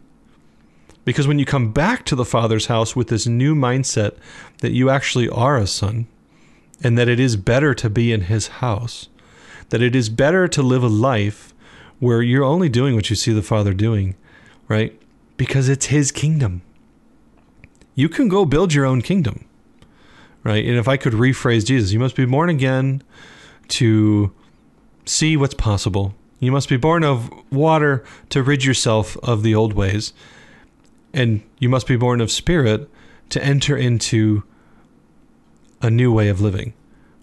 Because 1.04 1.28
when 1.28 1.38
you 1.38 1.44
come 1.44 1.70
back 1.70 2.06
to 2.06 2.16
the 2.16 2.24
Father's 2.24 2.66
house 2.66 2.96
with 2.96 3.08
this 3.08 3.26
new 3.26 3.54
mindset 3.54 4.16
that 4.60 4.72
you 4.72 4.88
actually 4.88 5.28
are 5.28 5.58
a 5.58 5.66
son 5.66 6.06
and 6.82 6.96
that 6.96 7.10
it 7.10 7.20
is 7.20 7.36
better 7.36 7.74
to 7.74 7.90
be 7.90 8.10
in 8.10 8.22
his 8.22 8.46
house, 8.46 9.10
that 9.68 9.82
it 9.82 9.94
is 9.94 10.08
better 10.08 10.48
to 10.48 10.62
live 10.62 10.82
a 10.82 10.88
life 10.88 11.52
where 11.98 12.22
you're 12.22 12.42
only 12.42 12.70
doing 12.70 12.94
what 12.94 13.10
you 13.10 13.16
see 13.16 13.34
the 13.34 13.42
Father 13.42 13.74
doing, 13.74 14.14
right? 14.66 14.98
Because 15.36 15.68
it's 15.68 15.86
his 15.86 16.12
kingdom. 16.12 16.62
You 17.94 18.08
can 18.08 18.28
go 18.28 18.44
build 18.44 18.72
your 18.72 18.84
own 18.84 19.02
kingdom 19.02 19.46
right? 20.44 20.64
And 20.64 20.76
if 20.76 20.86
I 20.86 20.96
could 20.96 21.14
rephrase 21.14 21.66
Jesus, 21.66 21.90
you 21.90 21.98
must 21.98 22.14
be 22.14 22.26
born 22.26 22.50
again 22.50 23.02
to 23.68 24.32
see 25.06 25.36
what's 25.36 25.54
possible. 25.54 26.14
You 26.38 26.52
must 26.52 26.68
be 26.68 26.76
born 26.76 27.02
of 27.02 27.30
water 27.50 28.04
to 28.28 28.42
rid 28.42 28.64
yourself 28.64 29.16
of 29.22 29.42
the 29.42 29.54
old 29.54 29.72
ways. 29.72 30.12
And 31.12 31.42
you 31.58 31.68
must 31.68 31.86
be 31.86 31.96
born 31.96 32.20
of 32.20 32.30
spirit 32.30 32.88
to 33.30 33.42
enter 33.42 33.76
into 33.76 34.44
a 35.80 35.90
new 35.90 36.12
way 36.12 36.28
of 36.28 36.40
living. 36.40 36.74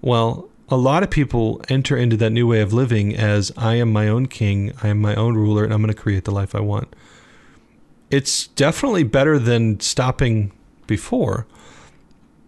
Well, 0.02 0.50
a 0.70 0.78
lot 0.78 1.04
of 1.04 1.12
people 1.12 1.62
enter 1.70 1.96
into 1.96 2.18
that 2.18 2.32
new 2.32 2.48
way 2.48 2.62
of 2.62 2.74
living 2.74 3.16
as 3.16 3.52
I 3.56 3.76
am 3.76 3.92
my 3.92 4.08
own 4.08 4.28
king, 4.28 4.74
I 4.82 4.88
am 4.88 5.00
my 5.00 5.14
own 5.16 5.36
ruler, 5.36 5.64
and 5.64 5.74
I'm 5.74 5.82
going 5.82 5.94
to 5.94 6.02
create 6.02 6.24
the 6.24 6.32
life 6.32 6.56
I 6.56 6.62
want. 6.62 6.96
It's 8.12 8.48
definitely 8.48 9.04
better 9.04 9.40
than 9.40 9.80
stopping 9.80 10.52
before 10.86 11.48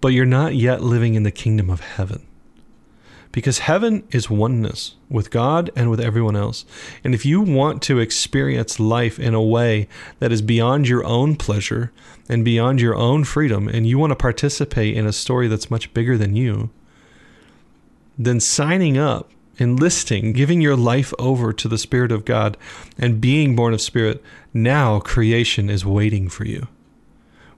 but 0.03 0.11
you're 0.11 0.25
not 0.25 0.53
yet 0.53 0.81
living 0.81 1.13
in 1.13 1.23
the 1.23 1.31
kingdom 1.31 1.69
of 1.69 1.79
heaven. 1.79 2.27
Because 3.31 3.59
heaven 3.59 4.05
is 4.11 4.29
oneness 4.29 4.95
with 5.07 5.31
God 5.31 5.71
and 5.77 5.89
with 5.89 6.01
everyone 6.01 6.35
else. 6.35 6.65
And 7.05 7.15
if 7.15 7.25
you 7.25 7.39
want 7.39 7.81
to 7.83 7.99
experience 7.99 8.81
life 8.81 9.17
in 9.17 9.33
a 9.33 9.41
way 9.41 9.87
that 10.19 10.33
is 10.33 10.41
beyond 10.41 10.89
your 10.89 11.05
own 11.05 11.37
pleasure 11.37 11.93
and 12.27 12.43
beyond 12.43 12.81
your 12.81 12.95
own 12.95 13.23
freedom, 13.23 13.69
and 13.69 13.87
you 13.87 13.97
want 13.97 14.11
to 14.11 14.17
participate 14.17 14.97
in 14.97 15.07
a 15.07 15.13
story 15.13 15.47
that's 15.47 15.71
much 15.71 15.93
bigger 15.93 16.17
than 16.17 16.35
you, 16.35 16.69
then 18.17 18.41
signing 18.41 18.97
up, 18.97 19.31
enlisting, 19.57 20.33
giving 20.33 20.61
your 20.61 20.75
life 20.75 21.13
over 21.19 21.53
to 21.53 21.67
the 21.67 21.77
Spirit 21.77 22.11
of 22.11 22.25
God, 22.25 22.57
and 22.97 23.21
being 23.21 23.55
born 23.55 23.73
of 23.73 23.81
Spirit, 23.81 24.23
now 24.53 24.99
creation 24.99 25.69
is 25.69 25.85
waiting 25.85 26.29
for 26.29 26.45
you 26.45 26.67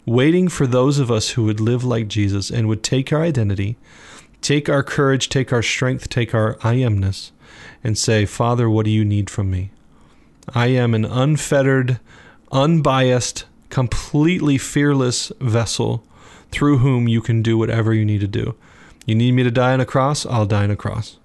waiting 0.05 0.47
for 0.47 0.67
those 0.67 0.99
of 0.99 1.09
us 1.09 1.31
who 1.31 1.43
would 1.45 1.59
live 1.59 1.83
like 1.83 2.07
Jesus 2.07 2.49
and 2.49 2.67
would 2.67 2.83
take 2.83 3.11
our 3.11 3.23
identity, 3.23 3.75
take 4.41 4.69
our 4.69 4.83
courage, 4.83 5.29
take 5.29 5.51
our 5.51 5.63
strength, 5.63 6.09
take 6.09 6.33
our 6.33 6.57
I 6.61 6.75
amness, 6.75 7.31
and 7.83 7.97
say, 7.97 8.25
Father, 8.25 8.69
what 8.69 8.85
do 8.85 8.91
you 8.91 9.03
need 9.03 9.29
from 9.29 9.49
me? 9.49 9.71
I 10.53 10.67
am 10.67 10.93
an 10.93 11.05
unfettered, 11.05 11.99
unbiased, 12.51 13.45
completely 13.69 14.57
fearless 14.57 15.31
vessel 15.41 16.03
through 16.51 16.77
whom 16.77 17.07
you 17.07 17.21
can 17.21 17.41
do 17.41 17.57
whatever 17.57 17.93
you 17.93 18.05
need 18.05 18.21
to 18.21 18.27
do. 18.27 18.55
You 19.05 19.15
need 19.15 19.31
me 19.33 19.43
to 19.43 19.51
die 19.51 19.73
on 19.73 19.81
a 19.81 19.85
cross? 19.85 20.25
I'll 20.25 20.45
die 20.45 20.63
on 20.63 20.71
a 20.71 20.75
cross. 20.75 21.17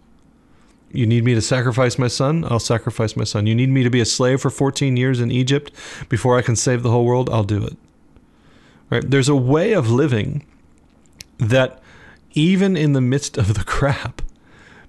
You 0.93 1.07
need 1.07 1.24
me 1.24 1.34
to 1.34 1.43
sacrifice 1.43 1.99
my 1.99 2.09
son? 2.09 2.45
I'll 2.49 2.59
sacrifice 2.59 3.16
my 3.16 3.24
son. 3.24 3.47
You 3.47 3.55
need 3.55 3.70
me 3.70 3.82
to 3.82 3.91
be 3.91 4.01
a 4.01 4.05
slave 4.05 4.41
for 4.41 4.51
14 4.51 4.97
years 4.97 5.20
in 5.20 5.30
Egypt 5.30 5.72
before 6.09 6.36
I 6.36 6.43
can 6.43 6.57
save 6.57 6.82
the 6.82 6.91
whole 6.91 7.05
world? 7.05 7.30
I'll 7.30 7.45
do 7.45 7.64
it. 7.64 7.76
Right? 8.91 9.09
There's 9.09 9.28
a 9.28 9.36
way 9.36 9.72
of 9.72 9.91
living 9.91 10.45
that 11.38 11.80
even 12.32 12.76
in 12.76 12.93
the 12.93 13.01
midst 13.01 13.38
of 13.38 13.55
the 13.55 13.64
crap, 13.64 14.22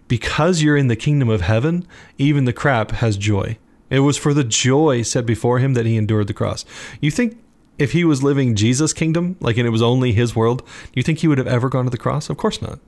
because 0.08 0.62
you're 0.62 0.78
in 0.78 0.88
the 0.88 0.96
kingdom 0.96 1.30
of 1.30 1.42
heaven, 1.42 1.88
even 2.18 2.46
the 2.46 2.54
crap 2.54 2.92
has 2.92 3.16
joy. 3.16 3.58
It 3.90 4.00
was 4.00 4.18
for 4.18 4.34
the 4.34 4.44
joy 4.44 5.04
set 5.04 5.26
before 5.26 5.60
him 5.60 5.74
that 5.74 5.86
he 5.86 5.98
endured 5.98 6.28
the 6.28 6.34
cross. 6.34 6.66
You 7.00 7.12
think 7.12 7.38
if 7.78 7.92
he 7.92 8.04
was 8.04 8.24
living 8.24 8.56
Jesus' 8.56 8.94
kingdom, 8.94 9.38
like 9.40 9.58
and 9.58 9.68
it 9.68 9.72
was 9.72 9.82
only 9.82 10.14
his 10.14 10.36
world, 10.36 10.64
you 10.94 11.04
think 11.04 11.20
he 11.20 11.28
would 11.28 11.38
have 11.38 11.48
ever 11.48 11.70
gone 11.70 11.86
to 11.86 11.92
the 11.92 11.98
cross? 11.98 12.30
Of 12.30 12.38
course 12.38 12.62
not. 12.62 12.80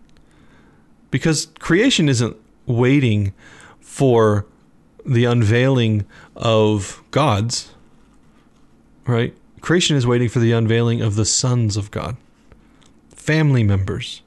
Because 1.11 1.47
creation 1.59 2.09
isn't 2.09 2.35
waiting 2.65 3.33
for 3.79 4.45
the 5.05 5.25
unveiling 5.25 6.05
of 6.35 7.03
gods, 7.11 7.73
right? 9.05 9.35
Creation 9.61 9.95
is 9.95 10.07
waiting 10.07 10.29
for 10.29 10.39
the 10.39 10.51
unveiling 10.51 11.01
of 11.01 11.15
the 11.15 11.25
sons 11.25 11.77
of 11.77 11.91
God, 11.91 12.17
family 13.15 13.63
members, 13.63 14.21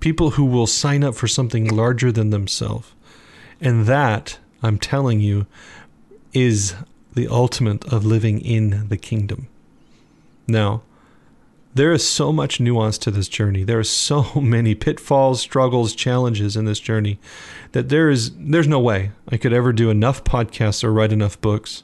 people 0.00 0.30
who 0.30 0.44
will 0.44 0.66
sign 0.66 1.04
up 1.04 1.14
for 1.14 1.28
something 1.28 1.68
larger 1.68 2.10
than 2.12 2.30
themselves. 2.30 2.92
And 3.60 3.86
that, 3.86 4.38
I'm 4.62 4.78
telling 4.78 5.20
you, 5.20 5.46
is 6.32 6.74
the 7.14 7.28
ultimate 7.28 7.84
of 7.92 8.04
living 8.04 8.40
in 8.40 8.88
the 8.88 8.96
kingdom. 8.96 9.48
Now, 10.46 10.82
there 11.74 11.92
is 11.92 12.06
so 12.06 12.32
much 12.32 12.58
nuance 12.58 12.98
to 12.98 13.10
this 13.10 13.28
journey. 13.28 13.62
There 13.62 13.78
are 13.78 13.84
so 13.84 14.40
many 14.40 14.74
pitfalls, 14.74 15.40
struggles, 15.40 15.94
challenges 15.94 16.56
in 16.56 16.64
this 16.64 16.80
journey 16.80 17.18
that 17.72 17.88
there 17.88 18.10
is 18.10 18.32
there's 18.36 18.68
no 18.68 18.80
way 18.80 19.12
I 19.28 19.36
could 19.36 19.52
ever 19.52 19.72
do 19.72 19.90
enough 19.90 20.24
podcasts 20.24 20.82
or 20.82 20.92
write 20.92 21.12
enough 21.12 21.40
books 21.40 21.82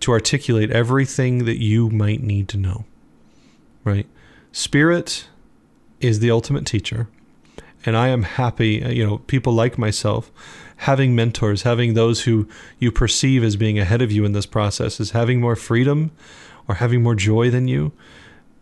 to 0.00 0.12
articulate 0.12 0.70
everything 0.70 1.44
that 1.44 1.58
you 1.58 1.90
might 1.90 2.22
need 2.22 2.48
to 2.48 2.56
know. 2.56 2.84
Right? 3.84 4.06
Spirit 4.52 5.28
is 6.00 6.20
the 6.20 6.30
ultimate 6.30 6.66
teacher. 6.66 7.08
And 7.86 7.96
I 7.96 8.08
am 8.08 8.24
happy, 8.24 8.84
uh, 8.84 8.90
you 8.90 9.06
know, 9.06 9.18
people 9.18 9.52
like 9.52 9.78
myself 9.78 10.30
having 10.78 11.14
mentors, 11.14 11.62
having 11.62 11.94
those 11.94 12.22
who 12.22 12.48
you 12.78 12.90
perceive 12.90 13.44
as 13.44 13.56
being 13.56 13.78
ahead 13.78 14.02
of 14.02 14.10
you 14.10 14.24
in 14.24 14.32
this 14.32 14.46
process, 14.46 15.00
is 15.00 15.10
having 15.12 15.40
more 15.40 15.56
freedom 15.56 16.10
or 16.68 16.76
having 16.76 17.02
more 17.02 17.14
joy 17.14 17.50
than 17.50 17.68
you. 17.68 17.92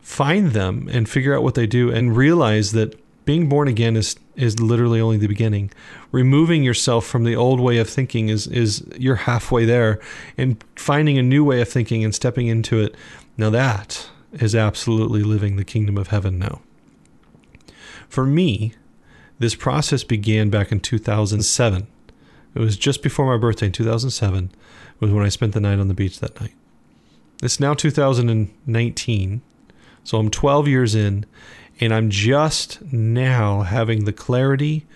Find 0.08 0.52
them 0.52 0.88
and 0.90 1.06
figure 1.06 1.36
out 1.36 1.42
what 1.42 1.54
they 1.54 1.66
do 1.66 1.90
and 1.90 2.16
realize 2.16 2.72
that 2.72 2.98
being 3.26 3.46
born 3.46 3.68
again 3.68 3.94
is 3.94 4.16
is 4.36 4.58
literally 4.58 5.02
only 5.02 5.18
the 5.18 5.26
beginning. 5.26 5.70
Removing 6.12 6.64
yourself 6.64 7.04
from 7.04 7.24
the 7.24 7.36
old 7.36 7.60
way 7.60 7.76
of 7.76 7.90
thinking 7.90 8.30
is 8.30 8.46
is 8.46 8.82
you're 8.96 9.16
halfway 9.16 9.66
there, 9.66 10.00
and 10.38 10.64
finding 10.76 11.18
a 11.18 11.22
new 11.22 11.44
way 11.44 11.60
of 11.60 11.68
thinking 11.68 12.04
and 12.04 12.14
stepping 12.14 12.46
into 12.46 12.80
it. 12.80 12.94
Now 13.36 13.50
that 13.50 14.08
is 14.32 14.54
absolutely 14.54 15.22
living 15.22 15.56
the 15.56 15.62
kingdom 15.62 15.98
of 15.98 16.08
heaven 16.08 16.38
now. 16.38 16.62
For 18.08 18.24
me, 18.24 18.72
this 19.38 19.54
process 19.54 20.04
began 20.04 20.48
back 20.48 20.72
in 20.72 20.80
2007. 20.80 21.86
It 22.54 22.58
was 22.58 22.78
just 22.78 23.02
before 23.02 23.26
my 23.26 23.36
birthday 23.36 23.66
in 23.66 23.72
2007 23.72 24.52
was 25.00 25.10
when 25.10 25.26
I 25.26 25.28
spent 25.28 25.52
the 25.52 25.60
night 25.60 25.78
on 25.78 25.88
the 25.88 25.94
beach 25.94 26.18
that 26.20 26.40
night. 26.40 26.54
It's 27.42 27.60
now 27.60 27.74
2019. 27.74 29.42
So 30.08 30.16
I'm 30.16 30.30
12 30.30 30.68
years 30.68 30.94
in 30.94 31.26
and 31.80 31.92
I'm 31.92 32.08
just 32.08 32.80
now 32.90 33.60
having 33.60 34.06
the 34.06 34.12
clarity 34.14 34.86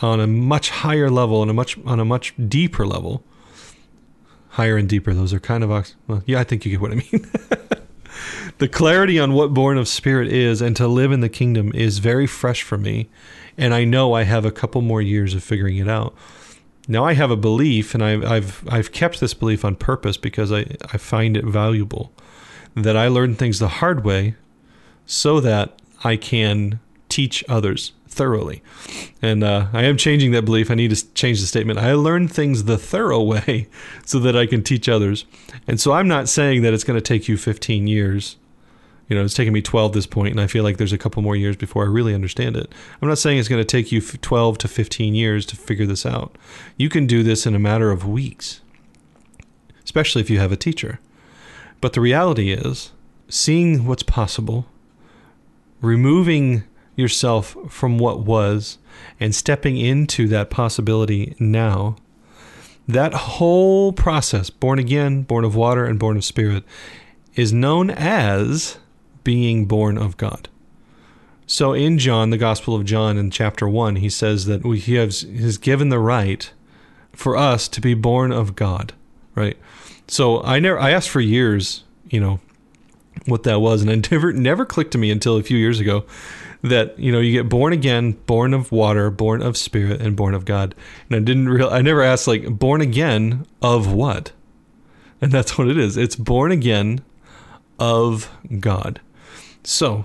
on 0.00 0.20
a 0.20 0.26
much 0.28 0.70
higher 0.70 1.10
level 1.10 1.42
and 1.42 1.50
a 1.50 1.54
much 1.54 1.76
on 1.84 1.98
a 1.98 2.04
much 2.04 2.32
deeper 2.48 2.86
level. 2.86 3.24
Higher 4.50 4.76
and 4.76 4.88
deeper, 4.88 5.12
those 5.12 5.32
are 5.32 5.40
kind 5.40 5.64
of 5.64 5.72
ox- 5.72 5.96
well, 6.06 6.22
yeah, 6.26 6.38
I 6.38 6.44
think 6.44 6.64
you 6.64 6.70
get 6.70 6.80
what 6.80 6.92
I 6.92 6.94
mean. 6.94 7.28
the 8.58 8.68
clarity 8.68 9.18
on 9.18 9.32
what 9.32 9.52
born 9.52 9.76
of 9.76 9.88
spirit 9.88 10.28
is 10.28 10.62
and 10.62 10.76
to 10.76 10.86
live 10.86 11.10
in 11.10 11.18
the 11.18 11.28
kingdom 11.28 11.72
is 11.74 11.98
very 11.98 12.28
fresh 12.28 12.62
for 12.62 12.78
me, 12.78 13.10
and 13.58 13.74
I 13.74 13.82
know 13.82 14.12
I 14.12 14.22
have 14.22 14.44
a 14.44 14.52
couple 14.52 14.80
more 14.80 15.02
years 15.02 15.34
of 15.34 15.42
figuring 15.42 15.78
it 15.78 15.88
out. 15.88 16.14
Now 16.86 17.04
I 17.04 17.14
have 17.14 17.32
a 17.32 17.36
belief, 17.36 17.94
and 17.94 18.04
I've 18.04 18.24
I've 18.24 18.64
I've 18.70 18.92
kept 18.92 19.18
this 19.18 19.34
belief 19.34 19.64
on 19.64 19.74
purpose 19.74 20.16
because 20.16 20.52
I 20.52 20.66
I 20.92 20.98
find 20.98 21.36
it 21.36 21.44
valuable 21.44 22.12
that 22.74 22.96
I 22.96 23.08
learn 23.08 23.34
things 23.34 23.58
the 23.58 23.68
hard 23.68 24.04
way 24.04 24.34
so 25.06 25.40
that 25.40 25.80
I 26.04 26.16
can 26.16 26.80
teach 27.08 27.44
others 27.48 27.92
thoroughly. 28.08 28.62
And 29.20 29.42
uh, 29.42 29.66
I 29.72 29.84
am 29.84 29.96
changing 29.96 30.32
that 30.32 30.44
belief. 30.44 30.70
I 30.70 30.74
need 30.74 30.94
to 30.94 31.14
change 31.14 31.40
the 31.40 31.46
statement. 31.46 31.78
I 31.78 31.94
learn 31.94 32.28
things 32.28 32.64
the 32.64 32.78
thorough 32.78 33.22
way 33.22 33.68
so 34.04 34.18
that 34.20 34.36
I 34.36 34.46
can 34.46 34.62
teach 34.62 34.88
others. 34.88 35.24
And 35.66 35.80
so 35.80 35.92
I'm 35.92 36.08
not 36.08 36.28
saying 36.28 36.62
that 36.62 36.74
it's 36.74 36.84
going 36.84 36.98
to 36.98 37.02
take 37.02 37.28
you 37.28 37.36
15 37.36 37.86
years. 37.86 38.36
You 39.08 39.16
know, 39.16 39.24
it's 39.24 39.34
taken 39.34 39.52
me 39.52 39.60
12 39.60 39.92
this 39.92 40.06
point, 40.06 40.30
and 40.30 40.40
I 40.40 40.46
feel 40.46 40.64
like 40.64 40.78
there's 40.78 40.92
a 40.92 40.98
couple 40.98 41.22
more 41.22 41.36
years 41.36 41.56
before 41.56 41.84
I 41.84 41.88
really 41.88 42.14
understand 42.14 42.56
it. 42.56 42.72
I'm 43.00 43.08
not 43.08 43.18
saying 43.18 43.38
it's 43.38 43.48
going 43.48 43.60
to 43.60 43.64
take 43.64 43.92
you 43.92 44.00
12 44.00 44.58
to 44.58 44.68
15 44.68 45.14
years 45.14 45.44
to 45.46 45.56
figure 45.56 45.84
this 45.84 46.06
out. 46.06 46.36
You 46.78 46.88
can 46.88 47.06
do 47.06 47.22
this 47.22 47.44
in 47.44 47.54
a 47.54 47.58
matter 47.58 47.90
of 47.90 48.08
weeks, 48.08 48.62
especially 49.84 50.22
if 50.22 50.30
you 50.30 50.38
have 50.38 50.52
a 50.52 50.56
teacher. 50.56 50.98
But 51.82 51.92
the 51.92 52.00
reality 52.00 52.52
is, 52.52 52.92
seeing 53.28 53.84
what's 53.86 54.04
possible, 54.04 54.66
removing 55.80 56.62
yourself 56.94 57.56
from 57.68 57.98
what 57.98 58.20
was, 58.20 58.78
and 59.18 59.34
stepping 59.34 59.76
into 59.76 60.28
that 60.28 60.48
possibility 60.48 61.34
now, 61.40 61.96
that 62.86 63.12
whole 63.12 63.92
process, 63.92 64.48
born 64.48 64.78
again, 64.78 65.22
born 65.22 65.44
of 65.44 65.56
water, 65.56 65.84
and 65.84 65.98
born 65.98 66.16
of 66.16 66.24
spirit, 66.24 66.62
is 67.34 67.52
known 67.52 67.90
as 67.90 68.78
being 69.24 69.66
born 69.66 69.98
of 69.98 70.16
God. 70.16 70.48
So 71.46 71.72
in 71.72 71.98
John, 71.98 72.30
the 72.30 72.38
Gospel 72.38 72.76
of 72.76 72.84
John, 72.84 73.18
in 73.18 73.32
chapter 73.32 73.68
1, 73.68 73.96
he 73.96 74.08
says 74.08 74.46
that 74.46 74.64
he 74.64 74.94
has, 74.94 75.22
has 75.22 75.58
given 75.58 75.88
the 75.88 75.98
right 75.98 76.52
for 77.12 77.36
us 77.36 77.66
to 77.68 77.80
be 77.80 77.94
born 77.94 78.30
of 78.30 78.54
God, 78.54 78.92
right? 79.34 79.58
So 80.08 80.42
I 80.42 80.58
never 80.58 80.78
I 80.78 80.90
asked 80.90 81.10
for 81.10 81.20
years, 81.20 81.84
you 82.10 82.20
know, 82.20 82.40
what 83.26 83.44
that 83.44 83.60
was, 83.60 83.82
and 83.82 83.90
it 83.90 84.10
never 84.12 84.32
never 84.32 84.64
clicked 84.64 84.92
to 84.92 84.98
me 84.98 85.10
until 85.10 85.36
a 85.36 85.42
few 85.42 85.58
years 85.58 85.80
ago 85.80 86.04
that 86.62 86.98
you 86.98 87.10
know 87.10 87.18
you 87.18 87.32
get 87.32 87.48
born 87.48 87.72
again, 87.72 88.12
born 88.26 88.54
of 88.54 88.72
water, 88.72 89.10
born 89.10 89.42
of 89.42 89.56
spirit, 89.56 90.00
and 90.00 90.16
born 90.16 90.34
of 90.34 90.44
God. 90.44 90.74
And 91.08 91.16
I 91.16 91.20
didn't 91.20 91.48
real 91.48 91.68
I 91.68 91.82
never 91.82 92.02
asked 92.02 92.26
like 92.26 92.58
born 92.58 92.80
again 92.80 93.46
of 93.60 93.92
what, 93.92 94.32
and 95.20 95.32
that's 95.32 95.58
what 95.58 95.68
it 95.68 95.78
is. 95.78 95.96
It's 95.96 96.16
born 96.16 96.52
again 96.52 97.00
of 97.78 98.30
God. 98.60 99.00
So, 99.64 100.04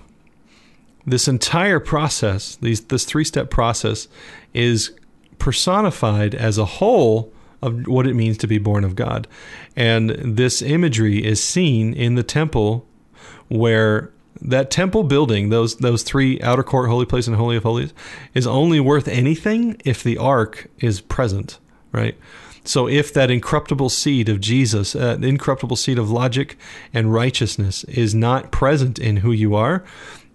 this 1.05 1.27
entire 1.27 1.79
process, 1.79 2.55
these 2.55 2.81
this 2.85 3.05
three-step 3.05 3.49
process 3.49 4.07
is 4.53 4.91
personified 5.39 6.33
as 6.33 6.57
a 6.57 6.65
whole 6.65 7.31
of 7.61 7.87
what 7.87 8.07
it 8.07 8.15
means 8.15 8.37
to 8.37 8.47
be 8.47 8.57
born 8.57 8.83
of 8.83 8.95
God. 8.95 9.27
And 9.75 10.11
this 10.11 10.61
imagery 10.61 11.25
is 11.25 11.43
seen 11.43 11.93
in 11.93 12.15
the 12.15 12.23
temple 12.23 12.85
where 13.47 14.11
that 14.41 14.69
temple 14.69 15.03
building, 15.03 15.49
those 15.49 15.77
those 15.77 16.03
three 16.03 16.39
outer 16.41 16.63
court, 16.63 16.89
holy 16.89 17.05
place, 17.05 17.27
and 17.27 17.35
holy 17.35 17.57
of 17.57 17.63
holies, 17.63 17.93
is 18.33 18.45
only 18.45 18.79
worth 18.79 19.07
anything 19.07 19.81
if 19.83 20.03
the 20.03 20.17
ark 20.17 20.67
is 20.79 21.01
present, 21.01 21.59
right? 21.91 22.15
So 22.63 22.87
if 22.87 23.13
that 23.13 23.31
incorruptible 23.31 23.89
seed 23.89 24.27
of 24.27 24.41
Jesus, 24.41 24.93
uh, 24.93 25.17
incorruptible 25.21 25.77
seed 25.77 25.97
of 25.97 26.11
logic 26.11 26.57
and 26.93 27.13
righteousness 27.13 27.85
is 27.85 28.13
not 28.13 28.51
present 28.51 28.99
in 28.99 29.17
who 29.17 29.31
you 29.31 29.55
are, 29.55 29.85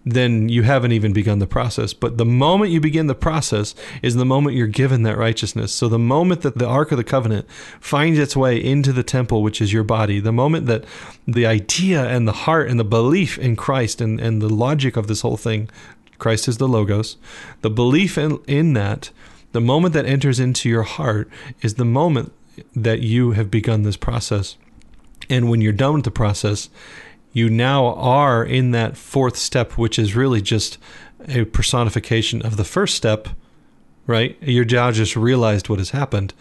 then 0.04 0.48
you 0.48 0.62
haven't 0.62 0.92
even 0.92 1.12
begun 1.12 1.38
the 1.38 1.46
process. 1.46 1.92
But 1.94 2.18
the 2.18 2.24
moment 2.24 2.72
you 2.72 2.80
begin 2.80 3.06
the 3.06 3.14
process 3.14 3.74
is 4.02 4.14
the 4.14 4.24
moment 4.24 4.56
you're 4.56 4.66
given 4.66 5.02
that 5.04 5.16
righteousness. 5.16 5.72
So 5.72 5.88
the 5.88 5.98
moment 5.98 6.42
that 6.42 6.58
the 6.58 6.66
Ark 6.66 6.90
of 6.90 6.98
the 6.98 7.04
Covenant 7.04 7.48
finds 7.80 8.18
its 8.18 8.36
way 8.36 8.62
into 8.62 8.92
the 8.92 9.04
temple, 9.04 9.42
which 9.42 9.60
is 9.60 9.72
your 9.72 9.84
body, 9.84 10.18
the 10.18 10.32
moment 10.32 10.66
that 10.66 10.84
the 11.26 11.46
idea 11.46 12.04
and 12.04 12.26
the 12.26 12.32
heart 12.32 12.68
and 12.68 12.80
the 12.80 12.84
belief 12.84 13.38
in 13.38 13.54
Christ 13.54 14.00
and, 14.00 14.20
and 14.20 14.42
the 14.42 14.48
logic 14.48 14.96
of 14.96 15.06
this 15.06 15.20
whole 15.20 15.36
thing, 15.36 15.70
Christ 16.18 16.48
is 16.48 16.58
the 16.58 16.68
Logos, 16.68 17.16
the 17.62 17.70
belief 17.70 18.18
in, 18.18 18.38
in 18.46 18.72
that 18.74 19.10
the 19.52 19.60
moment 19.60 19.92
that 19.94 20.06
enters 20.06 20.40
into 20.40 20.68
your 20.68 20.82
heart 20.82 21.28
is 21.60 21.74
the 21.74 21.84
moment 21.84 22.32
that 22.74 23.00
you 23.00 23.32
have 23.32 23.50
begun 23.50 23.82
this 23.82 23.96
process. 23.96 24.56
And 25.30 25.48
when 25.48 25.60
you're 25.60 25.72
done 25.72 25.94
with 25.94 26.04
the 26.04 26.10
process, 26.10 26.68
you 27.32 27.48
now 27.48 27.94
are 27.94 28.44
in 28.44 28.72
that 28.72 28.96
fourth 28.96 29.36
step, 29.36 29.72
which 29.72 29.98
is 29.98 30.14
really 30.14 30.42
just 30.42 30.78
a 31.28 31.44
personification 31.44 32.42
of 32.42 32.56
the 32.56 32.64
first 32.64 32.94
step, 32.94 33.28
right? 34.06 34.36
You're 34.40 34.64
now 34.64 34.90
just 34.90 35.16
realized 35.16 35.68
what 35.68 35.78
has 35.78 35.90
happened. 35.90 36.34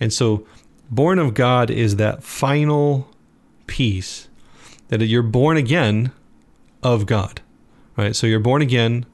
And 0.00 0.12
so, 0.12 0.46
born 0.90 1.18
of 1.18 1.34
God 1.34 1.70
is 1.70 1.96
that 1.96 2.22
final 2.22 3.08
piece 3.66 4.28
that 4.88 5.02
you're 5.02 5.22
born 5.22 5.56
again 5.56 6.12
of 6.82 7.04
God, 7.04 7.42
right? 7.96 8.16
So, 8.16 8.26
you're 8.26 8.40
born 8.40 8.62
again 8.62 9.04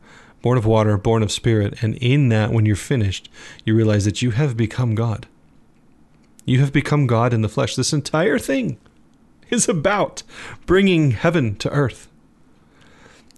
born 0.45 0.59
of 0.59 0.67
water, 0.67 0.99
born 0.99 1.23
of 1.23 1.33
spirit. 1.33 1.83
And 1.83 1.97
in 1.97 2.29
that, 2.29 2.53
when 2.53 2.67
you're 2.67 2.77
finished, 2.77 3.31
you 3.65 3.75
realize 3.75 4.05
that 4.05 4.21
you 4.21 4.33
have 4.33 4.59
become 4.59 4.95
God. 4.95 5.27
You 6.45 6.61
have 6.61 6.71
become 6.71 7.07
God 7.07 7.33
in 7.33 7.41
the 7.41 7.49
flesh. 7.49 7.77
This 7.77 7.95
entire 7.95 8.39
thing 8.39 8.77
is 9.51 9.69
about 9.69 10.23
bringing 10.67 11.13
heaven 11.13 11.57
to 11.57 11.71
earth. 11.71 12.09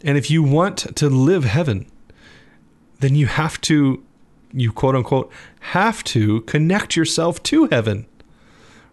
And 0.02 0.16
if 0.18 0.30
you 0.30 0.42
want 0.42 0.96
to 0.96 1.08
live 1.08 1.44
heaven, 1.44 1.90
then 3.00 3.14
you 3.14 3.26
have 3.26 3.60
to, 3.62 4.02
you 4.52 4.72
quote 4.72 4.94
unquote, 4.94 5.32
have 5.60 6.04
to 6.04 6.42
connect 6.42 6.96
yourself 6.96 7.42
to 7.44 7.66
heaven. 7.66 8.06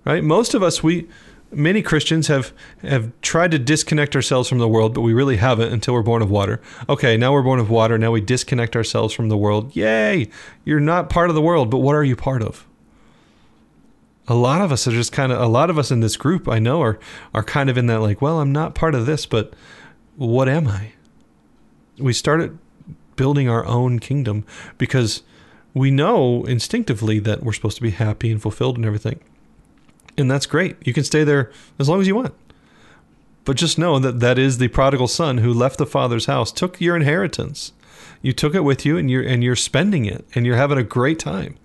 Right? 0.05 0.23
Most 0.23 0.53
of 0.53 0.63
us, 0.63 0.83
we, 0.83 1.07
many 1.51 1.81
Christians 1.81 2.27
have 2.27 2.53
have 2.81 3.11
tried 3.21 3.51
to 3.51 3.59
disconnect 3.59 4.15
ourselves 4.15 4.49
from 4.49 4.57
the 4.57 4.67
world, 4.67 4.93
but 4.93 5.01
we 5.01 5.13
really 5.13 5.37
haven't 5.37 5.71
until 5.71 5.93
we're 5.93 6.01
born 6.01 6.21
of 6.21 6.29
water. 6.29 6.61
Okay, 6.89 7.15
now 7.15 7.31
we're 7.31 7.43
born 7.43 7.59
of 7.59 7.69
water. 7.69 7.97
Now 7.97 8.11
we 8.11 8.21
disconnect 8.21 8.75
ourselves 8.75 9.13
from 9.13 9.29
the 9.29 9.37
world. 9.37 9.75
Yay! 9.75 10.29
You're 10.65 10.79
not 10.79 11.09
part 11.09 11.29
of 11.29 11.35
the 11.35 11.41
world, 11.41 11.69
but 11.69 11.79
what 11.79 11.95
are 11.95 12.03
you 12.03 12.15
part 12.15 12.41
of? 12.41 12.67
A 14.27 14.35
lot 14.35 14.61
of 14.61 14.71
us 14.71 14.87
are 14.87 14.91
just 14.91 15.11
kind 15.11 15.31
of 15.31 15.41
a 15.41 15.47
lot 15.47 15.69
of 15.69 15.77
us 15.77 15.91
in 15.91 15.99
this 15.99 16.15
group 16.15 16.47
I 16.47 16.59
know 16.59 16.81
are 16.81 16.99
are 17.33 17.43
kind 17.43 17.69
of 17.69 17.77
in 17.77 17.87
that 17.87 17.99
like, 17.99 18.21
well, 18.21 18.39
I'm 18.39 18.51
not 18.51 18.75
part 18.75 18.95
of 18.95 19.05
this, 19.05 19.25
but 19.25 19.53
what 20.15 20.47
am 20.47 20.67
I? 20.67 20.93
We 21.97 22.13
started 22.13 22.57
building 23.15 23.49
our 23.49 23.65
own 23.65 23.99
kingdom 23.99 24.45
because 24.77 25.23
we 25.73 25.91
know 25.91 26.43
instinctively 26.45 27.19
that 27.19 27.43
we're 27.43 27.53
supposed 27.53 27.77
to 27.77 27.83
be 27.83 27.91
happy 27.91 28.31
and 28.31 28.41
fulfilled 28.41 28.77
and 28.77 28.85
everything. 28.85 29.19
And 30.17 30.29
that's 30.29 30.45
great. 30.45 30.77
You 30.85 30.93
can 30.93 31.03
stay 31.03 31.23
there 31.23 31.51
as 31.79 31.89
long 31.89 31.99
as 31.99 32.07
you 32.07 32.15
want. 32.15 32.33
But 33.45 33.57
just 33.57 33.77
know 33.77 33.99
that 33.99 34.19
that 34.19 34.37
is 34.37 34.57
the 34.57 34.67
prodigal 34.69 35.07
son 35.07 35.39
who 35.39 35.53
left 35.53 35.77
the 35.77 35.85
father's 35.85 36.27
house, 36.27 36.51
took 36.51 36.79
your 36.79 36.95
inheritance. 36.95 37.73
You 38.21 38.31
took 38.31 38.55
it 38.55 38.61
with 38.61 38.85
you 38.85 38.97
and 38.97 39.11
you're 39.11 39.23
and 39.23 39.43
you're 39.43 39.55
spending 39.55 40.05
it 40.05 40.25
and 40.33 40.45
you're 40.45 40.55
having 40.55 40.77
a 40.77 40.83
great 40.83 41.19
time. 41.19 41.57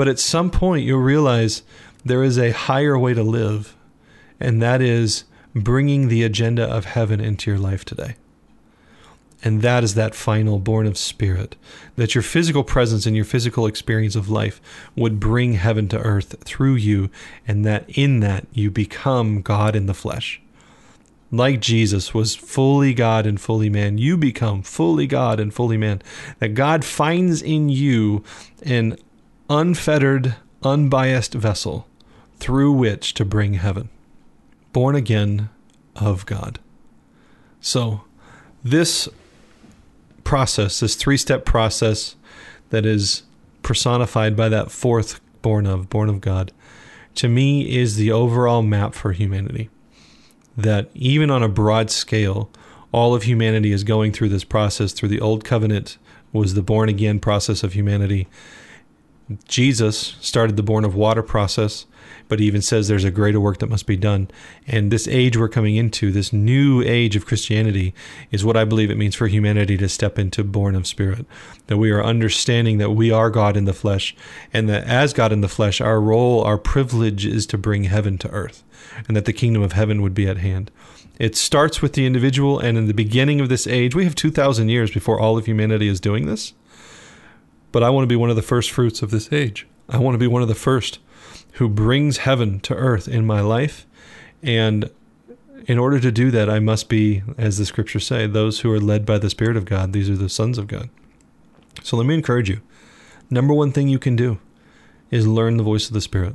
But 0.00 0.08
at 0.08 0.18
some 0.18 0.50
point 0.50 0.86
you'll 0.86 0.98
realize 0.98 1.62
there 2.06 2.24
is 2.24 2.38
a 2.38 2.52
higher 2.52 2.98
way 2.98 3.12
to 3.12 3.22
live, 3.22 3.76
and 4.40 4.62
that 4.62 4.80
is 4.80 5.24
bringing 5.54 6.08
the 6.08 6.22
agenda 6.22 6.64
of 6.64 6.86
heaven 6.86 7.20
into 7.20 7.50
your 7.50 7.60
life 7.60 7.84
today. 7.84 8.16
And 9.44 9.60
that 9.60 9.84
is 9.84 9.96
that 9.96 10.14
final 10.14 10.58
born 10.58 10.86
of 10.86 10.96
spirit, 10.96 11.54
that 11.96 12.14
your 12.14 12.22
physical 12.22 12.64
presence 12.64 13.04
and 13.04 13.14
your 13.14 13.26
physical 13.26 13.66
experience 13.66 14.16
of 14.16 14.30
life 14.30 14.58
would 14.96 15.20
bring 15.20 15.52
heaven 15.52 15.86
to 15.88 15.98
earth 15.98 16.34
through 16.44 16.76
you, 16.76 17.10
and 17.46 17.66
that 17.66 17.84
in 17.90 18.20
that 18.20 18.46
you 18.54 18.70
become 18.70 19.42
God 19.42 19.76
in 19.76 19.84
the 19.84 19.92
flesh. 19.92 20.40
Like 21.30 21.60
Jesus 21.60 22.14
was 22.14 22.34
fully 22.34 22.94
God 22.94 23.26
and 23.26 23.38
fully 23.38 23.68
man, 23.68 23.98
you 23.98 24.16
become 24.16 24.62
fully 24.62 25.06
God 25.06 25.38
and 25.38 25.52
fully 25.52 25.76
man. 25.76 26.00
That 26.38 26.54
God 26.54 26.86
finds 26.86 27.42
in 27.42 27.68
you 27.68 28.24
an 28.62 28.96
unfettered, 29.50 30.36
unbiased 30.62 31.34
vessel 31.34 31.86
through 32.38 32.72
which 32.72 33.12
to 33.14 33.24
bring 33.24 33.54
heaven. 33.54 33.90
Born 34.72 34.94
again 34.94 35.50
of 35.96 36.24
God. 36.24 36.60
So, 37.60 38.02
this 38.64 39.08
process, 40.22 40.80
this 40.80 40.94
three 40.94 41.16
step 41.16 41.44
process 41.44 42.14
that 42.70 42.86
is 42.86 43.24
personified 43.62 44.36
by 44.36 44.48
that 44.48 44.70
fourth 44.70 45.20
born 45.42 45.66
of, 45.66 45.90
born 45.90 46.08
of 46.08 46.20
God, 46.20 46.52
to 47.16 47.28
me 47.28 47.76
is 47.76 47.96
the 47.96 48.12
overall 48.12 48.62
map 48.62 48.94
for 48.94 49.12
humanity. 49.12 49.68
That 50.56 50.90
even 50.94 51.30
on 51.30 51.42
a 51.42 51.48
broad 51.48 51.90
scale, 51.90 52.50
all 52.92 53.14
of 53.14 53.24
humanity 53.24 53.72
is 53.72 53.82
going 53.82 54.12
through 54.12 54.28
this 54.28 54.44
process 54.44 54.92
through 54.92 55.08
the 55.08 55.20
old 55.20 55.44
covenant 55.44 55.98
was 56.32 56.54
the 56.54 56.62
born 56.62 56.88
again 56.88 57.18
process 57.18 57.62
of 57.64 57.72
humanity. 57.72 58.28
Jesus 59.46 60.16
started 60.20 60.56
the 60.56 60.62
born 60.62 60.84
of 60.84 60.94
water 60.94 61.22
process 61.22 61.86
but 62.30 62.38
he 62.38 62.46
even 62.46 62.62
says 62.62 62.86
there's 62.86 63.04
a 63.04 63.10
greater 63.10 63.40
work 63.40 63.58
that 63.58 63.68
must 63.68 63.86
be 63.86 63.96
done. 63.96 64.30
And 64.66 64.90
this 64.90 65.08
age 65.08 65.36
we're 65.36 65.48
coming 65.48 65.74
into, 65.74 66.12
this 66.12 66.32
new 66.32 66.80
age 66.80 67.16
of 67.16 67.26
Christianity, 67.26 67.92
is 68.30 68.44
what 68.44 68.56
I 68.56 68.64
believe 68.64 68.88
it 68.88 68.96
means 68.96 69.16
for 69.16 69.26
humanity 69.26 69.76
to 69.76 69.88
step 69.88 70.16
into 70.16 70.44
born 70.44 70.76
of 70.76 70.86
spirit. 70.86 71.26
That 71.66 71.78
we 71.78 71.90
are 71.90 72.02
understanding 72.02 72.78
that 72.78 72.90
we 72.90 73.10
are 73.10 73.30
God 73.30 73.56
in 73.56 73.64
the 73.64 73.72
flesh, 73.72 74.14
and 74.52 74.68
that 74.68 74.84
as 74.84 75.12
God 75.12 75.32
in 75.32 75.40
the 75.40 75.48
flesh, 75.48 75.80
our 75.80 76.00
role, 76.00 76.42
our 76.42 76.56
privilege 76.56 77.26
is 77.26 77.46
to 77.46 77.58
bring 77.58 77.84
heaven 77.84 78.16
to 78.18 78.30
earth, 78.30 78.62
and 79.08 79.16
that 79.16 79.24
the 79.24 79.32
kingdom 79.32 79.62
of 79.62 79.72
heaven 79.72 80.00
would 80.00 80.14
be 80.14 80.28
at 80.28 80.38
hand. 80.38 80.70
It 81.18 81.36
starts 81.36 81.82
with 81.82 81.94
the 81.94 82.06
individual, 82.06 82.60
and 82.60 82.78
in 82.78 82.86
the 82.86 82.94
beginning 82.94 83.40
of 83.40 83.48
this 83.48 83.66
age, 83.66 83.96
we 83.96 84.04
have 84.04 84.14
2,000 84.14 84.68
years 84.68 84.92
before 84.92 85.18
all 85.18 85.36
of 85.36 85.46
humanity 85.46 85.88
is 85.88 86.00
doing 86.00 86.26
this. 86.26 86.54
But 87.72 87.82
I 87.82 87.90
want 87.90 88.04
to 88.04 88.08
be 88.08 88.16
one 88.16 88.30
of 88.30 88.36
the 88.36 88.42
first 88.42 88.70
fruits 88.70 89.02
of 89.02 89.10
this 89.10 89.32
age. 89.32 89.66
I 89.88 89.98
want 89.98 90.14
to 90.14 90.18
be 90.18 90.26
one 90.26 90.42
of 90.42 90.48
the 90.48 90.54
first 90.54 90.98
who 91.54 91.68
brings 91.68 92.18
heaven 92.18 92.60
to 92.60 92.74
earth 92.74 93.08
in 93.08 93.26
my 93.26 93.40
life. 93.40 93.86
And 94.42 94.90
in 95.66 95.78
order 95.78 96.00
to 96.00 96.10
do 96.10 96.30
that, 96.30 96.48
I 96.48 96.58
must 96.58 96.88
be, 96.88 97.22
as 97.36 97.58
the 97.58 97.66
scriptures 97.66 98.06
say, 98.06 98.26
those 98.26 98.60
who 98.60 98.72
are 98.72 98.80
led 98.80 99.04
by 99.04 99.18
the 99.18 99.30
Spirit 99.30 99.56
of 99.56 99.64
God. 99.64 99.92
These 99.92 100.08
are 100.08 100.16
the 100.16 100.28
sons 100.28 100.58
of 100.58 100.66
God. 100.66 100.88
So 101.82 101.96
let 101.96 102.06
me 102.06 102.14
encourage 102.14 102.48
you. 102.48 102.60
Number 103.28 103.54
one 103.54 103.72
thing 103.72 103.88
you 103.88 103.98
can 103.98 104.16
do 104.16 104.38
is 105.10 105.26
learn 105.26 105.56
the 105.56 105.62
voice 105.62 105.86
of 105.86 105.94
the 105.94 106.00
Spirit. 106.00 106.34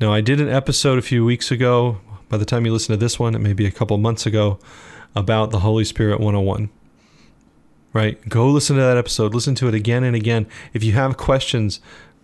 Now, 0.00 0.12
I 0.12 0.20
did 0.20 0.40
an 0.40 0.48
episode 0.48 0.98
a 0.98 1.02
few 1.02 1.24
weeks 1.24 1.50
ago. 1.50 2.00
By 2.28 2.36
the 2.36 2.44
time 2.44 2.66
you 2.66 2.72
listen 2.72 2.92
to 2.92 2.96
this 2.96 3.18
one, 3.18 3.34
it 3.34 3.40
may 3.40 3.52
be 3.52 3.66
a 3.66 3.70
couple 3.70 3.96
months 3.98 4.26
ago, 4.26 4.58
about 5.14 5.50
the 5.50 5.60
Holy 5.60 5.84
Spirit 5.84 6.18
101. 6.18 6.70
Right? 7.92 8.26
Go 8.28 8.48
listen 8.48 8.76
to 8.76 8.82
that 8.82 8.96
episode. 8.96 9.34
Listen 9.34 9.54
to 9.56 9.68
it 9.68 9.74
again 9.74 10.02
and 10.02 10.16
again. 10.16 10.46
If 10.72 10.82
you 10.82 10.92
have 10.92 11.16
questions, 11.16 11.80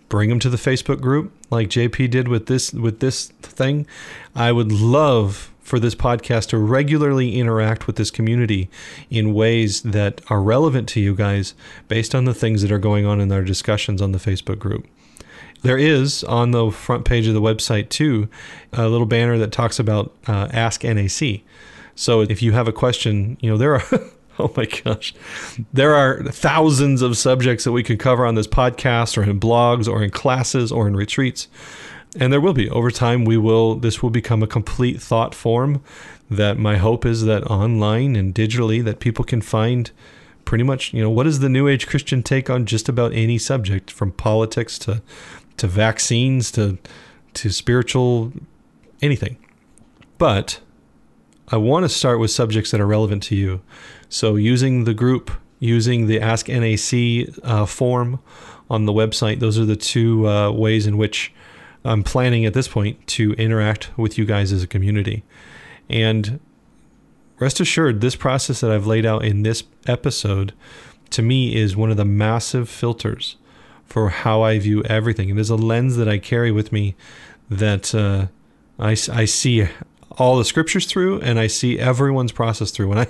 bring 0.09 0.29
them 0.29 0.39
to 0.39 0.49
the 0.49 0.57
Facebook 0.57 0.99
group 0.99 1.31
like 1.51 1.69
JP 1.69 2.09
did 2.09 2.27
with 2.27 2.47
this 2.47 2.73
with 2.73 2.99
this 2.99 3.27
thing. 3.27 3.87
I 4.35 4.51
would 4.51 4.71
love 4.71 5.51
for 5.61 5.79
this 5.79 5.93
podcast 5.93 6.49
to 6.49 6.57
regularly 6.57 7.39
interact 7.39 7.85
with 7.85 7.95
this 7.95 8.09
community 8.09 8.69
in 9.11 9.35
ways 9.35 9.83
that 9.83 10.19
are 10.27 10.41
relevant 10.41 10.89
to 10.89 10.99
you 10.99 11.13
guys 11.13 11.53
based 11.87 12.15
on 12.15 12.25
the 12.25 12.33
things 12.33 12.63
that 12.63 12.71
are 12.71 12.79
going 12.79 13.05
on 13.05 13.21
in 13.21 13.31
our 13.31 13.43
discussions 13.43 14.01
on 14.01 14.11
the 14.11 14.17
Facebook 14.17 14.57
group. 14.57 14.87
There 15.61 15.77
is 15.77 16.23
on 16.23 16.51
the 16.51 16.71
front 16.71 17.05
page 17.05 17.27
of 17.27 17.35
the 17.35 17.41
website 17.41 17.89
too 17.89 18.29
a 18.73 18.87
little 18.87 19.05
banner 19.05 19.37
that 19.37 19.51
talks 19.51 19.77
about 19.77 20.11
uh, 20.25 20.47
Ask 20.51 20.83
NAC. 20.83 21.41
So 21.93 22.21
if 22.21 22.41
you 22.41 22.53
have 22.53 22.67
a 22.67 22.73
question, 22.73 23.37
you 23.39 23.49
know 23.51 23.57
there 23.57 23.75
are 23.75 23.83
oh 24.43 24.51
my 24.55 24.65
gosh, 24.65 25.13
there 25.73 25.93
are 25.95 26.23
thousands 26.23 27.01
of 27.01 27.17
subjects 27.17 27.65
that 27.65 27.73
we 27.73 27.83
could 27.83 27.99
cover 27.99 28.25
on 28.25 28.35
this 28.35 28.47
podcast 28.47 29.17
or 29.17 29.23
in 29.23 29.39
blogs 29.39 29.87
or 29.87 30.01
in 30.01 30.09
classes 30.09 30.71
or 30.71 30.87
in 30.87 30.95
retreats. 30.95 31.47
And 32.17 32.33
there 32.33 32.41
will 32.41 32.53
be. 32.53 32.69
Over 32.69 32.89
time 32.89 33.25
we 33.25 33.37
will 33.37 33.75
this 33.75 34.01
will 34.01 34.09
become 34.09 34.41
a 34.41 34.47
complete 34.47 35.01
thought 35.01 35.35
form 35.35 35.83
that 36.29 36.57
my 36.57 36.77
hope 36.77 37.05
is 37.05 37.25
that 37.25 37.43
online 37.43 38.15
and 38.15 38.33
digitally 38.33 38.83
that 38.83 38.99
people 38.99 39.25
can 39.25 39.41
find 39.41 39.91
pretty 40.45 40.63
much 40.63 40.93
you 40.93 41.01
know 41.01 41.09
what 41.09 41.27
is 41.27 41.39
the 41.39 41.49
new 41.49 41.67
age 41.67 41.85
christian 41.85 42.23
take 42.23 42.49
on 42.49 42.65
just 42.65 42.89
about 42.89 43.13
any 43.13 43.37
subject 43.37 43.91
from 43.91 44.11
politics 44.11 44.79
to 44.79 45.01
to 45.57 45.67
vaccines 45.67 46.51
to 46.51 46.77
to 47.33 47.51
spiritual 47.51 48.31
anything. 49.01 49.37
But 50.17 50.61
i 51.49 51.57
want 51.57 51.83
to 51.83 51.89
start 51.89 52.19
with 52.19 52.31
subjects 52.31 52.71
that 52.71 52.81
are 52.81 52.87
relevant 52.87 53.23
to 53.23 53.35
you 53.35 53.61
so 54.09 54.35
using 54.35 54.83
the 54.83 54.93
group 54.93 55.31
using 55.59 56.07
the 56.07 56.19
ask 56.19 56.47
nac 56.47 57.29
uh, 57.43 57.65
form 57.65 58.19
on 58.69 58.85
the 58.85 58.93
website 58.93 59.39
those 59.39 59.57
are 59.57 59.65
the 59.65 59.75
two 59.75 60.27
uh, 60.27 60.51
ways 60.51 60.85
in 60.85 60.97
which 60.97 61.33
I'm 61.83 62.03
planning 62.03 62.45
at 62.45 62.53
this 62.53 62.67
point 62.67 63.05
to 63.07 63.33
interact 63.33 63.97
with 63.97 64.17
you 64.17 64.25
guys 64.25 64.51
as 64.51 64.63
a 64.63 64.67
community. 64.67 65.23
And 65.89 66.39
rest 67.39 67.59
assured, 67.59 68.01
this 68.01 68.15
process 68.15 68.61
that 68.61 68.71
I've 68.71 68.87
laid 68.87 69.05
out 69.05 69.23
in 69.23 69.43
this 69.43 69.63
episode 69.87 70.53
to 71.11 71.21
me 71.21 71.55
is 71.55 71.75
one 71.75 71.89
of 71.89 71.97
the 71.97 72.05
massive 72.05 72.69
filters 72.69 73.37
for 73.85 74.09
how 74.09 74.41
I 74.41 74.59
view 74.59 74.83
everything. 74.83 75.29
It 75.29 75.37
is 75.37 75.49
a 75.49 75.55
lens 75.55 75.95
that 75.97 76.07
I 76.07 76.19
carry 76.19 76.51
with 76.51 76.71
me 76.71 76.95
that 77.49 77.95
uh, 77.95 78.27
I, 78.77 78.91
I 78.91 79.25
see 79.25 79.67
all 80.19 80.37
the 80.37 80.45
scriptures 80.45 80.85
through 80.85 81.21
and 81.21 81.39
I 81.39 81.47
see 81.47 81.79
everyone's 81.79 82.31
process 82.31 82.71
through. 82.71 82.91
And 82.91 82.99
I, 83.01 83.07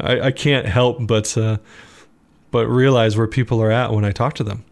I, 0.00 0.20
I 0.26 0.30
can't 0.30 0.66
help 0.66 1.06
but, 1.06 1.36
uh, 1.36 1.58
but 2.50 2.66
realize 2.66 3.16
where 3.16 3.26
people 3.26 3.62
are 3.62 3.70
at 3.70 3.92
when 3.92 4.04
I 4.04 4.12
talk 4.12 4.34
to 4.34 4.44
them. 4.44 4.64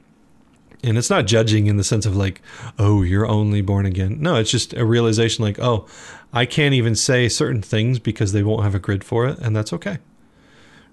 And 0.82 0.98
it's 0.98 1.10
not 1.10 1.26
judging 1.26 1.66
in 1.66 1.78
the 1.78 1.84
sense 1.84 2.06
of 2.06 2.16
like 2.16 2.42
oh 2.78 3.02
you're 3.02 3.26
only 3.26 3.60
born 3.60 3.86
again. 3.86 4.18
No 4.20 4.36
it's 4.36 4.50
just 4.50 4.72
a 4.74 4.84
realization 4.84 5.44
like 5.44 5.58
oh 5.58 5.86
i 6.32 6.44
can't 6.44 6.74
even 6.74 6.94
say 6.94 7.28
certain 7.28 7.62
things 7.62 7.98
because 7.98 8.32
they 8.32 8.42
won't 8.42 8.62
have 8.62 8.74
a 8.74 8.78
grid 8.78 9.02
for 9.02 9.26
it 9.26 9.38
and 9.38 9.56
that's 9.56 9.72
okay. 9.72 9.98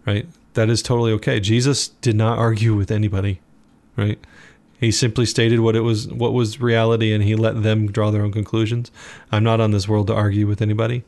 Right? 0.06 0.28
That 0.54 0.70
is 0.70 0.82
totally 0.82 1.12
okay. 1.14 1.40
Jesus 1.40 1.90
did 1.90 2.16
not 2.16 2.38
argue 2.38 2.76
with 2.76 2.92
anybody. 2.92 3.42
Right 3.96 4.20
he 4.84 4.92
simply 4.92 5.26
stated 5.26 5.60
what 5.60 5.76
it 5.76 5.82
was 5.82 6.08
what 6.08 6.34
was 6.34 6.60
reality 6.60 7.14
and 7.14 7.24
he 7.24 7.36
let 7.36 7.64
them 7.64 7.92
draw 7.92 8.12
their 8.12 8.24
own 8.24 8.32
conclusions 8.32 8.92
i'm 9.32 9.44
not 9.44 9.60
on 9.60 9.72
this 9.72 9.88
world 9.88 10.08
to 10.08 10.14
argue 10.14 10.48
with 10.48 10.62
anybody 10.62 11.04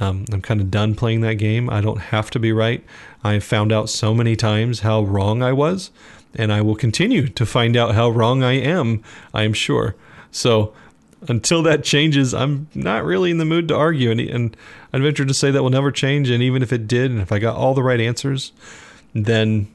um, 0.00 0.24
i'm 0.32 0.42
kind 0.42 0.60
of 0.60 0.70
done 0.70 0.94
playing 0.94 1.20
that 1.20 1.34
game 1.34 1.68
i 1.70 1.80
don't 1.80 2.00
have 2.00 2.30
to 2.30 2.38
be 2.38 2.52
right 2.52 2.84
i 3.24 3.34
have 3.34 3.44
found 3.44 3.72
out 3.72 3.88
so 3.88 4.14
many 4.14 4.36
times 4.36 4.80
how 4.80 5.02
wrong 5.02 5.42
i 5.42 5.52
was 5.52 5.90
and 6.34 6.52
I 6.52 6.60
will 6.60 6.76
continue 6.76 7.28
to 7.28 7.46
find 7.46 7.76
out 7.76 7.94
how 7.94 8.10
wrong 8.10 8.42
I 8.42 8.52
am, 8.52 9.02
I 9.32 9.42
am 9.42 9.52
sure. 9.52 9.94
So 10.30 10.72
until 11.26 11.62
that 11.62 11.84
changes, 11.84 12.34
I'm 12.34 12.68
not 12.74 13.04
really 13.04 13.30
in 13.30 13.38
the 13.38 13.44
mood 13.44 13.68
to 13.68 13.76
argue. 13.76 14.10
And, 14.10 14.20
and 14.20 14.56
I'd 14.92 15.02
venture 15.02 15.24
to 15.24 15.34
say 15.34 15.50
that 15.50 15.62
will 15.62 15.70
never 15.70 15.90
change. 15.90 16.30
And 16.30 16.42
even 16.42 16.62
if 16.62 16.72
it 16.72 16.86
did, 16.86 17.10
and 17.10 17.20
if 17.20 17.32
I 17.32 17.38
got 17.38 17.56
all 17.56 17.74
the 17.74 17.82
right 17.82 18.00
answers, 18.00 18.52
then 19.14 19.68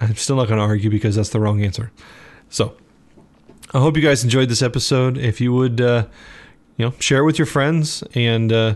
I'm 0.00 0.16
still 0.16 0.36
not 0.36 0.48
going 0.48 0.58
to 0.58 0.64
argue 0.64 0.90
because 0.90 1.16
that's 1.16 1.30
the 1.30 1.40
wrong 1.40 1.62
answer. 1.62 1.90
So 2.50 2.76
I 3.74 3.78
hope 3.78 3.96
you 3.96 4.02
guys 4.02 4.22
enjoyed 4.22 4.50
this 4.50 4.60
episode. 4.60 5.16
If 5.16 5.40
you 5.40 5.50
would, 5.54 5.80
uh, 5.80 6.04
you 6.76 6.84
know, 6.84 6.94
share 6.98 7.20
it 7.20 7.24
with 7.24 7.38
your 7.38 7.46
friends 7.46 8.04
and 8.14 8.52
uh, 8.52 8.74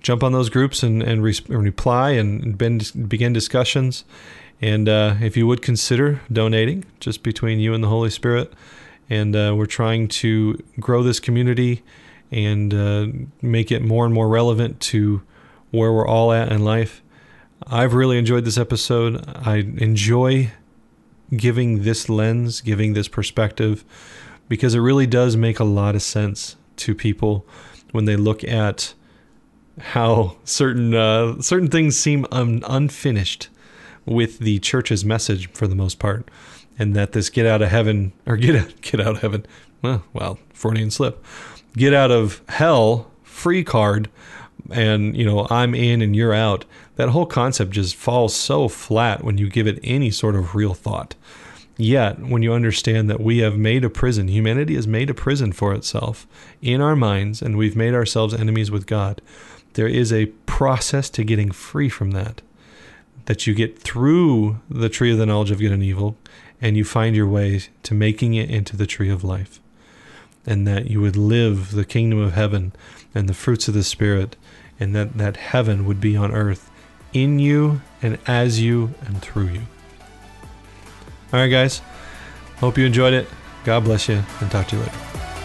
jump 0.00 0.22
on 0.22 0.30
those 0.30 0.48
groups 0.48 0.84
and, 0.84 1.02
and 1.02 1.24
re- 1.24 1.40
reply 1.48 2.10
and 2.10 2.56
begin 2.56 3.32
discussions. 3.32 4.04
And 4.60 4.88
uh, 4.88 5.16
if 5.20 5.36
you 5.36 5.48
would 5.48 5.60
consider 5.60 6.20
donating, 6.32 6.84
just 7.00 7.24
between 7.24 7.58
you 7.58 7.74
and 7.74 7.82
the 7.82 7.88
Holy 7.88 8.10
Spirit, 8.10 8.52
and 9.10 9.34
uh, 9.34 9.54
we're 9.56 9.66
trying 9.66 10.06
to 10.06 10.62
grow 10.78 11.02
this 11.02 11.18
community 11.18 11.82
and 12.30 12.72
uh, 12.72 13.06
make 13.42 13.72
it 13.72 13.82
more 13.82 14.04
and 14.04 14.14
more 14.14 14.28
relevant 14.28 14.78
to 14.80 15.20
where 15.72 15.92
we're 15.92 16.06
all 16.06 16.30
at 16.30 16.52
in 16.52 16.62
life. 16.62 17.02
I've 17.66 17.92
really 17.92 18.18
enjoyed 18.18 18.44
this 18.44 18.56
episode. 18.56 19.24
I 19.26 19.56
enjoy 19.56 20.52
giving 21.36 21.82
this 21.82 22.08
lens, 22.08 22.60
giving 22.60 22.92
this 22.92 23.08
perspective, 23.08 23.84
because 24.48 24.74
it 24.74 24.80
really 24.80 25.06
does 25.06 25.36
make 25.36 25.60
a 25.60 25.64
lot 25.64 25.94
of 25.94 26.02
sense 26.02 26.56
to 26.76 26.94
people 26.94 27.46
when 27.92 28.04
they 28.04 28.16
look 28.16 28.44
at 28.44 28.94
how 29.80 30.36
certain 30.44 30.94
uh, 30.94 31.40
certain 31.40 31.68
things 31.68 31.98
seem 31.98 32.26
un- 32.32 32.62
unfinished 32.68 33.48
with 34.04 34.38
the 34.38 34.58
church's 34.58 35.04
message 35.04 35.50
for 35.52 35.66
the 35.66 35.74
most 35.74 35.98
part, 35.98 36.28
and 36.78 36.94
that 36.96 37.12
this 37.12 37.30
get 37.30 37.46
out 37.46 37.62
of 37.62 37.68
heaven 37.68 38.12
or 38.26 38.36
get 38.36 38.56
out, 38.56 38.72
get 38.80 39.00
out 39.00 39.16
of 39.16 39.20
heaven, 39.20 39.46
well, 39.82 40.04
well, 40.12 40.38
Freudian 40.52 40.90
slip, 40.90 41.24
get 41.76 41.94
out 41.94 42.10
of 42.10 42.42
hell 42.48 43.10
free 43.22 43.62
card, 43.62 44.10
and 44.70 45.16
you 45.16 45.24
know 45.24 45.46
I'm 45.50 45.74
in 45.74 46.02
and 46.02 46.16
you're 46.16 46.34
out. 46.34 46.64
That 46.96 47.10
whole 47.10 47.26
concept 47.26 47.70
just 47.70 47.94
falls 47.94 48.34
so 48.34 48.68
flat 48.68 49.22
when 49.22 49.38
you 49.38 49.48
give 49.48 49.68
it 49.68 49.78
any 49.84 50.10
sort 50.10 50.34
of 50.34 50.54
real 50.54 50.74
thought. 50.74 51.14
Yet, 51.80 52.18
when 52.18 52.42
you 52.42 52.52
understand 52.52 53.08
that 53.08 53.20
we 53.20 53.38
have 53.38 53.56
made 53.56 53.84
a 53.84 53.90
prison, 53.90 54.28
humanity 54.28 54.74
has 54.74 54.86
made 54.86 55.08
a 55.08 55.14
prison 55.14 55.52
for 55.52 55.72
itself 55.72 56.26
in 56.60 56.80
our 56.80 56.96
minds, 56.96 57.40
and 57.40 57.56
we've 57.56 57.76
made 57.76 57.94
ourselves 57.94 58.34
enemies 58.34 58.70
with 58.70 58.86
God, 58.86 59.22
there 59.74 59.86
is 59.86 60.12
a 60.12 60.26
process 60.44 61.08
to 61.10 61.22
getting 61.22 61.52
free 61.52 61.88
from 61.88 62.10
that 62.10 62.42
that 63.26 63.46
you 63.46 63.54
get 63.54 63.78
through 63.78 64.58
the 64.70 64.88
tree 64.88 65.12
of 65.12 65.18
the 65.18 65.26
knowledge 65.26 65.50
of 65.50 65.58
good 65.58 65.70
and 65.70 65.82
evil 65.82 66.16
and 66.60 66.76
you 66.76 66.84
find 66.84 67.14
your 67.14 67.26
way 67.26 67.60
to 67.82 67.94
making 67.94 68.34
it 68.34 68.50
into 68.50 68.76
the 68.76 68.86
tree 68.86 69.10
of 69.10 69.22
life. 69.22 69.60
And 70.46 70.66
that 70.66 70.90
you 70.90 71.00
would 71.00 71.16
live 71.16 71.72
the 71.72 71.84
kingdom 71.84 72.18
of 72.18 72.32
heaven 72.32 72.72
and 73.14 73.28
the 73.28 73.34
fruits 73.34 73.68
of 73.68 73.74
the 73.74 73.84
Spirit, 73.84 74.34
and 74.80 74.94
that, 74.94 75.18
that 75.18 75.36
heaven 75.36 75.84
would 75.84 76.00
be 76.00 76.16
on 76.16 76.32
earth 76.32 76.70
in 77.12 77.38
you 77.38 77.82
and 78.00 78.18
as 78.26 78.60
you 78.60 78.94
and 79.04 79.20
through 79.20 79.48
you. 79.48 79.62
All 81.32 81.40
right, 81.40 81.48
guys. 81.48 81.82
Hope 82.58 82.78
you 82.78 82.86
enjoyed 82.86 83.12
it. 83.12 83.28
God 83.64 83.84
bless 83.84 84.08
you, 84.08 84.22
and 84.40 84.50
talk 84.50 84.66
to 84.68 84.76
you 84.76 84.82
later. 84.82 85.37